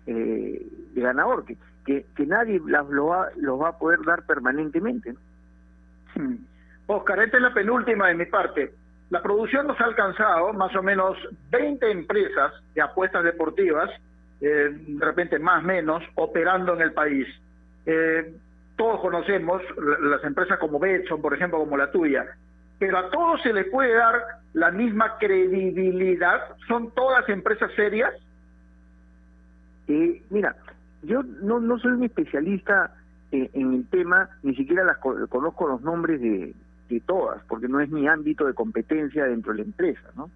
eh, 0.08 0.66
de 0.94 1.02
ganador, 1.02 1.46
que, 1.46 2.06
que, 2.16 2.26
nadie 2.26 2.62
las, 2.66 2.88
lo 2.90 3.08
va, 3.08 3.30
los 3.38 3.62
va 3.62 3.70
a 3.70 3.78
poder 3.78 4.00
dar 4.06 4.24
permanentemente, 4.26 5.14
¿no? 5.14 5.20
Hmm. 6.16 6.38
Oscar, 6.88 7.20
esta 7.20 7.38
es 7.38 7.44
la 7.44 7.54
penúltima 7.54 8.08
de 8.08 8.16
mi 8.16 8.26
parte. 8.26 8.74
La 9.10 9.22
producción 9.22 9.68
nos 9.68 9.80
ha 9.80 9.86
alcanzado 9.86 10.54
más 10.54 10.76
o 10.76 10.84
menos 10.84 11.18
20 11.52 11.92
empresas 11.92 12.54
de 12.74 12.82
apuestas 12.82 13.24
deportivas, 13.24 13.90
eh, 14.42 14.70
de 14.72 15.06
repente 15.06 15.40
más 15.40 15.64
menos, 15.64 16.04
operando 16.16 16.74
en 16.74 16.82
el 16.82 16.94
país. 16.94 17.28
Eh, 17.86 18.34
todos 18.76 19.00
conocemos 19.02 19.62
la- 19.78 20.10
las 20.10 20.24
empresas 20.24 20.60
como 20.60 20.80
Betson, 20.80 21.22
por 21.22 21.34
ejemplo, 21.34 21.60
como 21.60 21.78
la 21.78 21.92
tuya, 21.92 22.26
pero 22.80 22.98
a 22.98 23.10
todos 23.10 23.42
se 23.42 23.54
les 23.54 23.68
puede 23.70 23.94
dar 23.94 24.16
la 24.54 24.72
misma 24.72 25.18
credibilidad. 25.18 26.42
¿Son 26.68 26.92
todas 26.92 27.28
empresas 27.30 27.72
serias? 27.76 28.14
Eh, 29.88 30.22
mira, 30.30 30.56
yo 31.04 31.24
no, 31.24 31.60
no 31.60 31.78
soy 31.80 31.92
un 31.94 32.04
especialista 32.04 32.92
en, 33.32 33.50
en 33.54 33.74
el 33.74 33.88
tema, 33.88 34.30
ni 34.44 34.56
siquiera 34.56 34.84
las 34.84 34.98
co- 34.98 35.28
conozco 35.28 35.68
los 35.68 35.82
nombres 35.82 36.20
de, 36.22 36.54
de 36.90 37.00
todas, 37.02 37.44
porque 37.48 37.68
no 37.68 37.80
es 37.80 37.90
mi 37.90 38.08
ámbito 38.08 38.46
de 38.46 38.54
competencia 38.54 39.26
dentro 39.26 39.52
de 39.54 39.60
la 39.60 39.66
empresa, 39.66 40.10
¿no? 40.16 40.30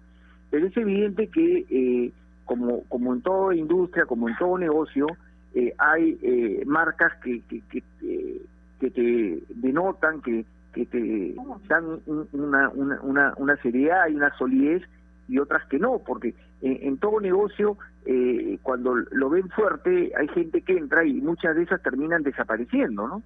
Pero 0.50 0.66
es 0.66 0.76
evidente 0.76 1.28
que, 1.28 1.66
eh, 1.70 2.12
como, 2.44 2.84
como 2.88 3.12
en 3.14 3.22
toda 3.22 3.54
industria, 3.54 4.06
como 4.06 4.28
en 4.28 4.36
todo 4.36 4.58
negocio, 4.58 5.06
eh, 5.54 5.74
hay 5.78 6.18
eh, 6.22 6.62
marcas 6.66 7.12
que, 7.22 7.40
que, 7.48 7.60
que, 7.70 7.82
eh, 8.02 8.42
que 8.78 8.90
te 8.90 9.42
denotan, 9.56 10.20
que, 10.22 10.44
que 10.72 10.86
te 10.86 11.34
dan 11.68 11.84
un- 12.06 12.28
una, 12.32 12.68
una, 12.70 13.00
una, 13.02 13.34
una 13.36 13.56
seriedad 13.56 14.08
y 14.08 14.14
una 14.14 14.32
solidez 14.36 14.82
y 15.28 15.38
otras 15.38 15.64
que 15.68 15.78
no, 15.78 15.98
porque 15.98 16.34
en, 16.62 16.78
en 16.88 16.98
todo 16.98 17.20
negocio, 17.20 17.76
eh, 18.06 18.58
cuando 18.62 18.94
lo 18.96 19.30
ven 19.30 19.48
fuerte, 19.50 20.12
hay 20.16 20.28
gente 20.28 20.62
que 20.62 20.76
entra 20.76 21.04
y 21.04 21.20
muchas 21.20 21.54
de 21.56 21.62
esas 21.62 21.82
terminan 21.82 22.22
desapareciendo, 22.22 23.06
¿no? 23.08 23.22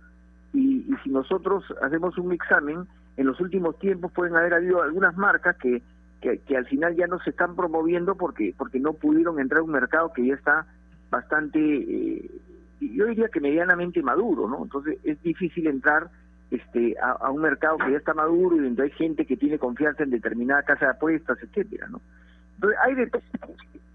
Y, 0.52 0.86
y 0.88 0.94
si 1.02 1.10
nosotros 1.10 1.64
hacemos 1.82 2.16
un 2.18 2.32
examen, 2.32 2.86
en 3.16 3.26
los 3.26 3.40
últimos 3.40 3.78
tiempos 3.78 4.12
pueden 4.12 4.36
haber 4.36 4.54
habido 4.54 4.82
algunas 4.82 5.16
marcas 5.16 5.56
que, 5.56 5.82
que, 6.20 6.38
que 6.38 6.56
al 6.56 6.66
final 6.66 6.94
ya 6.96 7.06
no 7.06 7.18
se 7.20 7.30
están 7.30 7.54
promoviendo 7.56 8.14
porque, 8.16 8.54
porque 8.56 8.80
no 8.80 8.92
pudieron 8.94 9.38
entrar 9.40 9.60
a 9.60 9.64
un 9.64 9.70
mercado 9.72 10.12
que 10.12 10.26
ya 10.26 10.34
está 10.34 10.66
bastante, 11.14 11.58
eh, 11.60 12.30
yo 12.80 13.06
diría 13.06 13.28
que 13.28 13.40
medianamente 13.40 14.02
maduro, 14.02 14.48
¿no? 14.48 14.64
Entonces 14.64 14.98
es 15.04 15.22
difícil 15.22 15.66
entrar 15.66 16.10
este 16.50 16.94
a, 17.00 17.30
un 17.30 17.40
mercado 17.40 17.78
que 17.78 17.92
ya 17.92 17.98
está 17.98 18.14
maduro 18.14 18.56
y 18.56 18.64
donde 18.64 18.84
hay 18.84 18.90
gente 18.90 19.24
que 19.24 19.36
tiene 19.36 19.58
confianza 19.58 20.02
en 20.02 20.10
determinada 20.10 20.62
casa 20.62 20.86
de 20.86 20.92
apuestas, 20.92 21.38
etcétera, 21.42 21.88
¿no? 21.88 22.00
Entonces 22.56 22.78
hay 22.84 22.94
de. 22.94 23.10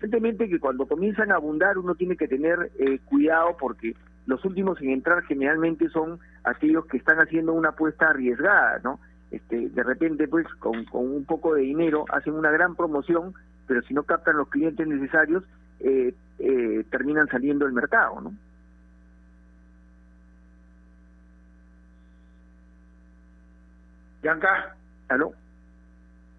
Evidentemente 0.01 0.47
que 0.47 0.59
cuando 0.59 0.87
comienzan 0.87 1.29
a 1.31 1.35
abundar 1.35 1.77
uno 1.77 1.93
tiene 1.93 2.15
que 2.15 2.29
tener 2.29 2.71
eh, 2.79 2.99
cuidado 3.03 3.57
porque 3.59 3.97
los 4.27 4.43
últimos 4.45 4.79
en 4.81 4.91
entrar 4.91 5.23
generalmente 5.23 5.89
son 5.89 6.19
aquellos 6.45 6.85
que 6.85 6.95
están 6.97 7.17
haciendo 7.19 7.51
una 7.53 7.69
apuesta 7.69 8.07
arriesgada, 8.07 8.79
¿no? 8.81 9.01
Este, 9.29 9.67
de 9.69 9.83
repente, 9.83 10.27
pues, 10.29 10.47
con 10.55 10.85
un 10.93 11.25
poco 11.25 11.53
de 11.53 11.63
dinero 11.63 12.05
hacen 12.13 12.33
una 12.33 12.49
gran 12.49 12.75
promoción, 12.75 13.33
pero 13.67 13.81
si 13.81 13.93
no 13.93 14.03
captan 14.03 14.37
los 14.37 14.47
clientes 14.47 14.87
necesarios, 14.87 15.43
eh, 15.79 16.13
eh, 16.39 16.83
terminan 16.89 17.27
saliendo 17.27 17.65
del 17.65 17.73
mercado, 17.73 18.21
¿no? 18.21 18.33
Yanka, 24.21 24.75
¿aló? 25.07 25.33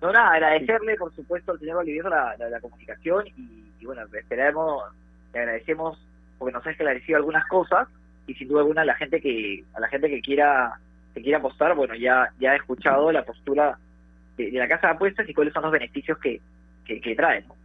No, 0.00 0.12
nada, 0.12 0.32
agradecerle, 0.32 0.96
por 0.96 1.14
supuesto, 1.14 1.52
al 1.52 1.58
señor 1.60 1.78
Olivier 1.78 2.04
la, 2.06 2.34
la, 2.38 2.48
la 2.48 2.60
comunicación 2.60 3.26
y, 3.36 3.64
y, 3.78 3.86
bueno, 3.86 4.02
esperamos, 4.12 4.84
le 5.32 5.40
agradecemos 5.40 5.98
porque 6.38 6.52
nos 6.52 6.66
ha 6.66 6.70
esclarecido 6.70 7.18
algunas 7.18 7.46
cosas 7.46 7.88
y 8.26 8.34
sin 8.34 8.48
duda 8.48 8.60
alguna 8.60 8.82
a 8.82 8.86
la 8.86 8.94
gente 8.94 9.20
que 9.20 9.64
a 9.74 9.80
la 9.80 9.88
gente 9.88 10.08
que 10.08 10.20
quiera 10.22 10.78
que 11.14 11.22
quiera 11.22 11.38
apostar, 11.38 11.74
bueno, 11.74 11.94
ya 11.94 12.32
ya 12.38 12.52
ha 12.52 12.56
escuchado 12.56 13.12
la 13.12 13.24
postura 13.24 13.78
de, 14.36 14.50
de 14.50 14.58
la 14.58 14.68
casa 14.68 14.88
de 14.88 14.94
apuestas 14.94 15.28
y 15.28 15.34
cuáles 15.34 15.52
son 15.52 15.64
los 15.64 15.72
beneficios 15.72 16.18
que, 16.18 16.40
que, 16.84 17.00
que 17.00 17.14
trae. 17.14 17.42
¿no? 17.42 17.59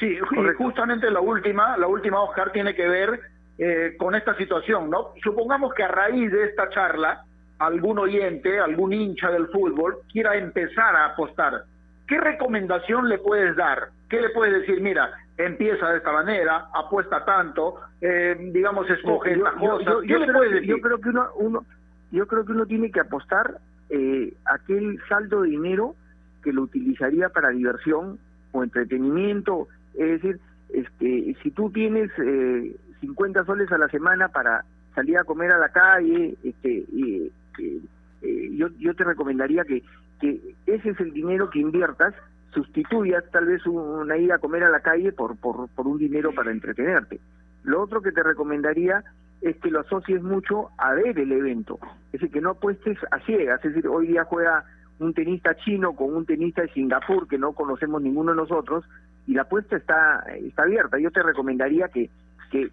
Sí, 0.00 0.06
y 0.18 0.52
justamente 0.58 1.10
la 1.10 1.20
última, 1.20 1.76
la 1.76 1.86
última, 1.86 2.20
Oscar, 2.22 2.50
tiene 2.52 2.74
que 2.74 2.88
ver 2.88 3.20
eh, 3.58 3.94
con 3.98 4.14
esta 4.14 4.34
situación, 4.36 4.90
¿no? 4.90 5.10
Supongamos 5.22 5.72
que 5.74 5.84
a 5.84 5.88
raíz 5.88 6.30
de 6.32 6.44
esta 6.44 6.68
charla, 6.70 7.22
algún 7.58 7.98
oyente, 8.00 8.58
algún 8.58 8.92
hincha 8.92 9.30
del 9.30 9.46
fútbol 9.48 9.98
quiera 10.12 10.34
empezar 10.36 10.96
a 10.96 11.06
apostar. 11.06 11.62
¿Qué 12.08 12.18
recomendación 12.20 13.08
le 13.08 13.18
puedes 13.18 13.54
dar? 13.56 13.88
¿Qué 14.08 14.20
le 14.20 14.30
puedes 14.30 14.52
decir? 14.60 14.80
Mira, 14.80 15.12
empieza 15.38 15.88
de 15.90 15.98
esta 15.98 16.12
manera, 16.12 16.66
apuesta 16.74 17.24
tanto, 17.24 17.76
eh, 18.00 18.36
digamos, 18.52 18.90
escoge 18.90 19.38
yo, 19.38 19.46
estas 19.46 19.62
yo- 19.62 19.70
cosas. 19.70 19.86
yo- 19.86 20.00
¿Qué 20.00 20.08
yo 20.08 20.18
le 20.18 20.26
creo, 20.26 20.40
decir? 20.42 20.62
yo 20.68 20.80
creo 20.80 21.00
que 21.00 21.08
uno, 21.10 21.28
uno 21.36 21.64
yo 22.10 22.26
creo 22.26 22.44
que 22.44 22.52
uno 22.52 22.66
tiene 22.66 22.90
que 22.90 23.00
apostar 23.00 23.58
eh, 23.90 24.32
aquel 24.46 25.00
saldo 25.08 25.42
de 25.42 25.50
dinero 25.50 25.94
que 26.42 26.52
lo 26.52 26.62
utilizaría 26.62 27.28
para 27.28 27.50
diversión 27.50 28.18
o 28.52 28.62
entretenimiento 28.62 29.68
es 29.98 30.22
decir 30.22 30.40
este 30.70 31.36
si 31.42 31.50
tú 31.50 31.70
tienes 31.70 32.10
eh, 32.18 32.76
50 33.00 33.44
soles 33.44 33.70
a 33.72 33.78
la 33.78 33.88
semana 33.88 34.28
para 34.28 34.64
salir 34.94 35.18
a 35.18 35.24
comer 35.24 35.52
a 35.52 35.58
la 35.58 35.68
calle 35.68 36.36
este 36.42 36.84
y, 36.92 37.30
eh, 37.58 38.50
yo 38.52 38.68
yo 38.78 38.94
te 38.94 39.04
recomendaría 39.04 39.64
que 39.64 39.82
que 40.20 40.54
ese 40.66 40.90
es 40.90 41.00
el 41.00 41.12
dinero 41.12 41.50
que 41.50 41.58
inviertas 41.58 42.14
sustituyas 42.52 43.24
tal 43.32 43.46
vez 43.46 43.66
una 43.66 44.16
ida 44.16 44.36
a 44.36 44.38
comer 44.38 44.64
a 44.64 44.70
la 44.70 44.80
calle 44.80 45.12
por 45.12 45.36
por, 45.36 45.68
por 45.68 45.86
un 45.86 45.98
dinero 45.98 46.32
para 46.34 46.50
entretenerte 46.50 47.20
lo 47.64 47.82
otro 47.82 48.02
que 48.02 48.12
te 48.12 48.22
recomendaría 48.22 49.02
es 49.40 49.56
que 49.56 49.70
lo 49.70 49.80
asocies 49.80 50.22
mucho 50.22 50.70
a 50.78 50.94
ver 50.94 51.18
el 51.18 51.30
evento. 51.32 51.78
Es 52.06 52.12
decir, 52.12 52.30
que 52.30 52.40
no 52.40 52.50
apuestes 52.50 52.98
a 53.10 53.18
ciegas. 53.20 53.62
Es 53.64 53.74
decir, 53.74 53.88
hoy 53.88 54.06
día 54.08 54.24
juega 54.24 54.64
un 54.98 55.12
tenista 55.12 55.54
chino 55.56 55.94
con 55.94 56.14
un 56.14 56.24
tenista 56.24 56.62
de 56.62 56.72
Singapur 56.72 57.28
que 57.28 57.38
no 57.38 57.52
conocemos 57.52 58.00
ninguno 58.00 58.30
de 58.32 58.38
nosotros 58.38 58.84
y 59.26 59.34
la 59.34 59.42
apuesta 59.42 59.76
está, 59.76 60.24
está 60.34 60.62
abierta. 60.62 60.98
Yo 60.98 61.10
te 61.10 61.22
recomendaría 61.22 61.88
que, 61.88 62.10
que, 62.50 62.70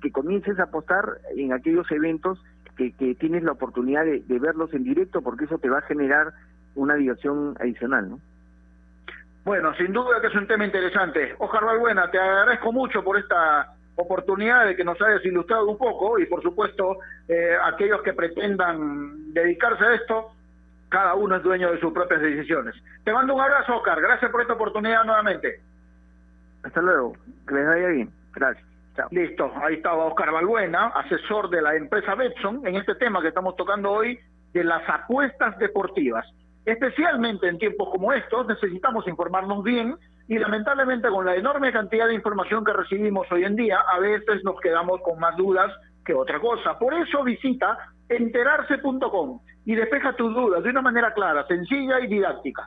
que, 0.00 0.12
comiences 0.12 0.58
a 0.58 0.64
apostar 0.64 1.18
en 1.36 1.52
aquellos 1.52 1.90
eventos 1.90 2.42
que, 2.76 2.92
que 2.92 3.14
tienes 3.14 3.42
la 3.42 3.52
oportunidad 3.52 4.04
de, 4.04 4.20
de 4.20 4.38
verlos 4.38 4.72
en 4.74 4.84
directo 4.84 5.22
porque 5.22 5.44
eso 5.44 5.58
te 5.58 5.70
va 5.70 5.78
a 5.78 5.82
generar 5.82 6.32
una 6.74 6.94
diversión 6.94 7.56
adicional, 7.60 8.10
¿no? 8.10 8.20
Bueno, 9.44 9.72
sin 9.76 9.92
duda 9.92 10.20
que 10.20 10.26
es 10.26 10.34
un 10.34 10.48
tema 10.48 10.64
interesante. 10.64 11.36
Oscar 11.38 11.64
Balbuena, 11.64 12.10
te 12.10 12.18
agradezco 12.18 12.72
mucho 12.72 13.04
por 13.04 13.16
esta 13.16 13.76
oportunidad 13.94 14.66
de 14.66 14.76
que 14.76 14.84
nos 14.84 15.00
hayas 15.00 15.24
ilustrado 15.24 15.66
un 15.66 15.78
poco 15.78 16.18
y 16.18 16.26
por 16.26 16.42
supuesto 16.42 16.98
eh, 17.28 17.56
aquellos 17.64 18.02
que 18.02 18.12
pretendan 18.12 19.32
dedicarse 19.32 19.84
a 19.84 19.94
esto, 19.94 20.32
cada 20.88 21.14
uno 21.14 21.36
es 21.36 21.42
dueño 21.42 21.70
de 21.70 21.78
sus 21.78 21.92
propias 21.92 22.20
decisiones. 22.20 22.74
Te 23.04 23.12
mando 23.12 23.34
un 23.34 23.40
abrazo, 23.40 23.76
Oscar. 23.76 24.00
Gracias 24.00 24.30
por 24.30 24.42
esta 24.42 24.54
oportunidad 24.54 25.04
nuevamente. 25.04 25.60
Hasta 26.66 26.82
luego. 26.82 27.12
Que 27.46 27.54
les 27.54 27.66
vaya 27.66 27.88
bien. 27.88 28.10
Gracias. 28.34 28.66
Listo, 29.10 29.52
ahí 29.62 29.74
estaba 29.74 30.06
Oscar 30.06 30.32
Balbuena, 30.32 30.86
asesor 30.86 31.50
de 31.50 31.60
la 31.60 31.76
empresa 31.76 32.14
Betson, 32.14 32.66
en 32.66 32.76
este 32.76 32.94
tema 32.94 33.20
que 33.20 33.28
estamos 33.28 33.54
tocando 33.54 33.92
hoy 33.92 34.18
de 34.52 34.64
las 34.64 34.82
apuestas 34.88 35.58
deportivas. 35.58 36.26
Especialmente 36.64 37.46
en 37.46 37.58
tiempos 37.58 37.90
como 37.90 38.12
estos 38.12 38.46
necesitamos 38.46 39.06
informarnos 39.06 39.62
bien 39.62 39.96
y 40.28 40.38
lamentablemente 40.38 41.08
con 41.08 41.26
la 41.26 41.36
enorme 41.36 41.72
cantidad 41.72 42.08
de 42.08 42.14
información 42.14 42.64
que 42.64 42.72
recibimos 42.72 43.30
hoy 43.30 43.44
en 43.44 43.54
día, 43.54 43.78
a 43.78 44.00
veces 44.00 44.42
nos 44.44 44.58
quedamos 44.60 45.00
con 45.02 45.20
más 45.20 45.36
dudas 45.36 45.70
que 46.04 46.14
otra 46.14 46.40
cosa. 46.40 46.78
Por 46.78 46.94
eso 46.94 47.22
visita 47.22 47.76
enterarse.com 48.08 49.40
y 49.66 49.74
despeja 49.74 50.16
tus 50.16 50.34
dudas 50.34 50.64
de 50.64 50.70
una 50.70 50.82
manera 50.82 51.12
clara, 51.12 51.46
sencilla 51.46 52.00
y 52.00 52.06
didáctica. 52.06 52.66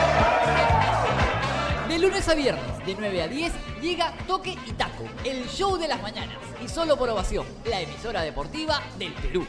De 1.91 1.99
lunes 1.99 2.25
a 2.29 2.35
viernes, 2.35 2.85
de 2.85 2.95
9 2.97 3.21
a 3.21 3.27
10, 3.27 3.81
llega 3.81 4.13
Toque 4.25 4.55
y 4.65 4.71
Taco, 4.71 5.03
el 5.25 5.45
show 5.49 5.77
de 5.77 5.89
las 5.89 6.01
mañanas. 6.01 6.37
Y 6.63 6.69
solo 6.69 6.95
por 6.95 7.09
ovación, 7.09 7.45
la 7.65 7.81
emisora 7.81 8.21
deportiva 8.21 8.79
del 8.97 9.11
Perú. 9.11 9.45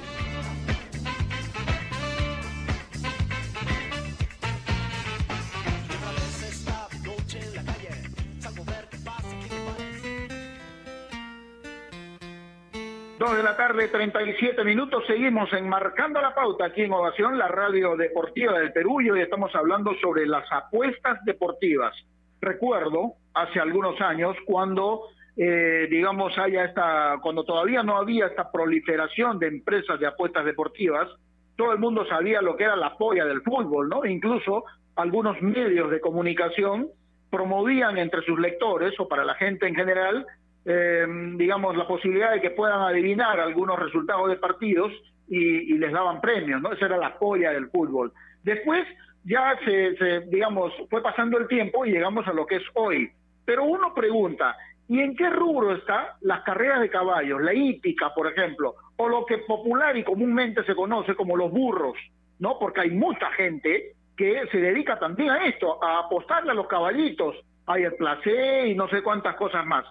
Dos 13.20 13.36
de 13.36 13.42
la 13.44 13.56
tarde, 13.56 13.86
37 13.86 14.64
minutos. 14.64 15.04
Seguimos 15.06 15.52
enmarcando 15.52 16.20
la 16.20 16.34
pauta 16.34 16.64
aquí 16.64 16.80
en 16.80 16.92
Ovación, 16.92 17.38
la 17.38 17.46
radio 17.46 17.94
deportiva 17.96 18.58
del 18.58 18.72
Perú. 18.72 19.00
Y 19.00 19.10
hoy 19.10 19.20
estamos 19.20 19.54
hablando 19.54 19.92
sobre 20.00 20.26
las 20.26 20.50
apuestas 20.50 21.24
deportivas. 21.24 21.94
Recuerdo 22.42 23.14
hace 23.32 23.58
algunos 23.60 23.98
años 24.02 24.36
cuando, 24.44 25.04
eh, 25.36 25.86
digamos, 25.90 26.36
haya 26.36 26.64
esta, 26.64 27.16
cuando 27.22 27.44
todavía 27.44 27.82
no 27.82 27.96
había 27.96 28.26
esta 28.26 28.52
proliferación 28.52 29.38
de 29.38 29.46
empresas 29.46 29.98
de 29.98 30.06
apuestas 30.06 30.44
deportivas, 30.44 31.08
todo 31.56 31.72
el 31.72 31.78
mundo 31.78 32.04
sabía 32.06 32.42
lo 32.42 32.56
que 32.56 32.64
era 32.64 32.76
la 32.76 32.98
polla 32.98 33.24
del 33.24 33.42
fútbol, 33.42 33.88
¿no? 33.88 34.04
Incluso 34.04 34.64
algunos 34.96 35.40
medios 35.40 35.90
de 35.90 36.00
comunicación 36.00 36.88
promovían 37.30 37.96
entre 37.96 38.22
sus 38.22 38.38
lectores 38.38 38.92
o 39.00 39.08
para 39.08 39.24
la 39.24 39.34
gente 39.34 39.66
en 39.66 39.74
general 39.74 40.26
eh, 40.64 41.06
digamos, 41.36 41.76
la 41.76 41.86
posibilidad 41.86 42.32
de 42.32 42.40
que 42.40 42.50
puedan 42.50 42.80
adivinar 42.82 43.40
algunos 43.40 43.78
resultados 43.78 44.28
de 44.28 44.36
partidos 44.36 44.92
y, 45.28 45.78
les 45.78 45.92
daban 45.92 46.20
premios, 46.20 46.60
¿no? 46.60 46.72
Esa 46.72 46.86
era 46.86 46.98
la 46.98 47.18
polla 47.18 47.52
del 47.52 47.70
fútbol. 47.70 48.12
Después 48.42 48.86
ya 49.24 49.58
se, 49.64 49.96
se, 49.96 50.20
digamos, 50.22 50.72
fue 50.90 51.02
pasando 51.02 51.38
el 51.38 51.48
tiempo 51.48 51.84
y 51.84 51.92
llegamos 51.92 52.26
a 52.26 52.32
lo 52.32 52.46
que 52.46 52.56
es 52.56 52.64
hoy. 52.74 53.10
Pero 53.44 53.64
uno 53.64 53.94
pregunta, 53.94 54.56
¿y 54.88 55.00
en 55.00 55.16
qué 55.16 55.30
rubro 55.30 55.74
está 55.74 56.16
las 56.20 56.42
carreras 56.42 56.80
de 56.80 56.90
caballos, 56.90 57.40
la 57.40 57.54
hípica, 57.54 58.12
por 58.14 58.26
ejemplo, 58.26 58.74
o 58.96 59.08
lo 59.08 59.26
que 59.26 59.38
popular 59.38 59.96
y 59.96 60.04
comúnmente 60.04 60.64
se 60.64 60.74
conoce 60.74 61.14
como 61.14 61.36
los 61.36 61.50
burros, 61.50 61.96
¿no? 62.38 62.58
Porque 62.58 62.82
hay 62.82 62.90
mucha 62.90 63.30
gente 63.32 63.94
que 64.16 64.46
se 64.50 64.58
dedica 64.58 64.98
también 64.98 65.30
a 65.30 65.46
esto, 65.46 65.82
a 65.82 66.00
apostarle 66.00 66.52
a 66.52 66.54
los 66.54 66.66
caballitos, 66.66 67.36
hay 67.66 67.84
el 67.84 67.94
placer 67.94 68.66
y 68.66 68.74
no 68.74 68.88
sé 68.88 69.02
cuántas 69.02 69.36
cosas 69.36 69.64
más. 69.66 69.84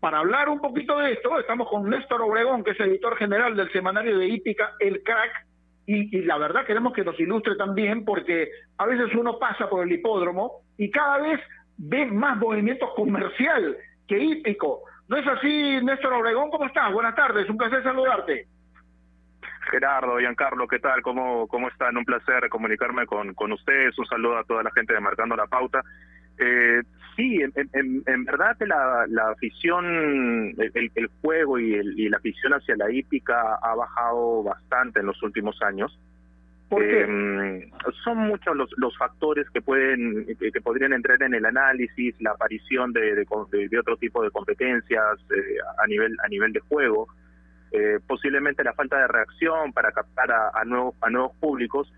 Para 0.00 0.18
hablar 0.18 0.48
un 0.48 0.60
poquito 0.60 0.98
de 0.98 1.12
esto, 1.12 1.38
estamos 1.40 1.68
con 1.68 1.88
Néstor 1.88 2.20
Obregón, 2.22 2.62
que 2.62 2.72
es 2.72 2.80
editor 2.80 3.16
general 3.16 3.56
del 3.56 3.72
semanario 3.72 4.18
de 4.18 4.28
hípica 4.28 4.74
El 4.78 5.02
Crack, 5.02 5.46
y, 5.86 6.22
la 6.22 6.38
verdad 6.38 6.64
queremos 6.64 6.92
que 6.92 7.04
nos 7.04 7.18
ilustre 7.20 7.56
también, 7.56 8.04
porque 8.04 8.48
a 8.78 8.86
veces 8.86 9.14
uno 9.14 9.38
pasa 9.38 9.68
por 9.68 9.84
el 9.84 9.92
hipódromo 9.92 10.62
y 10.78 10.90
cada 10.90 11.18
vez 11.18 11.40
ve 11.76 12.06
más 12.06 12.38
movimiento 12.38 12.92
comercial 12.94 13.76
que 14.06 14.18
hípico. 14.18 14.82
¿No 15.08 15.16
es 15.16 15.26
así, 15.26 15.80
Néstor 15.82 16.14
Obregón? 16.14 16.50
¿Cómo 16.50 16.66
estás? 16.66 16.92
Buenas 16.92 17.14
tardes, 17.14 17.48
un 17.50 17.58
placer 17.58 17.82
saludarte. 17.82 18.46
Gerardo, 19.70 20.18
Giancarlo, 20.18 20.66
¿qué 20.68 20.78
tal? 20.78 21.02
¿Cómo, 21.02 21.46
cómo 21.48 21.68
están? 21.68 21.96
Un 21.96 22.04
placer 22.04 22.48
comunicarme 22.48 23.06
con, 23.06 23.34
con 23.34 23.52
ustedes. 23.52 23.98
Un 23.98 24.06
saludo 24.06 24.38
a 24.38 24.44
toda 24.44 24.62
la 24.62 24.70
gente 24.70 24.94
de 24.94 25.00
Marcando 25.00 25.36
la 25.36 25.46
Pauta. 25.46 25.82
Eh, 26.38 26.82
sí, 27.16 27.40
en, 27.42 28.02
en, 28.06 28.24
verdad 28.24 28.56
la, 28.60 29.06
la 29.08 29.30
afición, 29.30 30.54
el, 30.58 30.90
el 30.94 31.10
juego 31.20 31.58
y, 31.58 31.74
el, 31.74 31.98
y, 31.98 32.08
la 32.08 32.18
afición 32.18 32.54
hacia 32.54 32.76
la 32.76 32.90
hípica 32.90 33.56
ha 33.62 33.74
bajado 33.74 34.42
bastante 34.42 35.00
en 35.00 35.06
los 35.06 35.22
últimos 35.22 35.60
años. 35.62 35.98
Eh, 36.80 37.70
son 38.02 38.18
muchos 38.18 38.56
los, 38.56 38.68
los 38.78 38.96
factores 38.98 39.48
que 39.50 39.60
pueden 39.60 40.26
que, 40.38 40.60
podrían 40.60 40.92
entrar 40.92 41.22
en 41.22 41.34
el 41.34 41.44
análisis, 41.44 42.14
la 42.20 42.32
aparición 42.32 42.92
de, 42.92 43.14
de, 43.14 43.78
otro 43.78 43.96
tipo 43.96 44.22
de 44.22 44.30
competencias 44.30 45.18
eh, 45.30 45.58
a 45.78 45.86
nivel 45.86 46.16
a 46.24 46.28
nivel 46.28 46.52
de 46.52 46.60
juego, 46.60 47.06
eh, 47.70 48.00
posiblemente 48.06 48.64
la 48.64 48.72
falta 48.72 48.98
de 48.98 49.06
reacción 49.06 49.72
para 49.72 49.92
captar 49.92 50.32
a, 50.32 50.50
a 50.52 50.64
nuevos 50.64 50.96
a 51.00 51.10
nuevos 51.10 51.36
públicos, 51.36 51.92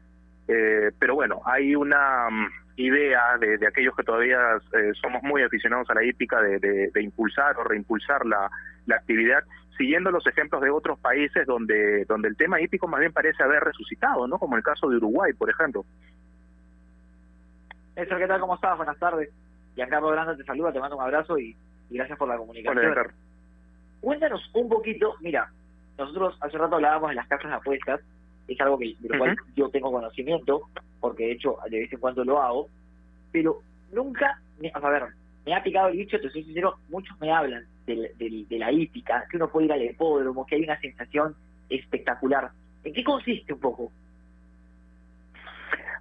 eh, 0.48 0.90
pero 0.98 1.14
bueno, 1.14 1.40
hay 1.46 1.74
una 1.74 2.28
idea 2.76 3.38
de, 3.40 3.58
de 3.58 3.66
aquellos 3.66 3.94
que 3.96 4.02
todavía 4.02 4.38
eh, 4.72 4.92
somos 5.00 5.22
muy 5.22 5.42
aficionados 5.42 5.88
a 5.90 5.94
la 5.94 6.04
hípica 6.04 6.40
de, 6.40 6.58
de, 6.58 7.02
impulsar 7.02 7.56
o 7.58 7.64
reimpulsar 7.64 8.26
la, 8.26 8.50
la, 8.86 8.96
actividad, 8.96 9.42
siguiendo 9.76 10.10
los 10.10 10.26
ejemplos 10.26 10.60
de 10.60 10.70
otros 10.70 10.98
países 10.98 11.46
donde, 11.46 12.04
donde 12.04 12.28
el 12.28 12.36
tema 12.36 12.60
hípico 12.60 12.86
más 12.86 13.00
bien 13.00 13.12
parece 13.12 13.42
haber 13.42 13.64
resucitado, 13.64 14.26
¿no? 14.28 14.38
Como 14.38 14.56
el 14.56 14.62
caso 14.62 14.88
de 14.88 14.96
Uruguay, 14.96 15.32
por 15.32 15.48
ejemplo. 15.48 15.84
Eso, 17.96 18.16
¿qué 18.18 18.26
tal? 18.26 18.40
¿Cómo 18.40 18.54
estás? 18.56 18.76
Buenas 18.76 18.98
tardes. 18.98 19.30
Giancarlo 19.74 20.08
Grande 20.08 20.36
te 20.36 20.44
saluda, 20.44 20.72
te 20.72 20.80
mando 20.80 20.96
un 20.96 21.02
abrazo 21.02 21.38
y, 21.38 21.56
gracias 21.90 22.18
por 22.18 22.28
la 22.28 22.36
comunicación. 22.36 22.94
Cuéntanos 24.00 24.50
un 24.52 24.68
poquito, 24.68 25.14
mira, 25.20 25.50
nosotros 25.98 26.36
hace 26.40 26.58
rato 26.58 26.76
hablábamos 26.76 27.10
de 27.10 27.16
las 27.16 27.26
casas 27.26 27.50
de 27.50 27.56
apuestas, 27.56 28.00
es 28.48 28.60
algo 28.60 28.78
que 28.78 28.94
de 28.98 29.08
lo 29.08 29.18
cual 29.18 29.36
yo 29.54 29.68
tengo 29.70 29.92
conocimiento, 29.92 30.62
porque 31.00 31.26
de 31.26 31.32
hecho 31.32 31.56
de 31.68 31.80
vez 31.80 31.92
en 31.92 32.00
cuando 32.00 32.24
lo 32.24 32.40
hago, 32.40 32.68
pero 33.32 33.60
nunca, 33.92 34.40
me, 34.60 34.70
a 34.72 34.88
ver, 34.88 35.04
me 35.44 35.54
ha 35.54 35.62
picado 35.62 35.88
el 35.88 35.96
bicho, 35.96 36.20
te 36.20 36.30
soy 36.30 36.44
sincero, 36.44 36.74
muchos 36.88 37.18
me 37.20 37.30
hablan 37.32 37.64
de, 37.86 38.12
de, 38.18 38.58
la 38.58 38.72
hípica, 38.72 39.24
que 39.30 39.36
uno 39.36 39.48
puede 39.48 39.66
ir 39.66 39.72
al 39.72 39.82
hipódromo, 39.82 40.44
que 40.46 40.56
hay 40.56 40.62
una 40.62 40.80
sensación 40.80 41.34
espectacular. 41.68 42.50
¿En 42.84 42.92
qué 42.92 43.04
consiste 43.04 43.52
un 43.52 43.60
poco? 43.60 43.92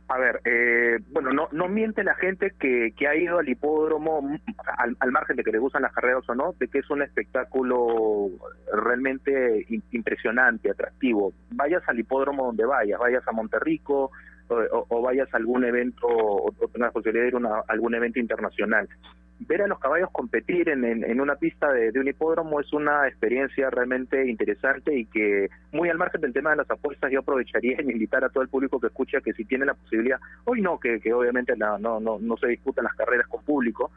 A 0.07 0.19
ver, 0.19 0.39
eh, 0.45 0.99
bueno, 1.09 1.31
no, 1.33 1.47
no 1.51 1.67
miente 1.67 2.03
la 2.03 2.13
gente 2.13 2.53
que, 2.59 2.93
que 2.95 3.07
ha 3.07 3.15
ido 3.15 3.39
al 3.39 3.49
hipódromo, 3.49 4.21
mm, 4.21 4.37
al, 4.77 4.95
al, 4.99 5.11
margen 5.11 5.35
de 5.35 5.43
que 5.43 5.51
le 5.51 5.57
gustan 5.57 5.81
las 5.81 5.93
carreras 5.93 6.27
o 6.29 6.35
no, 6.35 6.53
de 6.59 6.67
que 6.67 6.79
es 6.79 6.89
un 6.91 7.01
espectáculo 7.01 8.29
realmente 8.71 9.65
impresionante, 9.91 10.69
atractivo. 10.69 11.33
Vayas 11.49 11.81
al 11.87 11.99
hipódromo 11.99 12.45
donde 12.45 12.65
vayas, 12.65 12.99
vayas 12.99 13.27
a 13.27 13.31
Monterrico 13.31 14.11
o, 14.47 14.85
o 14.89 15.01
vayas 15.01 15.33
a 15.33 15.37
algún 15.37 15.63
evento 15.65 16.05
o, 16.07 16.53
tengas 16.71 16.91
posibilidad 16.91 17.23
de 17.23 17.37
ir 17.37 17.45
a 17.47 17.63
algún 17.67 17.95
evento 17.95 18.19
internacional 18.19 18.87
ver 19.39 19.61
a 19.61 19.67
los 19.67 19.79
caballos 19.79 20.09
competir 20.11 20.69
en, 20.69 20.85
en, 20.85 21.21
una 21.21 21.35
pista 21.35 21.71
de, 21.71 21.91
un 21.99 22.07
hipódromo 22.07 22.59
es 22.59 22.71
una 22.73 23.07
experiencia 23.07 23.69
realmente 23.69 24.27
interesante 24.27 24.97
y 24.97 25.05
que 25.05 25.49
muy 25.71 25.89
al 25.89 25.97
margen 25.97 26.21
del 26.21 26.33
tema 26.33 26.51
de 26.51 26.57
las 26.57 26.71
apuestas 26.71 27.11
yo 27.11 27.19
aprovecharía 27.19 27.75
en 27.79 27.91
invitar 27.91 28.23
a 28.23 28.29
todo 28.29 28.43
el 28.43 28.49
público 28.49 28.79
que 28.79 28.87
escucha 28.87 29.21
que 29.21 29.33
si 29.33 29.45
tiene 29.45 29.65
la 29.65 29.73
posibilidad, 29.73 30.19
hoy 30.45 30.61
no, 30.61 30.79
que, 30.79 30.99
obviamente 31.13 31.55
no, 31.57 31.77
no, 31.77 31.99
no 31.99 32.37
se 32.37 32.47
disputan 32.47 32.85
las 32.85 32.93
carreras 32.95 33.27
con 33.27 33.43
público, 33.43 33.91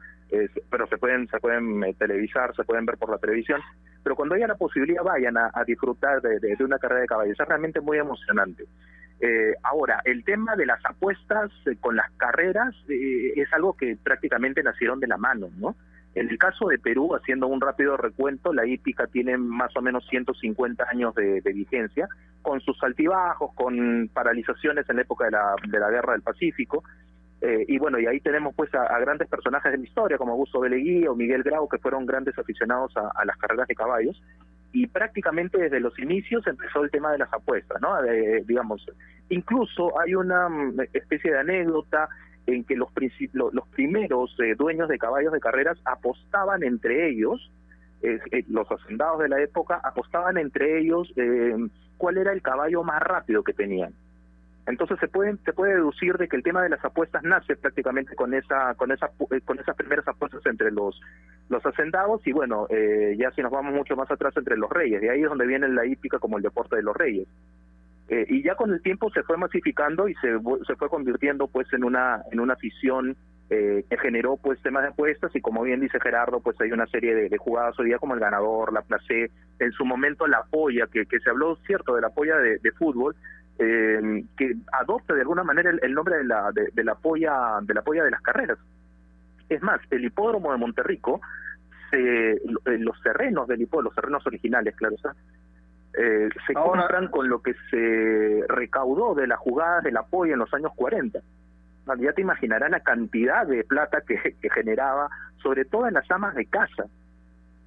pero 0.71 0.87
se 0.87 0.99
pueden 0.99 1.27
se 1.29 1.39
pueden 1.39 1.83
eh, 1.85 1.95
televisar, 1.95 2.55
se 2.55 2.65
pueden 2.65 2.85
ver 2.85 2.99
por 2.99 3.11
la 3.11 3.19
televisión, 3.19 3.61
pero 4.03 4.15
cuando 4.17 4.35
haya 4.35 4.47
la 4.47 4.57
posibilidad 4.57 5.03
vayan 5.03 5.37
a, 5.37 5.51
disfrutar 5.67 6.21
de, 6.21 6.39
de, 6.39 6.65
una 6.65 6.79
carrera 6.79 7.03
de 7.03 7.07
caballos, 7.07 7.39
es 7.39 7.49
realmente 7.49 7.81
muy 7.81 7.99
emocionante. 7.99 8.65
Eh, 9.21 9.55
ahora, 9.65 10.01
el 10.05 10.25
tema 10.25 10.55
de 10.55 10.67
las 10.67 10.85
apuestas 10.85 11.51
eh, 11.67 11.77
con 11.81 11.97
las 11.97 12.11
carreras 12.13 12.75
eh, 12.89 13.33
es 13.35 13.53
algo 13.53 13.73
que 13.73 13.97
prácticamente 13.97 14.63
nacieron 14.63 15.01
de 15.01 15.09
la 15.09 15.17
mano, 15.17 15.49
¿no? 15.57 15.75
En 16.15 16.31
el 16.31 16.39
caso 16.39 16.69
de 16.69 16.79
Perú, 16.79 17.15
haciendo 17.15 17.49
un 17.49 17.61
rápido 17.61 17.97
recuento, 17.97 18.53
la 18.53 18.67
hípica 18.67 19.07
tiene 19.09 19.37
más 19.37 19.77
o 19.77 19.83
menos 19.83 20.07
150 20.09 20.87
años 20.91 21.15
de, 21.15 21.41
vigencia, 21.53 22.09
con 22.43 22.61
sus 22.61 22.83
altibajos, 22.83 23.53
con 23.55 24.09
paralizaciones 24.13 24.89
en 24.89 24.97
la 24.97 25.03
época 25.03 25.27
de 25.27 25.33
la, 25.33 25.55
de 25.69 25.79
la 25.79 25.91
Guerra 25.91 26.13
del 26.13 26.23
Pacífico, 26.23 26.83
y 27.41 27.79
bueno, 27.79 28.01
y 28.01 28.07
ahí 28.07 28.19
tenemos 28.19 28.53
pues 28.57 28.75
a, 28.75 28.99
grandes 28.99 29.29
personajes 29.29 29.71
de 29.71 29.79
la 29.79 29.85
historia, 29.85 30.19
como 30.19 30.33
Augusto 30.33 30.59
Beleguí 30.59 31.07
o 31.07 31.15
Miguel 31.15 31.45
Grau, 31.45 31.69
que 31.69 31.79
fueron 31.79 32.05
grandes 32.05 32.37
aficionados 32.37 32.93
a 32.97 33.25
las 33.25 33.37
carreras 33.37 33.69
de 33.69 33.77
caballos, 33.77 34.21
y 34.79 34.87
prácticamente 34.87 35.59
desde 35.59 35.81
los 35.81 35.99
inicios 35.99 36.47
empezó 36.47 36.85
el 36.85 36.91
tema 36.93 37.11
de 37.11 37.19
las 37.19 37.33
apuestas, 37.33 37.83
¿no? 37.83 38.01
digamos, 38.47 38.87
incluso 39.29 39.99
hay 40.01 40.15
una 40.15 40.49
mm, 40.49 40.81
especie 40.93 41.33
de 41.33 41.39
anécdota 41.41 42.09
en 42.47 42.63
que 42.63 42.77
los, 42.77 42.91
los 43.53 43.69
primeros 43.71 44.37
eh, 44.39 44.55
dueños 44.57 44.89
de 44.89 44.99
caballos 44.99 45.33
de 45.33 45.41
carreras 45.41 45.79
apostaban 45.85 46.63
entre 46.63 47.11
ellos, 47.11 47.51
eh, 48.03 48.21
los 48.49 48.71
hacendados 48.71 49.19
de 49.19 49.29
la 49.29 49.43
época 49.43 49.81
apostaban 49.83 50.39
entre 50.39 50.79
ellos 50.79 51.13
eh, 51.17 51.57
cuál 51.97 52.19
era 52.19 52.33
el 52.33 52.41
caballo 52.41 52.85
más 52.85 53.03
rápido 53.03 53.43
que 53.43 53.55
tenían. 53.55 53.93
Entonces 54.69 54.99
se 55.01 55.09
puede, 55.09 55.35
se 55.47 55.55
puede 55.55 55.77
deducir 55.77 56.19
de 56.19 56.29
que 56.29 56.37
el 56.37 56.43
tema 56.43 56.63
de 56.63 56.69
las 56.69 56.85
apuestas 56.85 57.23
nace 57.23 57.57
prácticamente 57.57 58.15
con 58.15 58.35
esa, 58.35 58.75
con 58.75 58.93
esa, 58.93 59.11
con 59.47 59.59
esas 59.59 59.75
primeras 59.75 60.07
apuestas 60.07 60.45
entre 60.45 60.71
los, 60.71 61.01
hacendados 61.65 62.25
y 62.27 62.33
bueno, 62.33 62.67
eh, 62.69 63.17
ya 63.19 63.31
si 63.31 63.41
nos 63.41 63.51
vamos 63.51 63.73
mucho 63.73 63.97
más 63.97 64.11
atrás 64.11 64.37
entre 64.37 64.59
los 64.59 64.69
reyes, 64.71 65.01
de 65.01 65.11
ahí 65.11 65.23
es 65.23 65.29
donde 65.29 65.47
viene 65.47 65.69
la 65.69 65.87
hípica 65.87 66.19
como 66.19 66.37
el 66.37 66.43
deporte 66.43 66.77
de 66.77 66.83
los 66.83 66.95
reyes. 66.95 67.27
Eh, 68.11 68.27
y 68.29 68.43
ya 68.43 68.57
con 68.57 68.71
el 68.73 68.83
tiempo 68.83 69.11
se 69.11 69.23
fue 69.23 69.39
masificando 69.39 70.07
y 70.07 70.15
se, 70.17 70.39
fue 70.77 70.89
convirtiendo 70.91 71.49
pues 71.49 71.67
en 71.73 71.83
una, 71.83 72.23
en 72.31 72.39
una 72.39 72.53
afición 72.53 73.17
eh, 73.49 73.85
que 73.89 73.97
generó 73.97 74.37
pues 74.37 74.61
temas 74.61 74.83
de 74.83 74.91
apuestas 74.91 75.35
y 75.35 75.41
como 75.41 75.63
bien 75.63 75.81
dice 75.81 75.99
Gerardo, 75.99 76.41
pues 76.41 76.61
hay 76.61 76.73
una 76.73 76.87
serie 76.89 77.15
de, 77.15 77.39
jugadas 77.39 77.79
hoy 77.79 77.87
día 77.87 77.99
como 77.99 78.13
el 78.13 78.21
ganador, 78.21 78.75
la 78.75 78.83
placé, 78.83 79.31
en 79.61 79.73
su 79.73 79.87
momento 79.87 80.27
la 80.27 80.43
polla, 80.51 80.87
que, 80.93 81.07
que 81.07 81.21
se 81.21 81.31
habló 81.31 81.57
cierto 81.67 81.95
de 81.95 82.03
la 82.03 82.11
polla 82.11 82.37
de, 82.37 82.59
de 82.59 82.73
fútbol, 82.73 83.17
eh, 83.59 84.25
que 84.37 84.55
adopta 84.73 85.15
de 85.15 85.21
alguna 85.21 85.43
manera 85.43 85.71
el, 85.71 85.95
nombre 85.95 86.19
de 86.19 86.25
la, 86.25 86.53
de, 86.53 86.85
la 86.85 86.95
polla 86.95 87.59
de 87.63 87.75
la 87.75 87.83
polla 87.83 88.05
de 88.05 88.11
las 88.11 88.23
carreras. 88.23 88.59
Es 89.49 89.63
más, 89.63 89.81
el 89.91 90.05
hipódromo 90.05 90.53
de 90.53 90.59
Monterrico, 90.59 91.21
se, 91.91 92.33
eh, 92.33 92.41
los 92.65 93.01
terrenos 93.03 93.49
del 93.49 93.63
hipódromo, 93.63 93.89
los 93.89 93.95
terrenos 93.95 94.27
originales, 94.27 94.77
claro 94.77 94.95
está, 94.97 95.15
eh, 95.99 96.29
se 96.47 96.55
compran 96.55 97.09
con 97.09 97.29
lo 97.29 97.43
que 97.43 97.55
se 97.71 98.45
recaudó 98.49 99.15
de 99.15 99.27
las 99.27 99.39
jugadas 99.39 99.83
del 99.83 99.97
apoyo 99.97 100.35
en 100.35 100.39
los 100.39 100.53
años 100.55 100.73
40. 100.77 101.21
Ya 101.99 102.13
te 102.13 102.21
imaginarás 102.21 102.71
la 102.71 102.81
cantidad 102.81 103.47
de 103.47 103.65
plata 103.65 104.03
que, 104.03 104.37
que 104.41 104.51
generaba, 104.51 105.09
sobre 105.43 105.65
todo 105.65 105.89
en 105.89 105.95
las 105.95 106.11
amas 106.11 106.35
de 106.35 106.47
casa. 106.47 106.85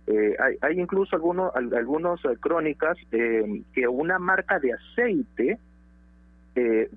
Eh, 0.07 0.35
hay, 0.39 0.55
hay, 0.61 0.79
incluso 0.79 1.15
algunos 1.15 1.55
algunos 1.55 2.23
eh, 2.25 2.35
crónicas 2.39 2.97
eh, 3.11 3.61
que 3.73 3.87
una 3.87 4.17
marca 4.17 4.59
de 4.59 4.73
aceite 4.73 5.59
eh, 6.55 6.89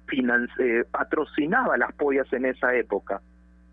patrocinaba 0.91 1.77
las 1.77 1.93
pollas 1.93 2.31
en 2.33 2.47
esa 2.47 2.75
época. 2.75 3.21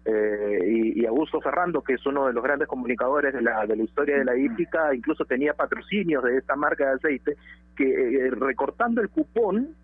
Y, 0.04 1.00
y, 1.00 1.06
Augusto 1.06 1.40
Ferrando, 1.42 1.84
que 1.84 1.94
es 1.94 2.06
uno 2.08 2.26
de 2.26 2.34
los 2.34 2.44
grandes 2.44 2.68
comunicadores 2.68 3.36
de 3.36 3.42
la, 3.42 3.68
de 3.68 3.76
la 3.76 3.84
historia 3.84 4.18
de 4.18 4.26
la 4.26 4.36
hípica, 4.36 4.96
incluso 4.96 5.26
tenía 5.26 5.54
patrocinios 5.54 6.24
de 6.24 6.38
esta 6.38 6.56
marca 6.56 6.88
de 6.88 6.96
aceite, 6.96 7.38
que 7.76 8.32
recortando 8.32 9.02
el 9.02 9.10
cupón, 9.10 9.76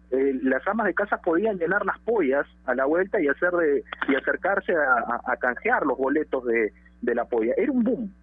las 0.42 0.68
amas 0.68 0.88
de 0.88 0.96
casa 0.96 1.18
podían 1.18 1.60
llenar 1.60 1.86
las 1.86 2.00
pollas 2.00 2.48
a 2.66 2.74
la 2.74 2.86
vuelta 2.86 3.22
y 3.22 3.28
hacer 3.28 3.52
de, 3.52 3.84
y 4.10 4.16
acercarse 4.16 4.74
a, 4.74 4.94
a, 4.94 5.22
a 5.34 5.38
canjear 5.38 5.86
los 5.86 5.98
boletos 6.00 6.44
de, 6.46 6.74
de 7.02 7.16
la 7.16 7.26
polla. 7.26 7.54
Era 7.56 7.72
un 7.72 7.84
boom, 7.84 8.14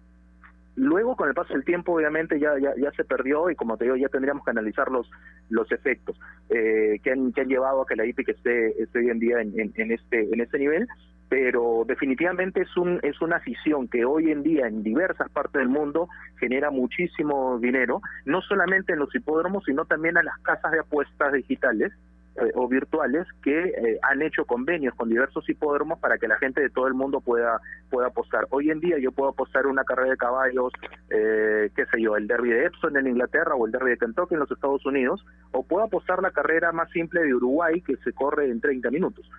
Luego, 0.75 1.15
con 1.15 1.29
el 1.29 1.33
paso 1.33 1.53
del 1.53 1.63
tiempo, 1.63 1.93
obviamente 1.93 2.39
ya, 2.39 2.59
ya, 2.59 2.73
ya, 2.77 2.91
se 2.91 3.05
perdió 3.05 3.49
y 3.49 3.55
como 3.55 3.77
te 3.77 3.85
digo, 3.85 3.95
ya 3.95 4.09
tendríamos 4.09 4.43
que 4.43 4.51
analizar 4.51 4.91
los, 4.91 5.09
los 5.49 5.71
efectos 5.71 6.19
eh, 6.49 6.99
que, 7.01 7.11
han, 7.11 7.31
que 7.31 7.41
han 7.41 7.47
llevado 7.47 7.81
a 7.81 7.85
que 7.85 7.95
la 7.95 8.05
IPIC 8.05 8.29
esté, 8.29 8.81
esté 8.81 8.99
hoy 8.99 9.09
en 9.09 9.19
día 9.19 9.41
en, 9.41 9.71
en, 9.73 9.91
este, 9.91 10.33
en 10.33 10.41
este 10.41 10.59
nivel, 10.59 10.87
pero 11.29 11.85
definitivamente 11.87 12.61
es, 12.61 12.77
un, 12.77 12.99
es 13.03 13.21
una 13.21 13.37
afición 13.37 13.87
que 13.87 14.03
hoy 14.03 14.31
en 14.31 14.43
día 14.43 14.67
en 14.67 14.83
diversas 14.83 15.29
partes 15.29 15.59
del 15.59 15.69
mundo 15.69 16.09
genera 16.39 16.71
muchísimo 16.71 17.57
dinero, 17.59 18.01
no 18.25 18.41
solamente 18.41 18.93
en 18.93 18.99
los 18.99 19.15
hipódromos, 19.15 19.63
sino 19.65 19.85
también 19.85 20.17
a 20.17 20.23
las 20.23 20.37
casas 20.39 20.71
de 20.73 20.79
apuestas 20.79 21.31
digitales, 21.31 21.93
eh, 22.37 22.51
o 22.55 22.67
virtuales 22.67 23.25
que 23.41 23.57
eh, 23.57 23.99
han 24.01 24.21
hecho 24.21 24.43
convenios 24.43 24.93
con 24.95 25.07
diversos 25.07 25.47
hipódromos 25.49 25.99
para 25.99 26.17
que 26.17 26.27
la 26.27 26.37
gente 26.37 26.61
de 26.61 26.69
todo 26.69 26.87
el 26.87 26.93
mundo 26.93 27.21
pueda 27.21 27.61
pueda 27.89 28.07
apostar. 28.07 28.45
Hoy 28.49 28.71
en 28.71 28.81
día 28.81 28.97
yo 28.99 29.13
puedo 29.13 29.29
apostar 29.29 29.67
una 29.67 29.85
carrera 29.85 30.11
de 30.11 30.17
caballos, 30.17 30.73
eh, 31.09 31.69
qué 31.73 31.85
sé 31.85 32.01
yo, 32.01 32.17
el 32.17 32.27
Derby 32.27 32.49
de 32.49 32.65
Epson 32.65 32.97
en 32.97 33.07
Inglaterra 33.07 33.55
o 33.55 33.65
el 33.65 33.71
Derby 33.71 33.91
de 33.91 33.97
Kentucky 33.97 34.33
en 34.33 34.41
los 34.41 34.51
Estados 34.51 34.85
Unidos, 34.85 35.25
o 35.51 35.63
puedo 35.65 35.85
apostar 35.85 36.21
la 36.21 36.31
carrera 36.31 36.73
más 36.73 36.89
simple 36.91 37.21
de 37.21 37.33
Uruguay 37.33 37.81
que 37.81 37.95
se 38.03 38.11
corre 38.11 38.51
en 38.51 38.59
30 38.59 38.91
minutos. 38.91 39.29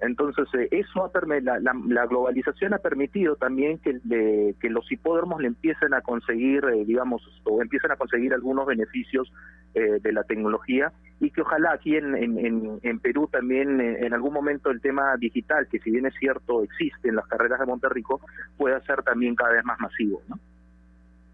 Entonces, 0.00 0.46
eh, 0.54 0.68
eso 0.70 1.10
la, 1.26 1.58
la, 1.58 1.74
la, 1.88 2.06
globalización 2.06 2.72
ha 2.72 2.78
permitido 2.78 3.34
también 3.34 3.78
que, 3.78 3.98
le, 4.04 4.54
que 4.60 4.70
los 4.70 4.90
hipódromos 4.92 5.40
le 5.40 5.48
empiecen 5.48 5.92
a 5.92 6.02
conseguir, 6.02 6.64
eh, 6.66 6.84
digamos, 6.84 7.22
o 7.44 7.60
empiecen 7.62 7.90
a 7.90 7.96
conseguir 7.96 8.32
algunos 8.32 8.66
beneficios 8.66 9.32
eh, 9.74 9.98
de 10.00 10.12
la 10.12 10.22
tecnología 10.22 10.92
y 11.20 11.30
que 11.30 11.42
ojalá 11.42 11.72
aquí 11.72 11.96
en, 11.96 12.14
en, 12.16 12.80
en 12.82 12.98
Perú 13.00 13.28
también 13.30 13.80
eh, 13.80 14.06
en 14.06 14.14
algún 14.14 14.32
momento 14.32 14.70
el 14.70 14.80
tema 14.80 15.16
digital, 15.18 15.68
que 15.68 15.78
si 15.80 15.90
bien 15.90 16.06
es 16.06 16.14
cierto 16.14 16.62
existe 16.62 17.08
en 17.08 17.16
las 17.16 17.26
carreras 17.26 17.60
de 17.60 17.66
Monterrico, 17.66 18.20
pueda 18.56 18.80
ser 18.80 19.02
también 19.02 19.34
cada 19.34 19.52
vez 19.52 19.64
más 19.64 19.78
masivo. 19.78 20.22
¿no? 20.28 20.38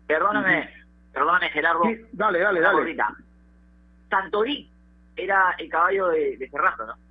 Perdóname, 0.06 0.68
perdóname 1.12 1.48
Gerardo. 1.50 1.84
Sí, 1.84 2.00
dale, 2.12 2.40
dale, 2.40 2.60
dale. 2.60 2.96
Santorí 4.10 4.68
era 5.16 5.54
el 5.58 5.68
caballo 5.68 6.08
de, 6.08 6.36
de 6.36 6.48
Ferrando, 6.48 6.86
¿no? 6.86 7.03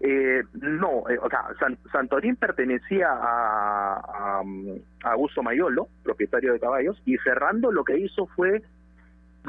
Eh, 0.00 0.42
no, 0.54 1.08
eh, 1.08 1.18
o 1.20 1.28
sea, 1.28 1.46
San, 1.58 1.78
Santorín 1.92 2.36
pertenecía 2.36 3.08
a, 3.10 3.94
a, 3.94 4.42
a, 5.04 5.12
Augusto 5.12 5.42
Mayolo, 5.42 5.88
propietario 6.02 6.52
de 6.52 6.60
caballos, 6.60 7.00
y 7.04 7.16
Ferrando 7.18 7.70
lo 7.70 7.84
que 7.84 7.98
hizo 7.98 8.26
fue 8.28 8.62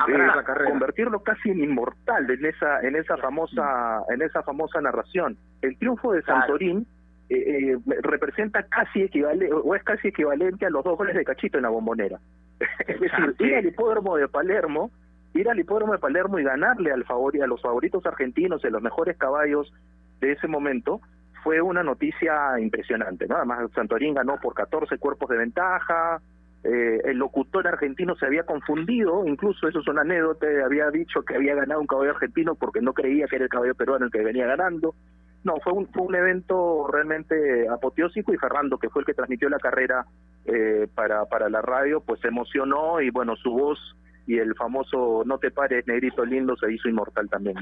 eh, 0.08 0.64
convertirlo 0.68 1.22
casi 1.24 1.52
en 1.52 1.64
inmortal 1.64 2.30
en 2.30 2.46
esa 2.46 2.82
en 2.82 2.98
esa 2.98 3.16
famosa 3.16 4.04
en 4.10 4.22
esa 4.22 4.44
famosa 4.44 4.82
narración. 4.82 5.38
El 5.62 5.78
triunfo 5.78 6.12
de 6.12 6.22
Santorín 6.24 6.86
eh, 7.30 7.38
eh, 7.38 7.78
representa 8.02 8.64
casi 8.64 9.04
equivalente 9.04 9.54
o 9.54 9.74
es 9.74 9.84
casi 9.84 10.10
equivalente 10.10 10.66
a 10.66 10.70
los 10.70 10.84
dos 10.84 10.98
goles 10.98 11.16
de 11.16 11.24
Cachito 11.24 11.58
en 11.58 11.64
la 11.64 11.70
Bombonera. 11.70 12.20
es 12.88 13.00
decir, 13.00 13.36
ir 13.40 13.56
al 13.56 13.66
hipódromo 13.66 14.18
de 14.18 14.28
Palermo 14.28 14.92
ir 15.34 15.50
al 15.50 15.60
hipódromo 15.60 15.94
de 15.94 16.00
Palermo 16.00 16.40
y 16.40 16.44
ganarle 16.44 16.92
al 16.92 17.04
favor 17.06 17.34
a 17.42 17.48
los 17.48 17.62
favoritos 17.62 18.06
argentinos 18.06 18.64
en 18.64 18.74
los 18.74 18.82
mejores 18.82 19.18
caballos 19.18 19.72
de 20.20 20.32
ese 20.34 20.48
momento 20.48 21.02
fue 21.44 21.62
una 21.62 21.84
noticia 21.84 22.60
impresionante, 22.60 23.28
¿no? 23.28 23.38
Además, 23.38 23.70
Santorín 23.76 24.16
ganó 24.16 24.38
por 24.38 24.54
14 24.54 24.98
cuerpos 24.98 25.30
de 25.30 25.38
ventaja, 25.38 26.20
eh, 26.66 27.02
el 27.06 27.18
locutor 27.18 27.68
argentino 27.68 28.16
se 28.16 28.26
había 28.26 28.44
confundido, 28.44 29.28
incluso 29.28 29.68
eso 29.68 29.82
es 29.82 29.88
una 29.88 30.02
anécdota, 30.02 30.48
había 30.66 30.90
dicho 30.90 31.22
que 31.22 31.36
había 31.36 31.54
ganado 31.54 31.80
un 31.80 31.86
caballo 31.86 32.10
argentino 32.10 32.56
porque 32.56 32.82
no 32.82 32.94
creía 32.94 33.28
que 33.28 33.36
era 33.36 33.46
el 33.46 33.52
caballo 33.52 33.76
peruano 33.76 34.06
el 34.06 34.12
que 34.12 34.24
venía 34.24 34.48
ganando. 34.48 34.96
No, 35.44 35.58
fue 35.64 35.74
un, 35.74 35.88
fue 35.90 36.02
un 36.02 36.16
evento 36.16 36.88
realmente 36.92 37.70
apoteósico 37.70 38.34
y 38.34 38.38
Ferrando, 38.38 38.80
que 38.80 38.90
fue 38.90 39.04
el 39.04 39.06
que 39.06 39.14
transmitió 39.14 39.48
la 39.48 39.60
carrera 39.60 40.08
eh, 40.46 40.88
para, 40.96 41.50
la 41.50 41.62
radio, 41.62 42.02
pues 42.02 42.20
se 42.22 42.30
emocionó 42.30 43.00
y 43.00 43.12
bueno, 43.12 43.36
su 43.36 43.52
voz 43.52 43.78
y 44.26 44.40
el 44.40 44.56
famoso 44.56 45.22
no 45.24 45.38
te 45.38 45.52
pares, 45.52 45.86
negrito 45.86 46.26
lindo, 46.26 46.58
se 46.58 46.74
hizo 46.74 46.90
inmortal 46.90 47.30
también. 47.30 47.58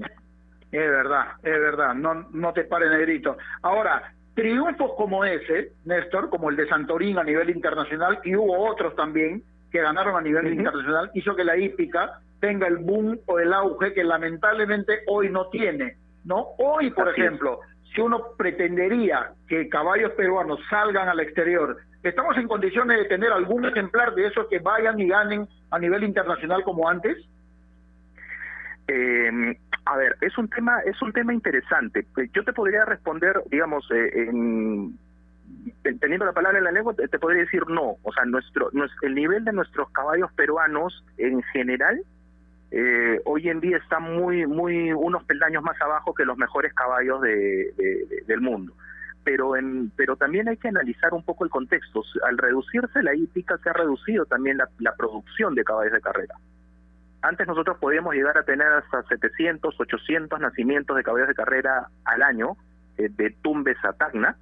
Es 0.74 0.90
verdad, 0.90 1.34
es 1.44 1.60
verdad, 1.60 1.94
no, 1.94 2.28
no 2.32 2.52
te 2.52 2.64
pares 2.64 2.90
negrito. 2.90 3.38
Ahora, 3.62 4.12
triunfos 4.34 4.94
como 4.98 5.24
ese, 5.24 5.74
Néstor, 5.86 6.32
como 6.32 6.50
el 6.50 6.56
de 6.56 6.68
Santorín 6.68 7.20
a 7.20 7.24
nivel 7.24 7.52
internacional, 7.52 8.18
y 8.24 8.36
hubo 8.36 8.58
otros 8.68 8.96
también 8.96 9.44
que 9.72 9.82
ganaron 9.82 10.16
a 10.16 10.22
nivel 10.22 10.48
uh 10.48 10.50
-huh. 10.50 10.58
internacional, 10.58 11.12
hizo 11.14 11.36
que 11.36 11.44
la 11.44 11.58
hípica 11.58 12.20
tenga 12.40 12.66
el 12.66 12.78
boom 12.78 13.20
o 13.28 13.38
el 13.38 13.54
auge 13.54 13.94
que 13.94 14.04
lamentablemente 14.04 15.02
hoy 15.06 15.30
no 15.30 15.48
tiene, 15.50 15.98
¿no? 16.26 16.56
Hoy, 16.58 16.90
por 16.90 17.08
Así 17.10 17.22
ejemplo, 17.22 17.60
es. 17.62 17.94
si 17.94 18.02
uno 18.02 18.34
pretendería 18.36 19.30
que 19.48 19.70
caballos 19.70 20.14
peruanos 20.14 20.60
salgan 20.72 21.08
al 21.08 21.20
exterior, 21.20 21.78
¿estamos 22.02 22.36
en 22.38 22.48
condiciones 22.48 22.98
de 22.98 23.06
tener 23.06 23.32
algún 23.32 23.64
ejemplar 23.66 24.16
de 24.16 24.26
esos 24.26 24.48
que 24.48 24.58
vayan 24.58 25.00
y 25.00 25.08
ganen 25.08 25.48
a 25.70 25.78
nivel 25.78 26.04
internacional 26.04 26.64
como 26.64 26.90
antes? 26.90 27.16
Eh, 28.88 29.56
a 29.86 29.98
ver, 29.98 30.16
es 30.22 30.38
un 30.38 30.48
tema 30.50 30.80
es 30.82 31.02
un 31.02 31.12
tema 31.12 31.34
interesante. 31.34 32.06
Yo 32.34 32.44
te 32.44 32.54
podría 32.54 32.86
responder, 32.86 33.42
digamos, 33.50 33.90
eh, 33.92 34.28
en, 34.28 34.98
teniendo 36.00 36.26
la 36.26 36.32
palabra 36.34 36.58
en 36.58 36.64
la 36.64 36.72
lengua, 36.72 36.94
te, 36.94 37.20
podría 37.20 37.42
decir 37.42 37.68
no. 37.68 37.98
O 38.04 38.14
sea, 38.14 38.26
nuestro, 38.26 38.70
el 39.02 39.16
nivel 39.16 39.44
de 39.44 39.52
nuestros 39.52 39.90
caballos 39.92 40.32
peruanos 40.34 41.04
en 41.18 41.42
general 41.44 42.02
eh, 42.72 43.22
hoy 43.26 43.50
en 43.50 43.60
día 43.60 43.78
está 43.78 44.00
muy 44.00 44.48
muy 44.48 44.92
unos 44.94 45.24
peldaños 45.26 45.62
más 45.62 45.80
abajo 45.80 46.14
que 46.16 46.26
los 46.26 46.38
mejores 46.38 46.74
caballos 46.74 47.22
de, 47.22 47.72
de, 47.78 48.06
de, 48.10 48.24
del 48.26 48.42
mundo. 48.42 48.74
Pero 49.24 49.56
en, 49.56 49.92
pero 49.96 50.16
también 50.16 50.50
hay 50.50 50.58
que 50.58 50.70
analizar 50.70 51.14
un 51.14 51.24
poco 51.24 51.44
el 51.44 51.50
contexto. 51.50 52.04
Al 52.26 52.38
reducirse 52.38 53.04
la 53.04 53.16
hípica 53.16 53.58
se 53.58 53.70
ha 53.70 53.74
reducido 53.74 54.26
también 54.26 54.58
la 54.58 54.96
producción 54.96 55.56
de 55.56 55.64
caballos 55.64 55.94
de 55.94 56.02
carrera. 56.02 56.36
Antes 57.24 57.48
nosotros 57.48 57.78
podíamos 57.80 58.14
llegar 58.16 58.38
a 58.38 58.44
tener 58.44 58.68
hasta 58.68 59.02
700, 59.04 59.80
800 59.80 60.42
nacimientos 60.42 60.98
de 60.98 61.04
caballos 61.04 61.30
de 61.30 61.34
carrera 61.34 61.88
al 62.04 62.22
año, 62.22 62.58
eh, 62.98 63.08
de 63.10 63.32
Tumbes 63.42 63.78
a 63.86 63.94
Tacna, 63.94 64.36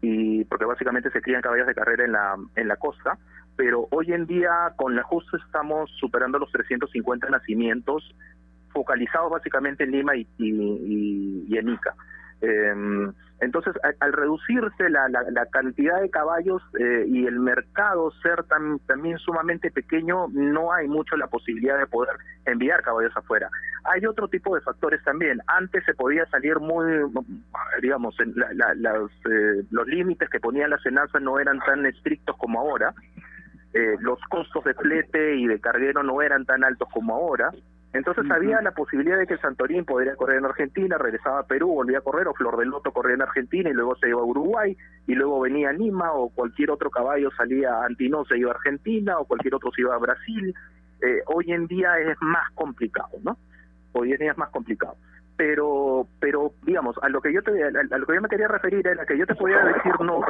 y 0.00 0.44
porque 0.46 0.64
básicamente 0.64 1.10
se 1.10 1.20
crían 1.20 1.42
caballos 1.42 1.66
de 1.66 1.74
carrera 1.74 2.06
en 2.06 2.12
la, 2.12 2.36
en 2.56 2.68
la 2.68 2.76
costa, 2.76 3.18
pero 3.54 3.86
hoy 3.90 4.14
en 4.14 4.24
día 4.24 4.72
con 4.76 4.96
la 4.96 5.02
justa 5.02 5.36
estamos 5.36 5.90
superando 6.00 6.38
los 6.38 6.50
350 6.52 7.28
nacimientos, 7.28 8.14
focalizados 8.70 9.30
básicamente 9.30 9.84
en 9.84 9.90
Lima 9.90 10.16
y, 10.16 10.26
en 10.38 11.68
Ica. 11.68 11.94
Eh, 12.40 13.12
entonces, 13.44 13.74
al, 14.00 14.12
reducirse 14.12 14.88
la, 14.88 15.08
la, 15.08 15.22
la, 15.30 15.46
cantidad 15.46 16.00
de 16.00 16.10
caballos 16.10 16.62
eh, 16.78 17.04
y 17.06 17.26
el 17.26 17.38
mercado 17.38 18.10
ser 18.22 18.42
tan, 18.44 18.78
también 18.80 19.18
sumamente 19.18 19.70
pequeño, 19.70 20.28
no 20.32 20.72
hay 20.72 20.88
mucho 20.88 21.16
la 21.16 21.26
posibilidad 21.26 21.78
de 21.78 21.86
poder 21.86 22.16
enviar 22.46 22.82
caballos 22.82 23.12
afuera. 23.16 23.50
Hay 23.84 24.06
otro 24.06 24.28
tipo 24.28 24.54
de 24.54 24.62
factores 24.62 25.02
también. 25.04 25.40
Antes 25.46 25.84
se 25.84 25.94
podía 25.94 26.24
salir 26.26 26.58
muy, 26.58 26.86
digamos, 27.82 28.14
la, 28.34 28.52
la, 28.54 28.74
las, 28.74 29.10
eh, 29.30 29.62
los 29.70 29.86
límites 29.86 30.30
que 30.30 30.40
ponían 30.40 30.70
las 30.70 30.84
enazas 30.86 31.20
no 31.20 31.38
eran 31.38 31.58
tan 31.60 31.84
estrictos 31.84 32.36
como 32.38 32.60
ahora. 32.60 32.94
Eh, 33.74 33.96
los 34.00 34.18
costos 34.30 34.64
de 34.64 34.74
flete 34.74 35.36
y 35.36 35.46
de 35.46 35.60
carguero 35.60 36.02
no 36.02 36.22
eran 36.22 36.46
tan 36.46 36.64
altos 36.64 36.88
como 36.92 37.14
ahora. 37.14 37.50
Entonces 37.94 38.24
uh 38.24 38.28
-huh. 38.28 38.34
había 38.34 38.60
la 38.60 38.72
posibilidad 38.72 39.16
de 39.16 39.26
que 39.26 39.34
el 39.34 39.40
Santorín 39.40 39.84
podría 39.84 40.16
correr 40.16 40.38
en 40.38 40.44
Argentina, 40.44 40.98
regresaba 40.98 41.38
a 41.38 41.46
Perú, 41.46 41.68
volvía 41.68 41.98
a 41.98 42.00
correr, 42.00 42.26
o 42.26 42.34
Flor 42.34 42.56
del 42.56 42.68
Loto 42.68 42.90
corría 42.90 43.14
en 43.14 43.22
Argentina 43.22 43.70
y 43.70 43.72
luego 43.72 43.94
se 43.96 44.08
iba 44.08 44.20
a 44.20 44.24
Uruguay, 44.24 44.76
y 45.06 45.14
luego 45.14 45.40
venía 45.40 45.70
a 45.70 45.72
Lima, 45.72 46.12
o 46.12 46.28
cualquier 46.28 46.72
otro 46.72 46.90
caballo 46.90 47.30
salía 47.36 47.72
a 47.72 47.86
Antino, 47.86 48.24
se 48.24 48.36
iba 48.36 48.50
a 48.50 48.54
Argentina, 48.54 49.18
o 49.18 49.24
cualquier 49.24 49.54
otro 49.54 49.70
se 49.70 49.82
iba 49.82 49.94
a 49.94 49.98
Brasil. 49.98 50.52
Eh, 51.02 51.22
hoy 51.26 51.52
en 51.52 51.68
día 51.68 51.96
es 51.98 52.20
más 52.20 52.50
complicado, 52.54 53.16
¿no? 53.22 53.38
Hoy 53.92 54.12
en 54.12 54.18
día 54.18 54.32
es 54.32 54.38
más 54.38 54.50
complicado. 54.50 54.96
pero 55.36 56.06
pero 56.20 56.52
digamos 56.62 56.96
a 57.02 57.08
lo 57.08 57.20
que 57.20 57.32
yo 57.32 57.42
te 57.42 57.50
a, 57.64 57.98
lo 57.98 58.06
que 58.06 58.14
yo 58.14 58.22
me 58.22 58.28
quería 58.28 58.46
referir 58.46 58.86
era 58.86 59.04
que 59.04 59.18
yo 59.18 59.26
te 59.26 59.34
podía 59.34 59.58
decir 59.64 59.92
no 60.00 60.20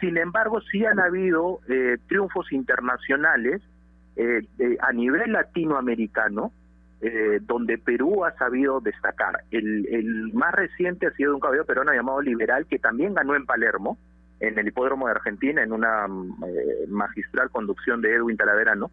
sin 0.00 0.16
embargo 0.16 0.58
sí 0.62 0.86
han 0.86 1.00
habido 1.00 1.60
eh, 1.68 1.98
triunfos 2.08 2.50
internacionales 2.50 3.60
eh, 4.16 4.40
a 4.80 4.90
nivel 4.92 5.32
latinoamericano 5.32 6.50
eh, 7.06 7.38
donde 7.42 7.76
Perú 7.76 8.24
ha 8.24 8.32
sabido 8.38 8.80
destacar 8.80 9.44
el, 9.50 9.86
el 9.90 10.32
más 10.32 10.54
reciente 10.54 11.06
ha 11.06 11.10
sido 11.10 11.34
un 11.34 11.40
caballero 11.40 11.66
peruano 11.66 11.92
llamado 11.92 12.22
Liberal 12.22 12.66
que 12.66 12.78
también 12.78 13.12
ganó 13.12 13.36
en 13.36 13.44
Palermo 13.44 13.98
en 14.40 14.58
el 14.58 14.68
hipódromo 14.68 15.06
de 15.06 15.12
Argentina 15.12 15.62
en 15.62 15.72
una 15.72 16.06
eh, 16.06 16.86
magistral 16.88 17.50
conducción 17.50 18.00
de 18.00 18.14
Edwin 18.14 18.38
Talaverano 18.38 18.90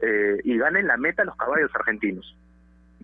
eh, 0.00 0.38
y 0.44 0.56
gana 0.56 0.80
en 0.80 0.86
la 0.86 0.96
meta 0.96 1.24
los 1.24 1.36
caballos 1.36 1.70
argentinos 1.74 2.34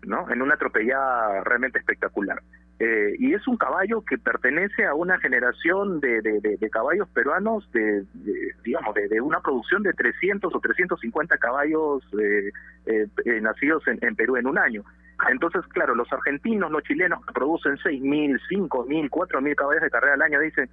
¿no? 0.06 0.30
En 0.30 0.40
una 0.40 0.54
atropellada 0.54 1.44
realmente 1.44 1.78
espectacular. 1.78 2.40
Eh, 2.80 3.16
y 3.18 3.34
es 3.34 3.48
un 3.48 3.56
caballo 3.56 4.04
que 4.04 4.18
pertenece 4.18 4.86
a 4.86 4.94
una 4.94 5.18
generación 5.18 5.98
de, 5.98 6.22
de, 6.22 6.70
caballos 6.70 7.08
peruanos 7.08 7.68
de, 7.72 8.04
digamos 8.62 8.94
de, 8.94 9.20
una 9.20 9.40
producción 9.40 9.82
de 9.82 9.92
300 9.92 10.54
o 10.54 10.60
350 10.60 11.38
caballos 11.38 12.04
eh, 12.20 12.52
eh, 12.86 13.40
nacidos 13.40 13.82
en, 13.88 14.14
Perú 14.14 14.36
en 14.36 14.46
un 14.46 14.58
año. 14.58 14.84
Entonces 15.28 15.66
claro 15.72 15.96
los 15.96 16.12
argentinos 16.12 16.70
los 16.70 16.84
chilenos 16.84 17.26
que 17.26 17.32
producen 17.32 17.78
6.000 17.78 18.38
5.000 18.48 19.10
4.000 19.10 19.54
caballos 19.56 19.82
de 19.82 19.90
carrera 19.90 20.14
al 20.14 20.22
año 20.22 20.38
dicen 20.38 20.70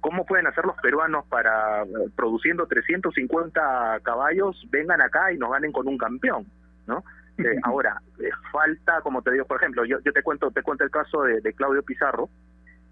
cómo 0.00 0.24
pueden 0.24 0.46
hacer 0.46 0.64
los 0.64 0.76
peruanos 0.76 1.26
para 1.26 1.84
produciendo 2.16 2.66
350 2.66 4.00
caballos 4.02 4.66
vengan 4.70 5.02
acá 5.02 5.30
y 5.30 5.36
nos 5.36 5.50
ganen 5.50 5.72
con 5.72 5.86
un 5.86 5.98
campeón 5.98 6.46
no 6.86 7.04
eh, 7.38 7.58
ahora, 7.62 8.00
eh, 8.18 8.30
falta, 8.50 9.00
como 9.02 9.22
te 9.22 9.32
digo, 9.32 9.44
por 9.44 9.58
ejemplo, 9.58 9.84
yo, 9.84 9.98
yo 10.00 10.12
te 10.12 10.22
cuento 10.22 10.50
te 10.50 10.62
cuento 10.62 10.84
el 10.84 10.90
caso 10.90 11.22
de, 11.22 11.52
Claudio 11.52 11.82
Pizarro. 11.82 12.28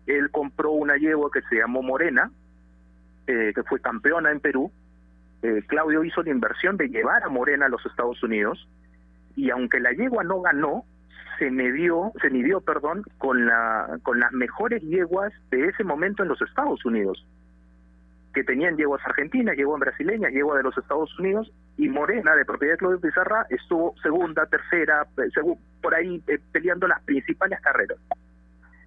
Él 0.06 0.30
compró 0.30 0.72
una 0.72 0.96
yegua 0.96 1.30
que 1.32 1.40
se 1.42 1.56
llamó 1.56 1.82
Morena, 1.82 2.30
eh, 3.26 3.52
que 3.54 3.62
fue 3.62 3.80
campeona 3.80 4.30
en 4.30 4.40
Perú. 4.40 4.70
Claudio 5.66 6.02
hizo 6.04 6.22
la 6.22 6.30
inversión 6.30 6.78
de 6.78 6.88
llevar 6.88 7.22
a 7.22 7.28
Morena 7.28 7.66
a 7.66 7.68
los 7.68 7.84
Estados 7.84 8.22
Unidos 8.22 8.66
y 9.36 9.50
aunque 9.50 9.78
la 9.78 9.92
yegua 9.92 10.24
no 10.24 10.40
ganó, 10.40 10.86
se 11.38 11.50
midió, 11.50 12.12
se 12.22 12.30
midió, 12.30 12.62
perdón, 12.62 13.02
con 13.18 13.44
la 13.44 13.98
con 14.02 14.20
las 14.20 14.32
mejores 14.32 14.82
yeguas 14.82 15.34
de 15.50 15.66
ese 15.66 15.84
momento 15.84 16.22
en 16.22 16.30
los 16.30 16.40
Estados 16.40 16.82
Unidos 16.86 17.26
que 18.34 18.44
tenían 18.44 18.76
yeguas 18.76 19.00
argentinas, 19.06 19.56
yeguas 19.56 19.80
brasileñas, 19.80 20.32
yegua 20.32 20.56
de 20.56 20.64
los 20.64 20.76
Estados 20.76 21.16
Unidos, 21.18 21.52
y 21.78 21.88
Morena, 21.88 22.34
de 22.34 22.44
propiedad 22.44 22.74
de 22.74 22.78
Claudio 22.78 23.00
Pizarra, 23.00 23.46
estuvo 23.48 23.94
segunda, 24.02 24.46
tercera, 24.46 25.06
eh, 25.16 25.56
por 25.80 25.94
ahí 25.94 26.22
eh, 26.26 26.38
peleando 26.52 26.86
las 26.86 27.00
principales 27.02 27.60
carreras. 27.60 27.98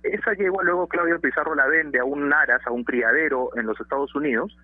Esa 0.04 0.34
yegua 0.34 0.64
luego 0.64 0.88
Claudio 0.88 1.20
Pizarro 1.20 1.56
la 1.56 1.66
vende 1.68 2.00
a 2.00 2.06
un 2.06 2.32
Aras, 2.32 2.62
a 2.66 2.72
un 2.72 2.84
criadero 2.84 3.50
en 3.56 3.66
los 3.66 3.80
Estados 3.80 4.14
Unidos, 4.16 4.56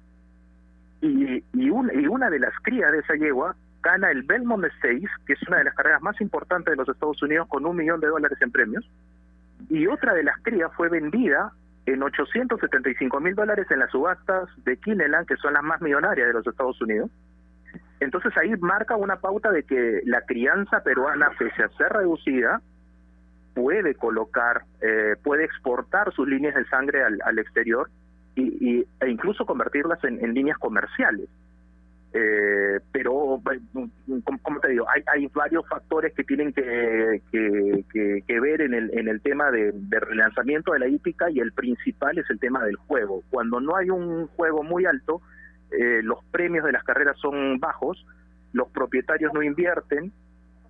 y, 1.01 1.37
y, 1.37 1.43
y 1.53 1.69
una 1.69 2.29
de 2.29 2.39
las 2.39 2.53
crías 2.61 2.91
de 2.91 2.99
esa 2.99 3.15
yegua 3.15 3.55
gana 3.81 4.11
el 4.11 4.23
Belmont 4.23 4.65
Stakes, 4.77 5.11
que 5.25 5.33
es 5.33 5.41
una 5.47 5.57
de 5.57 5.65
las 5.65 5.75
carreras 5.75 6.01
más 6.01 6.19
importantes 6.21 6.71
de 6.71 6.77
los 6.77 6.87
Estados 6.87 7.21
Unidos, 7.21 7.47
con 7.49 7.65
un 7.65 7.75
millón 7.75 7.99
de 7.99 8.07
dólares 8.07 8.37
en 8.41 8.51
premios, 8.51 8.89
y 9.69 9.87
otra 9.87 10.13
de 10.13 10.23
las 10.23 10.37
crías 10.43 10.71
fue 10.75 10.89
vendida 10.89 11.51
en 11.85 12.01
875 12.01 13.19
mil 13.19 13.35
dólares 13.35 13.67
en 13.69 13.79
las 13.79 13.91
subastas 13.91 14.49
de 14.63 14.77
Kineland, 14.77 15.27
que 15.27 15.35
son 15.37 15.53
las 15.53 15.63
más 15.63 15.81
millonarias 15.81 16.27
de 16.27 16.33
los 16.33 16.47
Estados 16.47 16.81
Unidos. 16.81 17.09
Entonces 17.99 18.35
ahí 18.37 18.55
marca 18.57 18.95
una 18.95 19.17
pauta 19.17 19.51
de 19.51 19.63
que 19.63 20.01
la 20.05 20.21
crianza 20.21 20.83
peruana, 20.83 21.31
pese 21.37 21.63
a 21.63 21.69
ser 21.69 21.91
reducida, 21.91 22.61
puede 23.53 23.95
colocar, 23.95 24.63
eh, 24.81 25.15
puede 25.23 25.45
exportar 25.45 26.13
sus 26.13 26.27
líneas 26.27 26.55
de 26.55 26.65
sangre 26.65 27.03
al, 27.03 27.39
exterior 27.39 27.89
y, 28.35 28.85
e 28.99 29.09
incluso 29.09 29.45
convertirlas 29.45 30.03
en 30.03 30.33
líneas 30.33 30.57
comerciales. 30.57 31.29
Eh, 32.15 32.79
pero, 32.91 33.41
como 34.43 34.59
te 34.59 34.69
digo, 34.69 34.85
hay, 34.87 35.01
hay 35.07 35.27
varios 35.33 35.67
factores 35.67 36.13
que 36.13 36.23
tienen 36.23 36.53
que, 36.53 37.21
que, 37.31 38.39
ver 38.39 38.61
en 38.61 38.75
el, 38.75 38.95
en 38.95 39.07
el 39.07 39.19
tema 39.21 39.49
de, 39.49 39.73
relanzamiento 39.89 40.73
de 40.73 40.79
la 40.79 40.87
hípica 40.87 41.31
y 41.31 41.39
el 41.39 41.53
principal 41.53 42.17
es 42.19 42.29
el 42.29 42.39
tema 42.39 42.63
del 42.63 42.75
juego. 42.75 43.23
Cuando 43.31 43.59
no 43.59 43.75
hay 43.75 43.89
un 43.89 44.27
juego 44.27 44.61
muy 44.61 44.85
alto, 44.85 45.21
eh, 45.71 46.01
los 46.03 46.23
premios 46.25 46.65
de 46.65 46.73
las 46.73 46.83
carreras 46.83 47.17
son 47.17 47.59
bajos, 47.59 48.05
los 48.51 48.69
propietarios 48.69 49.33
no 49.33 49.41
invierten, 49.41 50.11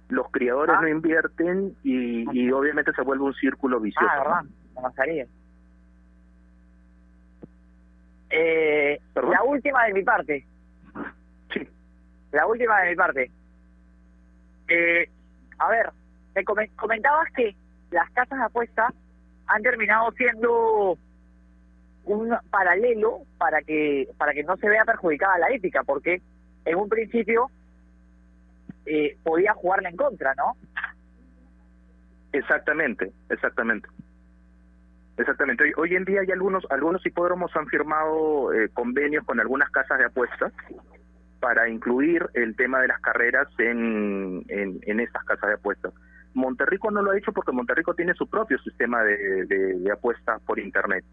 los 0.07 0.31
criadores 0.31 0.75
ah. 0.77 0.81
no 0.81 0.87
invierten 0.87 1.75
y, 1.83 2.51
obviamente 2.51 2.93
se 2.93 3.01
vuelve 3.01 3.25
un 3.25 3.33
círculo 3.33 3.81
vicioso. 3.81 4.07
Ah, 4.09 4.19
verdad, 4.23 4.43
Eh, 8.29 8.99
la 9.15 9.43
última 9.43 9.83
de 9.85 9.93
mi 9.93 10.03
parte. 10.03 10.45
La 12.33 12.47
última 12.47 12.81
de 12.81 12.89
mi 12.89 12.95
parte. 12.95 13.31
Eh, 14.67 15.07
a 15.59 15.69
ver, 15.69 15.91
me 16.35 16.43
comentabas 16.75 17.31
que 17.31 17.55
las 17.91 18.09
casas 18.09 18.39
de 18.39 18.45
apuestas 18.45 18.91
han 19.45 19.61
terminado 19.61 20.11
siendo 20.13 20.97
un 22.05 22.35
paralelo 22.49 23.19
para 23.37 23.61
que 23.61 24.09
para 24.17 24.33
que 24.33 24.43
no 24.43 24.57
se 24.57 24.67
vea 24.67 24.83
perjudicada 24.83 25.37
la 25.37 25.51
ética, 25.51 25.83
porque 25.83 26.21
en 26.65 26.75
un 26.75 26.89
principio 26.89 27.51
eh, 28.87 29.15
podía 29.23 29.53
jugarla 29.53 29.89
en 29.89 29.95
contra, 29.95 30.33
¿no? 30.33 30.57
Exactamente, 32.31 33.11
exactamente. 33.29 33.87
Exactamente. 35.17 35.71
Hoy, 35.77 35.95
en 35.95 36.05
día 36.05 36.21
hay 36.21 36.31
algunos 36.31 36.65
algunos 36.71 37.05
hipódromos 37.05 37.55
han 37.55 37.67
firmado 37.67 38.51
eh, 38.51 38.69
convenios 38.73 39.23
con 39.23 39.39
algunas 39.39 39.69
casas 39.69 39.99
de 39.99 40.05
apuestas 40.05 40.51
para 41.43 41.67
incluir 41.67 42.25
el 42.35 42.55
tema 42.55 42.79
de 42.79 42.87
las 42.87 43.01
carreras 43.01 43.49
en, 43.57 44.45
en, 44.47 44.99
estas 45.01 45.25
casas 45.25 45.49
de 45.49 45.55
apuestas. 45.55 45.93
Monterrico 46.33 46.89
no 46.89 47.01
lo 47.01 47.11
ha 47.11 47.17
hecho 47.17 47.33
porque 47.33 47.51
Monterrico 47.51 47.93
tiene 47.93 48.13
su 48.13 48.27
propio 48.27 48.57
sistema 48.59 49.03
de, 49.03 49.89
apuestas 49.91 50.41
por 50.43 50.57
Internet, 50.57 51.03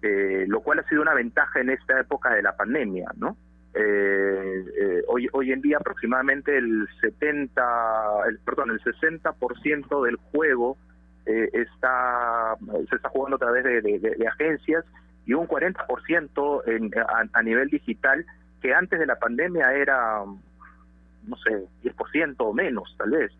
eh, 0.00 0.44
lo 0.46 0.60
cual 0.60 0.78
ha 0.78 0.88
sido 0.88 1.02
una 1.02 1.12
ventaja 1.12 1.58
en 1.58 1.70
esta 1.70 1.98
época 1.98 2.32
de 2.34 2.42
la 2.42 2.56
pandemia, 2.56 3.10
¿no? 3.16 3.36
Eh, 3.74 4.64
eh, 4.80 5.02
hoy, 5.08 5.28
hoy 5.32 5.50
en 5.50 5.60
día 5.60 5.78
aproximadamente 5.78 6.56
el 6.56 6.86
70, 7.00 8.28
el, 8.28 8.38
perdón, 8.44 8.70
el 8.70 8.80
60% 8.80 10.04
del 10.04 10.16
juego 10.30 10.78
está 11.26 12.54
se 12.88 12.94
está 12.94 13.08
jugando 13.08 13.36
a 13.36 13.40
través 13.40 13.64
de, 13.64 14.28
agencias 14.28 14.84
y 15.26 15.32
un 15.32 15.48
40% 15.48 16.62
en, 16.66 16.90
a 17.32 17.42
nivel 17.42 17.70
digital 17.70 18.24
que 18.64 18.72
antes 18.72 18.98
de 18.98 19.04
la 19.04 19.16
pandemia 19.16 19.74
era, 19.74 20.24
no 20.24 21.36
sé, 21.36 21.66
10% 21.82 22.36
o 22.38 22.54
menos, 22.54 22.94
tal 22.96 23.10
vez. 23.10 23.30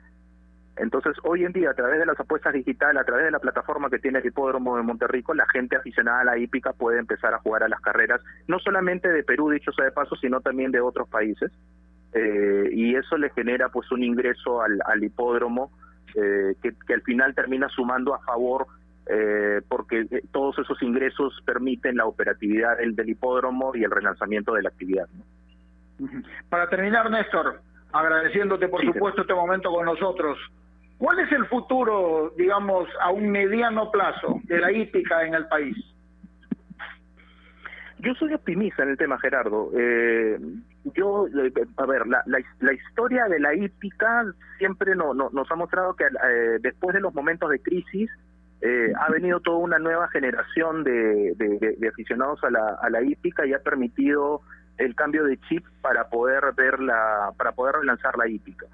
Entonces, 0.76 1.16
hoy 1.22 1.44
en 1.46 1.52
día, 1.52 1.70
a 1.70 1.74
través 1.74 1.98
de 1.98 2.04
las 2.04 2.20
apuestas 2.20 2.52
digitales, 2.52 3.00
a 3.00 3.06
través 3.06 3.24
de 3.24 3.30
la 3.30 3.38
plataforma 3.38 3.88
que 3.88 3.98
tiene 3.98 4.18
el 4.18 4.26
hipódromo 4.26 4.76
de 4.76 4.82
Monterrico, 4.82 5.32
la 5.32 5.48
gente 5.48 5.76
aficionada 5.76 6.20
a 6.20 6.24
la 6.24 6.36
hípica 6.36 6.74
puede 6.74 6.98
empezar 6.98 7.32
a 7.32 7.38
jugar 7.38 7.62
a 7.62 7.68
las 7.68 7.80
carreras, 7.80 8.20
no 8.48 8.58
solamente 8.58 9.08
de 9.08 9.22
Perú, 9.22 9.48
dicho 9.48 9.72
sea 9.72 9.86
de 9.86 9.92
paso, 9.92 10.14
sino 10.16 10.42
también 10.42 10.72
de 10.72 10.82
otros 10.82 11.08
países. 11.08 11.50
Eh, 12.12 12.68
y 12.72 12.94
eso 12.94 13.16
le 13.16 13.30
genera 13.30 13.70
pues 13.70 13.90
un 13.92 14.04
ingreso 14.04 14.60
al, 14.60 15.02
hipódromo 15.02 15.70
eh, 16.16 16.54
que, 16.62 16.74
que, 16.86 16.92
al 16.92 17.00
final 17.00 17.34
termina 17.34 17.70
sumando 17.70 18.14
a 18.14 18.18
favor 18.18 18.66
eh, 19.06 19.60
porque 19.68 20.06
eh, 20.10 20.22
todos 20.32 20.58
esos 20.58 20.82
ingresos 20.82 21.38
permiten 21.44 21.96
la 21.96 22.06
operatividad 22.06 22.78
del, 22.78 22.96
del 22.96 23.10
hipódromo 23.10 23.72
y 23.74 23.84
el 23.84 23.90
relanzamiento 23.90 24.54
de 24.54 24.62
la 24.62 24.70
actividad. 24.70 25.06
Para 26.48 26.68
terminar, 26.70 27.10
Néstor, 27.10 27.60
agradeciéndote 27.92 28.68
por 28.68 28.82
supuesto 28.82 29.20
este 29.20 29.34
momento 29.34 29.70
con 29.70 29.84
nosotros, 29.84 30.38
¿cuál 30.96 31.18
es 31.20 31.30
el 31.32 31.46
futuro, 31.46 32.32
digamos, 32.38 32.88
a 33.02 33.10
un 33.10 33.30
mediano 33.30 33.90
plazo 33.90 34.40
de 34.44 34.58
la 34.58 34.72
hípica 34.72 35.24
en 35.24 35.34
el 35.34 35.46
país? 35.48 35.76
Yo 37.98 38.14
soy 38.14 38.32
optimista 38.34 38.82
en 38.82 38.90
el 38.90 38.96
tema, 38.96 39.18
Gerardo. 39.18 39.70
Eh, 39.76 40.38
yo, 40.94 41.26
eh, 41.28 41.52
a 41.76 41.86
ver, 41.86 42.06
la, 42.06 42.22
la, 42.26 42.72
historia 42.72 43.26
de 43.28 43.38
la 43.38 43.54
hípica 43.54 44.24
siempre 44.58 44.96
no, 44.96 45.14
nos 45.14 45.50
ha 45.50 45.56
mostrado 45.56 45.94
que 45.94 46.04
después 46.60 46.94
de 46.94 47.00
los 47.00 47.14
momentos 47.14 47.50
de 47.50 47.60
crisis, 47.60 48.10
eh, 48.60 48.92
ha 48.98 49.10
venido 49.10 49.40
toda 49.40 49.58
una 49.58 49.78
nueva 49.78 50.08
generación 50.08 50.84
de, 50.84 51.88
aficionados 51.90 52.42
a 52.44 52.50
la, 52.50 52.78
a 52.80 52.90
la 52.90 53.02
hípica 53.02 53.46
y 53.46 53.52
ha 53.52 53.58
permitido 53.58 54.42
el 54.78 54.94
cambio 54.94 55.24
de 55.24 55.38
chip 55.48 55.64
para 55.80 56.08
poder 56.08 56.52
ver 56.56 56.80
la, 56.80 57.32
para 57.36 57.52
poder 57.52 57.76
relanzar 57.76 58.16
la 58.16 58.28
hípica. 58.28 58.66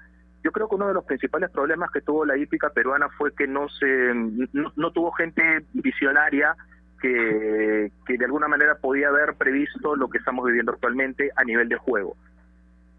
Yo 0.43 0.51
creo 0.51 0.67
que 0.67 0.75
uno 0.75 0.87
de 0.87 0.93
los 0.93 1.05
principales 1.05 1.51
problemas 1.51 1.91
que 1.91 2.01
tuvo 2.01 2.25
la 2.25 2.37
hípica 2.37 2.69
peruana 2.69 3.09
fue 3.09 3.33
que 3.33 3.47
no 3.47 3.69
se 3.69 4.13
no, 4.53 4.91
tuvo 4.91 5.11
gente 5.11 5.65
visionaria 5.73 6.55
que, 6.99 7.91
que 8.07 8.17
de 8.17 8.25
alguna 8.25 8.47
manera 8.47 8.75
podía 8.75 9.09
haber 9.09 9.35
previsto 9.35 9.95
lo 9.95 10.09
que 10.09 10.17
estamos 10.17 10.45
viviendo 10.45 10.71
actualmente 10.71 11.31
a 11.35 11.43
nivel 11.43 11.69
de 11.69 11.77
juego. 11.77 12.15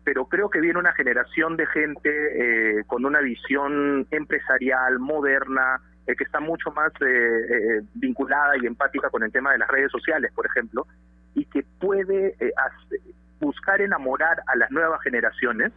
Pero 0.04 0.26
creo 0.26 0.50
que 0.50 0.60
viene 0.60 0.78
una 0.78 0.92
generación 0.92 1.56
de 1.56 1.66
gente 1.66 2.10
eh, 2.80 2.84
con 2.86 3.04
una 3.04 3.20
visión 3.20 4.06
empresarial, 4.10 4.98
moderna, 4.98 5.80
eh, 6.06 6.16
que 6.16 6.24
está 6.24 6.40
mucho 6.40 6.70
más 6.72 6.92
eh, 7.00 7.06
eh, 7.06 7.82
vinculada 7.94 8.56
y 8.60 8.66
empática 8.66 9.10
con 9.10 9.22
el 9.22 9.32
tema 9.32 9.52
de 9.52 9.58
las 9.58 9.68
redes 9.68 9.90
sociales, 9.90 10.32
por 10.34 10.46
ejemplo, 10.46 10.86
y 11.34 11.44
que 11.44 11.64
puede 11.80 12.34
eh, 12.40 12.52
buscar 13.40 13.80
enamorar 13.80 14.42
a 14.46 14.56
las 14.56 14.70
nuevas 14.70 15.00
generaciones 15.02 15.72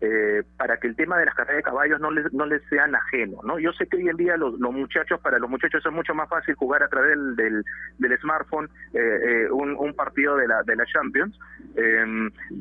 eh, 0.00 0.42
para 0.56 0.76
que 0.78 0.88
el 0.88 0.96
tema 0.96 1.18
de 1.18 1.26
las 1.26 1.34
carreras 1.34 1.58
de 1.58 1.62
caballos 1.62 2.00
no 2.00 2.10
les, 2.10 2.32
no 2.32 2.46
les 2.46 2.62
sean 2.68 2.94
ajeno, 2.94 3.38
¿no? 3.44 3.58
Yo 3.58 3.72
sé 3.72 3.86
que 3.86 3.96
hoy 3.96 4.08
en 4.08 4.16
día 4.16 4.36
los, 4.36 4.58
muchachos, 4.58 5.20
para 5.20 5.38
los 5.38 5.48
muchachos 5.48 5.84
es 5.84 5.92
mucho 5.92 6.14
más 6.14 6.28
fácil 6.28 6.54
jugar 6.54 6.82
a 6.82 6.88
través 6.88 7.10
del, 7.10 7.36
del, 7.36 7.64
del 7.98 8.18
smartphone 8.20 8.68
eh, 8.92 8.98
eh, 8.98 9.50
un, 9.50 9.94
partido 9.94 10.36
de 10.36 10.48
la, 10.48 10.62
de 10.64 10.76
la 10.76 10.84
Champions, 10.86 11.38
eh, 11.76 12.04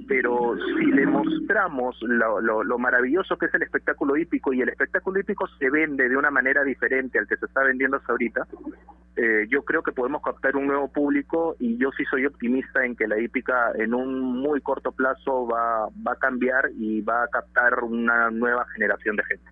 pero 0.08 0.56
si 0.78 0.86
le 0.92 1.06
mostramos 1.06 1.98
lo, 2.02 2.40
lo, 2.40 2.64
lo 2.64 2.78
maravilloso 2.78 3.38
que 3.38 3.48
es 3.48 3.54
el 3.56 3.64
espectáculo 3.64 4.16
hípico 4.16 4.54
y 4.54 4.62
el 4.62 4.70
espectáculo 4.70 5.20
hípico 5.20 5.48
se 5.60 5.70
vende 5.70 6.08
de 6.08 6.16
una 6.16 6.30
manera 6.30 6.64
diferente 6.64 7.18
al 7.18 7.28
que 7.28 7.38
se 7.38 7.46
está 7.46 7.64
vendiendo 7.64 7.98
hasta 7.98 8.12
ahorita, 8.12 8.48
eh, 9.16 9.46
yo 9.48 9.64
creo 9.64 9.84
que 9.84 9.92
podemos 9.92 10.24
captar 10.24 10.56
un 10.56 10.66
nuevo 10.66 10.88
público 10.88 11.56
y 11.60 11.78
yo 11.78 11.92
sí 11.96 12.04
soy 12.06 12.26
optimista 12.26 12.84
en 12.84 12.96
que 12.96 13.08
la 13.08 13.20
hípica 13.20 13.72
en 13.76 13.94
un 13.94 14.20
muy 14.20 14.60
corto 14.62 14.92
plazo 14.92 15.48
va, 15.48 15.88
va 16.06 16.14
a 16.14 16.16
cambiar 16.16 16.72
y 16.76 17.02
va 17.02 17.23
a 17.24 17.28
captar 17.28 17.84
una 17.84 18.30
nueva 18.32 18.66
generación 18.74 19.16
de 19.16 19.24
gente. 19.26 19.52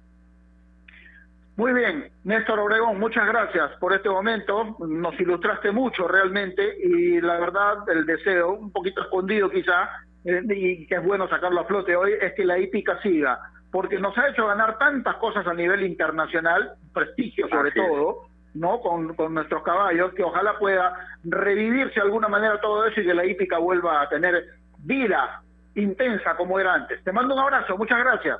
Muy 1.57 1.73
bien, 1.73 2.09
Néstor 2.23 2.59
Obregón, 2.59 2.97
muchas 2.99 3.27
gracias 3.27 3.71
por 3.79 3.93
este 3.93 4.09
momento. 4.09 4.77
Nos 4.79 5.19
ilustraste 5.19 5.71
mucho 5.71 6.07
realmente 6.07 6.77
y 6.83 7.21
la 7.21 7.39
verdad, 7.39 7.87
el 7.89 8.05
deseo, 8.05 8.53
un 8.53 8.71
poquito 8.71 9.01
escondido 9.01 9.49
quizá, 9.49 9.89
eh, 10.23 10.41
y 10.49 10.87
que 10.87 10.95
es 10.95 11.03
bueno 11.03 11.27
sacarlo 11.27 11.61
a 11.61 11.65
flote 11.65 11.95
hoy, 11.95 12.13
es 12.19 12.33
que 12.33 12.45
la 12.45 12.57
hípica 12.57 12.99
siga, 13.01 13.39
porque 13.71 13.99
nos 13.99 14.17
ha 14.17 14.29
hecho 14.29 14.47
ganar 14.47 14.77
tantas 14.77 15.17
cosas 15.17 15.45
a 15.45 15.53
nivel 15.53 15.83
internacional, 15.83 16.73
prestigio 16.93 17.47
sobre 17.49 17.69
Así 17.69 17.79
es. 17.79 17.87
todo, 17.87 18.27
¿no? 18.55 18.79
Con, 18.79 19.13
con 19.15 19.33
nuestros 19.33 19.61
caballos, 19.61 20.13
que 20.13 20.23
ojalá 20.23 20.57
pueda 20.57 20.95
revivirse 21.25 21.95
de 21.95 22.01
alguna 22.01 22.27
manera 22.29 22.59
todo 22.61 22.85
eso 22.85 23.01
y 23.01 23.05
que 23.05 23.13
la 23.13 23.25
hípica 23.25 23.57
vuelva 23.57 24.01
a 24.01 24.09
tener 24.09 24.45
vida 24.79 25.43
intensa 25.75 26.35
como 26.35 26.59
era 26.59 26.73
antes. 26.73 27.03
Te 27.03 27.11
mando 27.11 27.33
un 27.33 27.41
abrazo, 27.41 27.77
muchas 27.77 27.99
gracias. 27.99 28.39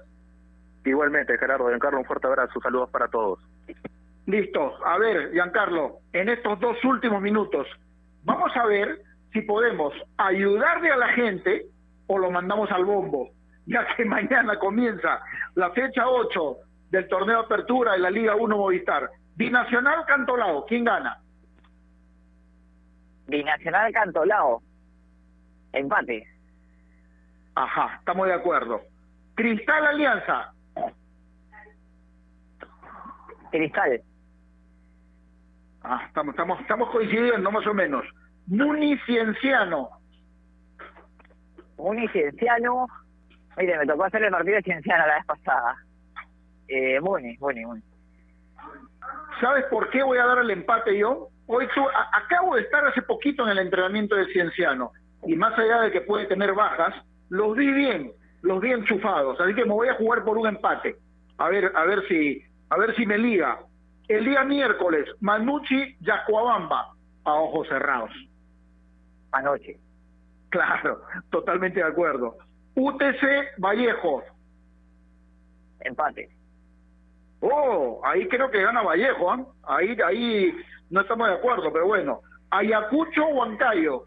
Igualmente, 0.84 1.38
Gerardo, 1.38 1.67
Giancarlo, 1.67 1.99
un 1.99 2.05
fuerte 2.05 2.27
abrazo, 2.27 2.59
saludos 2.61 2.89
para 2.89 3.07
todos. 3.07 3.39
Listo. 4.25 4.86
A 4.86 4.97
ver, 4.97 5.32
Giancarlo, 5.32 5.99
en 6.13 6.29
estos 6.29 6.59
dos 6.59 6.84
últimos 6.84 7.21
minutos, 7.21 7.67
vamos 8.23 8.51
a 8.55 8.65
ver 8.65 9.01
si 9.34 9.41
podemos 9.41 9.93
ayudarle 10.17 10.91
a 10.91 10.97
la 10.97 11.09
gente 11.09 11.65
o 12.07 12.17
lo 12.17 12.32
mandamos 12.32 12.69
al 12.71 12.86
bombo, 12.86 13.29
ya 13.65 13.86
que 13.95 14.05
mañana 14.05 14.57
comienza 14.59 15.21
la 15.55 15.71
fecha 15.71 16.07
8 16.07 16.57
del 16.89 17.07
torneo 17.07 17.39
de 17.39 17.45
apertura 17.45 17.93
de 17.93 17.99
la 17.99 18.11
Liga 18.11 18.36
1 18.36 18.57
Movistar. 18.57 19.09
Binacional 19.36 20.05
Cantolao, 20.05 20.65
¿quién 20.65 20.84
gana? 20.84 21.19
Binacional 23.27 23.93
Cantolao. 23.93 24.61
Empate. 25.71 26.27
Ajá, 27.56 27.95
estamos 27.99 28.28
de 28.28 28.34
acuerdo. 28.34 28.82
Cristal 29.36 29.86
Alianza. 29.88 30.54
Cristal. 33.52 34.02
Ah, 35.84 36.04
estamos, 36.08 36.34
estamos, 36.34 36.60
estamos 36.62 36.89
coincidiendo 36.91 37.52
más 37.52 37.66
o 37.68 37.74
menos. 37.74 38.06
Muni 38.47 38.97
Cienciano. 38.99 39.89
Muni 41.78 42.08
Cienciano. 42.10 42.88
Mire, 43.58 43.78
me 43.80 43.86
tocó 43.86 44.06
hacer 44.06 44.24
el 44.24 44.32
partido 44.32 44.56
de 44.58 44.62
Cienciano 44.64 45.06
la 45.08 45.16
vez 45.16 45.26
pasada. 45.26 45.76
Eh, 46.68 46.99
Muni, 47.02 47.38
Muni, 47.39 47.66
Muni. 47.66 47.82
¿Sabes 49.41 49.66
por 49.66 49.89
qué 49.89 50.04
voy 50.04 50.20
a 50.20 50.26
dar 50.26 50.38
el 50.39 50.52
empate 50.52 50.97
yo? 50.97 51.30
Hoy 51.47 51.68
a- 51.93 52.18
acabo 52.18 52.56
de 52.56 52.62
estar 52.62 52.86
hace 52.86 53.02
poquito 53.02 53.43
en 53.43 53.49
el 53.49 53.60
entrenamiento 53.60 54.16
de 54.16 54.28
Cienciano 54.32 54.91
y 55.26 55.36
más 55.36 55.58
allá 55.58 55.82
de 55.82 55.91
que 55.91 56.02
puede 56.02 56.28
tener 56.28 56.54
bajas, 56.54 56.93
los 57.32 57.55
vi 57.55 57.71
bien, 57.71 58.11
los 58.41 58.59
vi 58.59 58.73
enchufados, 58.73 59.39
así 59.39 59.55
que 59.55 59.63
me 59.63 59.71
voy 59.71 59.88
a 59.88 59.95
jugar 59.95 60.25
por 60.25 60.38
un 60.38 60.47
empate. 60.47 60.97
A 61.38 61.47
ver, 61.47 61.71
a 61.73 61.86
ver 61.86 62.05
si, 62.09 62.43
a 62.69 62.77
ver 62.77 62.93
si 62.95 63.05
me 63.05 63.17
liga. 63.17 63.57
El 64.09 64.25
día 64.25 64.43
miércoles, 64.43 65.05
Manucci 65.21 65.95
Yacuabamba, 66.01 66.93
a 67.23 67.34
ojos 67.34 67.69
cerrados. 67.69 68.11
Anoche. 69.32 69.79
Claro, 70.49 71.01
totalmente 71.29 71.79
de 71.79 71.86
acuerdo. 71.86 72.38
UTC 72.75 73.57
Vallejo. 73.59 74.23
Empate. 75.79 76.29
Oh, 77.39 78.01
ahí 78.03 78.27
creo 78.27 78.51
que 78.51 78.61
gana 78.61 78.82
Vallejo, 78.82 79.32
¿ah? 79.32 79.45
Ahí, 79.63 79.97
ahí 80.05 80.53
no 80.89 80.99
estamos 80.99 81.29
de 81.29 81.36
acuerdo, 81.36 81.71
pero 81.71 81.88
bueno. 81.88 82.19
Ayacucho 82.49 83.25
Huancayo. 83.27 84.03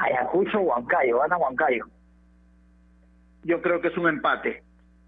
Ayacucho, 0.00 0.60
Huancayo, 0.60 1.18
gana 1.18 1.36
Huancayo. 1.36 1.86
Yo 3.42 3.60
creo 3.60 3.80
que 3.80 3.88
es 3.88 3.96
un 3.96 4.08
empate. 4.08 4.62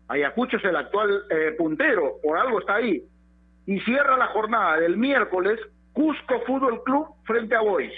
Ayacucho 0.08 0.56
es 0.56 0.64
el 0.64 0.76
actual 0.76 1.24
eh, 1.30 1.54
puntero, 1.56 2.16
por 2.22 2.38
algo 2.38 2.60
está 2.60 2.76
ahí. 2.76 3.02
Y 3.66 3.80
cierra 3.80 4.16
la 4.16 4.28
jornada 4.28 4.78
del 4.78 4.96
miércoles 4.96 5.58
Cusco 5.92 6.40
Fútbol 6.46 6.82
Club 6.84 7.06
frente 7.24 7.54
a 7.54 7.60
Boys. 7.60 7.92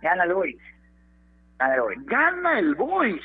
Gana 0.00 0.24
el 0.24 0.34
Boys. 0.34 0.58
Gana 1.58 1.74
el 1.74 1.80
Boys. 1.80 2.06
Gana 2.06 2.58
el 2.58 2.74
Boys. 2.74 3.22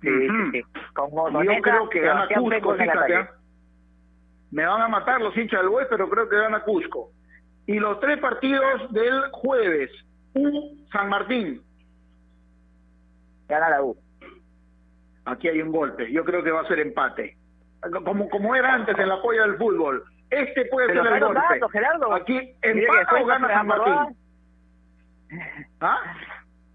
Sí, 0.00 0.08
sí, 0.08 0.50
sí. 0.52 0.62
Yo 0.96 1.62
creo 1.62 1.88
que 1.88 2.00
gana 2.00 2.26
Cusco, 2.34 2.74
fíjate. 2.74 3.14
¿ah? 3.14 3.30
Me 4.50 4.66
van 4.66 4.82
a 4.82 4.88
matar 4.88 5.20
los 5.20 5.36
hinchas 5.36 5.60
del 5.60 5.68
Boys, 5.68 5.86
pero 5.90 6.08
creo 6.08 6.28
que 6.28 6.36
gana 6.36 6.62
Cusco. 6.62 7.10
Y 7.66 7.78
los 7.78 8.00
tres 8.00 8.18
partidos 8.18 8.92
del 8.92 9.30
jueves. 9.32 9.90
U 10.34 10.76
San 10.92 11.08
Martín. 11.08 11.62
Gana 13.48 13.70
la 13.70 13.82
U. 13.82 13.96
Aquí 15.24 15.48
hay 15.48 15.60
un 15.60 15.72
golpe. 15.72 16.10
Yo 16.12 16.24
creo 16.24 16.42
que 16.42 16.50
va 16.50 16.62
a 16.62 16.68
ser 16.68 16.80
empate. 16.80 17.36
Como, 18.04 18.28
como 18.28 18.54
era 18.54 18.74
antes 18.74 18.98
en 18.98 19.08
la 19.08 19.20
polla 19.22 19.42
del 19.42 19.56
fútbol. 19.56 20.04
Este 20.30 20.66
puede 20.66 20.88
Pero 20.88 21.02
ser 21.02 21.12
el 21.14 21.20
golpe. 21.20 21.42
Gerardo. 21.72 22.12
Aquí 22.14 22.54
empata 22.62 23.22
o 23.22 23.26
gana 23.26 23.48
San 23.48 23.66
Martín. 23.66 23.92
roban. 23.92 24.16
¿Ah? 25.80 25.98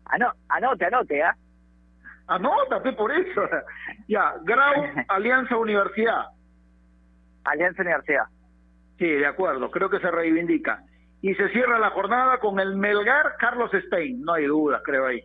Ano, 0.05 0.31
anote, 0.49 0.85
anote, 0.85 1.23
¿ah? 1.23 1.35
Anótate 2.27 2.93
por 2.93 3.11
eso. 3.11 3.41
ya, 4.07 4.35
Grau, 4.43 4.73
Alianza 5.09 5.57
Universidad. 5.57 6.25
Alianza 7.43 7.81
Universidad. 7.81 8.25
Sí, 8.97 9.07
de 9.07 9.25
acuerdo, 9.25 9.69
creo 9.71 9.89
que 9.89 9.99
se 9.99 10.09
reivindica. 10.09 10.81
Y 11.21 11.33
se 11.35 11.49
cierra 11.49 11.79
la 11.79 11.89
jornada 11.91 12.37
con 12.39 12.59
el 12.59 12.75
Melgar 12.75 13.35
Carlos 13.39 13.71
Stein, 13.87 14.21
no 14.21 14.33
hay 14.33 14.45
dudas, 14.45 14.81
creo 14.83 15.07
ahí. 15.07 15.23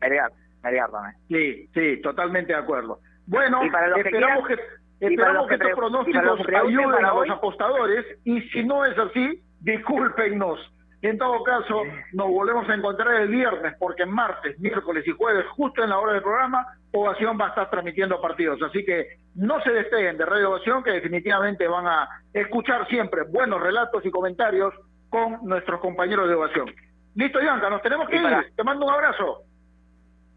Melgar, 0.00 0.32
Melgar 0.62 0.90
también. 0.90 1.16
Sí, 1.28 1.68
sí, 1.74 2.02
totalmente 2.02 2.52
de 2.52 2.58
acuerdo. 2.58 2.98
Bueno, 3.26 3.64
Y 3.64 3.70
para 3.70 3.88
los 3.88 3.96
que 3.98 4.08
esperamos 4.08 4.48
que, 4.48 4.54
quieran- 4.56 4.66
para 4.98 5.10
esperamos 5.12 5.42
que 5.48 5.58
que 5.58 5.64
estos 5.64 5.78
pronósticos 5.78 6.46
que 6.46 6.56
ayuden 6.56 7.04
a 7.04 7.14
los 7.14 7.30
apostadores 7.30 8.04
y 8.24 8.40
si 8.50 8.64
no 8.64 8.84
es 8.84 8.98
así, 8.98 9.42
discúlpenos. 9.60 10.58
En 11.00 11.16
todo 11.16 11.44
caso, 11.44 11.82
nos 12.12 12.26
volvemos 12.28 12.68
a 12.68 12.74
encontrar 12.74 13.14
el 13.22 13.28
viernes, 13.28 13.74
porque 13.78 14.04
martes, 14.04 14.58
miércoles 14.58 15.06
y 15.06 15.12
jueves, 15.12 15.46
justo 15.50 15.84
en 15.84 15.90
la 15.90 15.98
hora 16.00 16.14
del 16.14 16.22
programa, 16.22 16.66
Ovación 16.90 17.38
va 17.40 17.46
a 17.46 17.48
estar 17.50 17.70
transmitiendo 17.70 18.20
partidos. 18.20 18.60
Así 18.62 18.84
que 18.84 19.06
no 19.36 19.60
se 19.62 19.70
despeguen 19.70 20.16
de 20.18 20.26
Radio 20.26 20.50
Ovación, 20.50 20.82
que 20.82 20.90
definitivamente 20.90 21.68
van 21.68 21.86
a 21.86 22.08
escuchar 22.32 22.88
siempre 22.88 23.22
buenos 23.22 23.60
relatos 23.60 24.04
y 24.04 24.10
comentarios 24.10 24.74
con 25.10 25.38
nuestros 25.46 25.80
compañeros 25.80 26.28
de 26.28 26.34
Ovación. 26.34 26.66
Listo, 27.14 27.40
Bianca, 27.40 27.68
nos 27.70 27.82
tenemos 27.82 28.08
que 28.08 28.16
Y 28.16 28.22
para- 28.22 28.40
ir. 28.42 28.52
Te 28.54 28.62
mando 28.64 28.86
un 28.86 28.92
abrazo. 28.92 29.42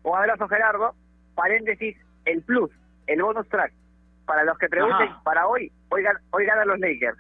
Un 0.03 0.17
abrazo, 0.17 0.47
Gerardo. 0.47 0.95
Paréntesis, 1.35 1.97
el 2.25 2.41
plus, 2.43 2.71
el 3.07 3.21
bonus 3.21 3.47
track. 3.49 3.73
Para 4.25 4.43
los 4.43 4.57
que 4.57 4.67
pregunten, 4.69 5.09
Ajá. 5.09 5.21
para 5.23 5.47
hoy, 5.47 5.71
hoy, 5.89 6.03
gan- 6.03 6.19
hoy 6.31 6.45
ganan 6.45 6.67
los 6.67 6.79
Lakers. 6.79 7.17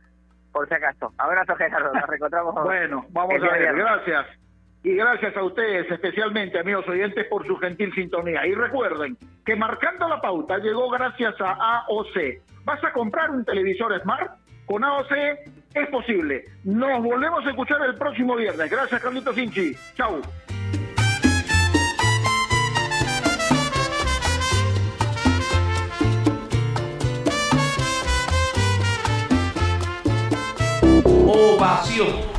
Por 0.51 0.67
si 0.67 0.73
acaso. 0.73 1.13
Abrazo, 1.17 1.55
Gerardo. 1.55 1.93
Nos 1.93 2.07
reencontramos. 2.07 2.53
Bueno, 2.65 3.05
vamos 3.09 3.35
a 3.41 3.51
ver, 3.53 3.75
gracias. 3.75 4.25
Y 4.83 4.95
gracias 4.95 5.37
a 5.37 5.43
ustedes, 5.43 5.91
especialmente 5.91 6.59
amigos 6.59 6.87
oyentes, 6.87 7.25
por 7.27 7.45
su 7.45 7.55
gentil 7.57 7.93
sintonía. 7.93 8.45
Y 8.47 8.55
recuerden 8.55 9.15
que 9.45 9.55
marcando 9.55 10.07
la 10.09 10.19
pauta 10.19 10.57
llegó 10.57 10.89
gracias 10.89 11.35
a 11.39 11.83
AOC. 11.85 12.41
¿Vas 12.65 12.83
a 12.83 12.91
comprar 12.91 13.29
un 13.29 13.45
televisor 13.45 13.99
Smart? 14.01 14.31
Con 14.65 14.83
AOC 14.83 15.11
es 15.73 15.89
posible. 15.89 16.45
Nos 16.63 17.03
volvemos 17.03 17.45
a 17.45 17.49
escuchar 17.49 17.81
el 17.85 17.95
próximo 17.95 18.35
viernes. 18.35 18.69
Gracias, 18.69 19.01
Carlitos 19.01 19.37
Inchi. 19.37 19.75
Chau. 19.95 20.21
Ovación. 31.25 32.31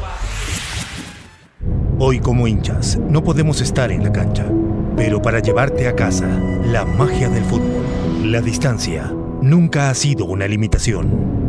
Hoy 1.98 2.18
como 2.18 2.48
hinchas 2.48 2.98
no 2.98 3.22
podemos 3.22 3.60
estar 3.60 3.92
en 3.92 4.02
la 4.02 4.12
cancha, 4.12 4.44
pero 4.96 5.22
para 5.22 5.38
llevarte 5.38 5.86
a 5.86 5.94
casa, 5.94 6.26
la 6.64 6.84
magia 6.84 7.28
del 7.28 7.44
fútbol, 7.44 7.84
la 8.24 8.40
distancia, 8.40 9.04
nunca 9.40 9.88
ha 9.88 9.94
sido 9.94 10.24
una 10.24 10.48
limitación. 10.48 11.41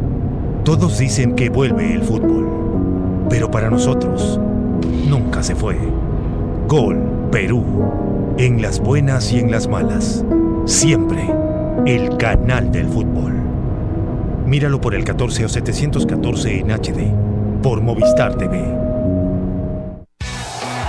Todos 0.64 0.98
dicen 0.98 1.36
que 1.36 1.50
vuelve 1.50 1.94
el 1.94 2.04
fútbol, 2.04 3.28
pero 3.30 3.52
para 3.52 3.70
nosotros 3.70 4.40
nunca 5.06 5.44
se 5.44 5.56
fue. 5.56 5.78
Gol, 6.70 7.28
Perú, 7.30 7.66
en 8.38 8.62
las 8.62 8.80
buenas 8.80 9.34
y 9.34 9.40
en 9.40 9.52
las 9.52 9.68
malas, 9.68 10.24
siempre 10.66 11.30
el 11.86 12.16
canal 12.16 12.72
del 12.72 12.88
fútbol. 12.88 13.34
Míralo 14.46 14.80
por 14.80 14.96
el 14.96 15.04
14 15.04 15.44
o 15.44 15.50
714 15.50 16.60
en 16.60 16.72
HD, 16.72 17.62
por 17.62 17.82
Movistar 17.82 18.36
TV. 18.36 18.58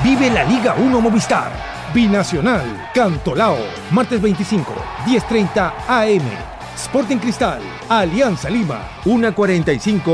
Vive 0.04 0.30
la 0.30 0.44
Liga 0.44 0.76
1 0.78 1.00
Movistar. 1.00 1.50
Binacional, 1.92 2.90
Cantolao, 2.94 3.56
martes 3.90 4.20
25, 4.20 4.72
10.30 5.06 5.72
AM. 5.88 6.53
Sporting 6.84 7.18
Cristal, 7.18 7.62
Alianza 7.88 8.50
Lima, 8.50 8.78
1.45 9.04 10.02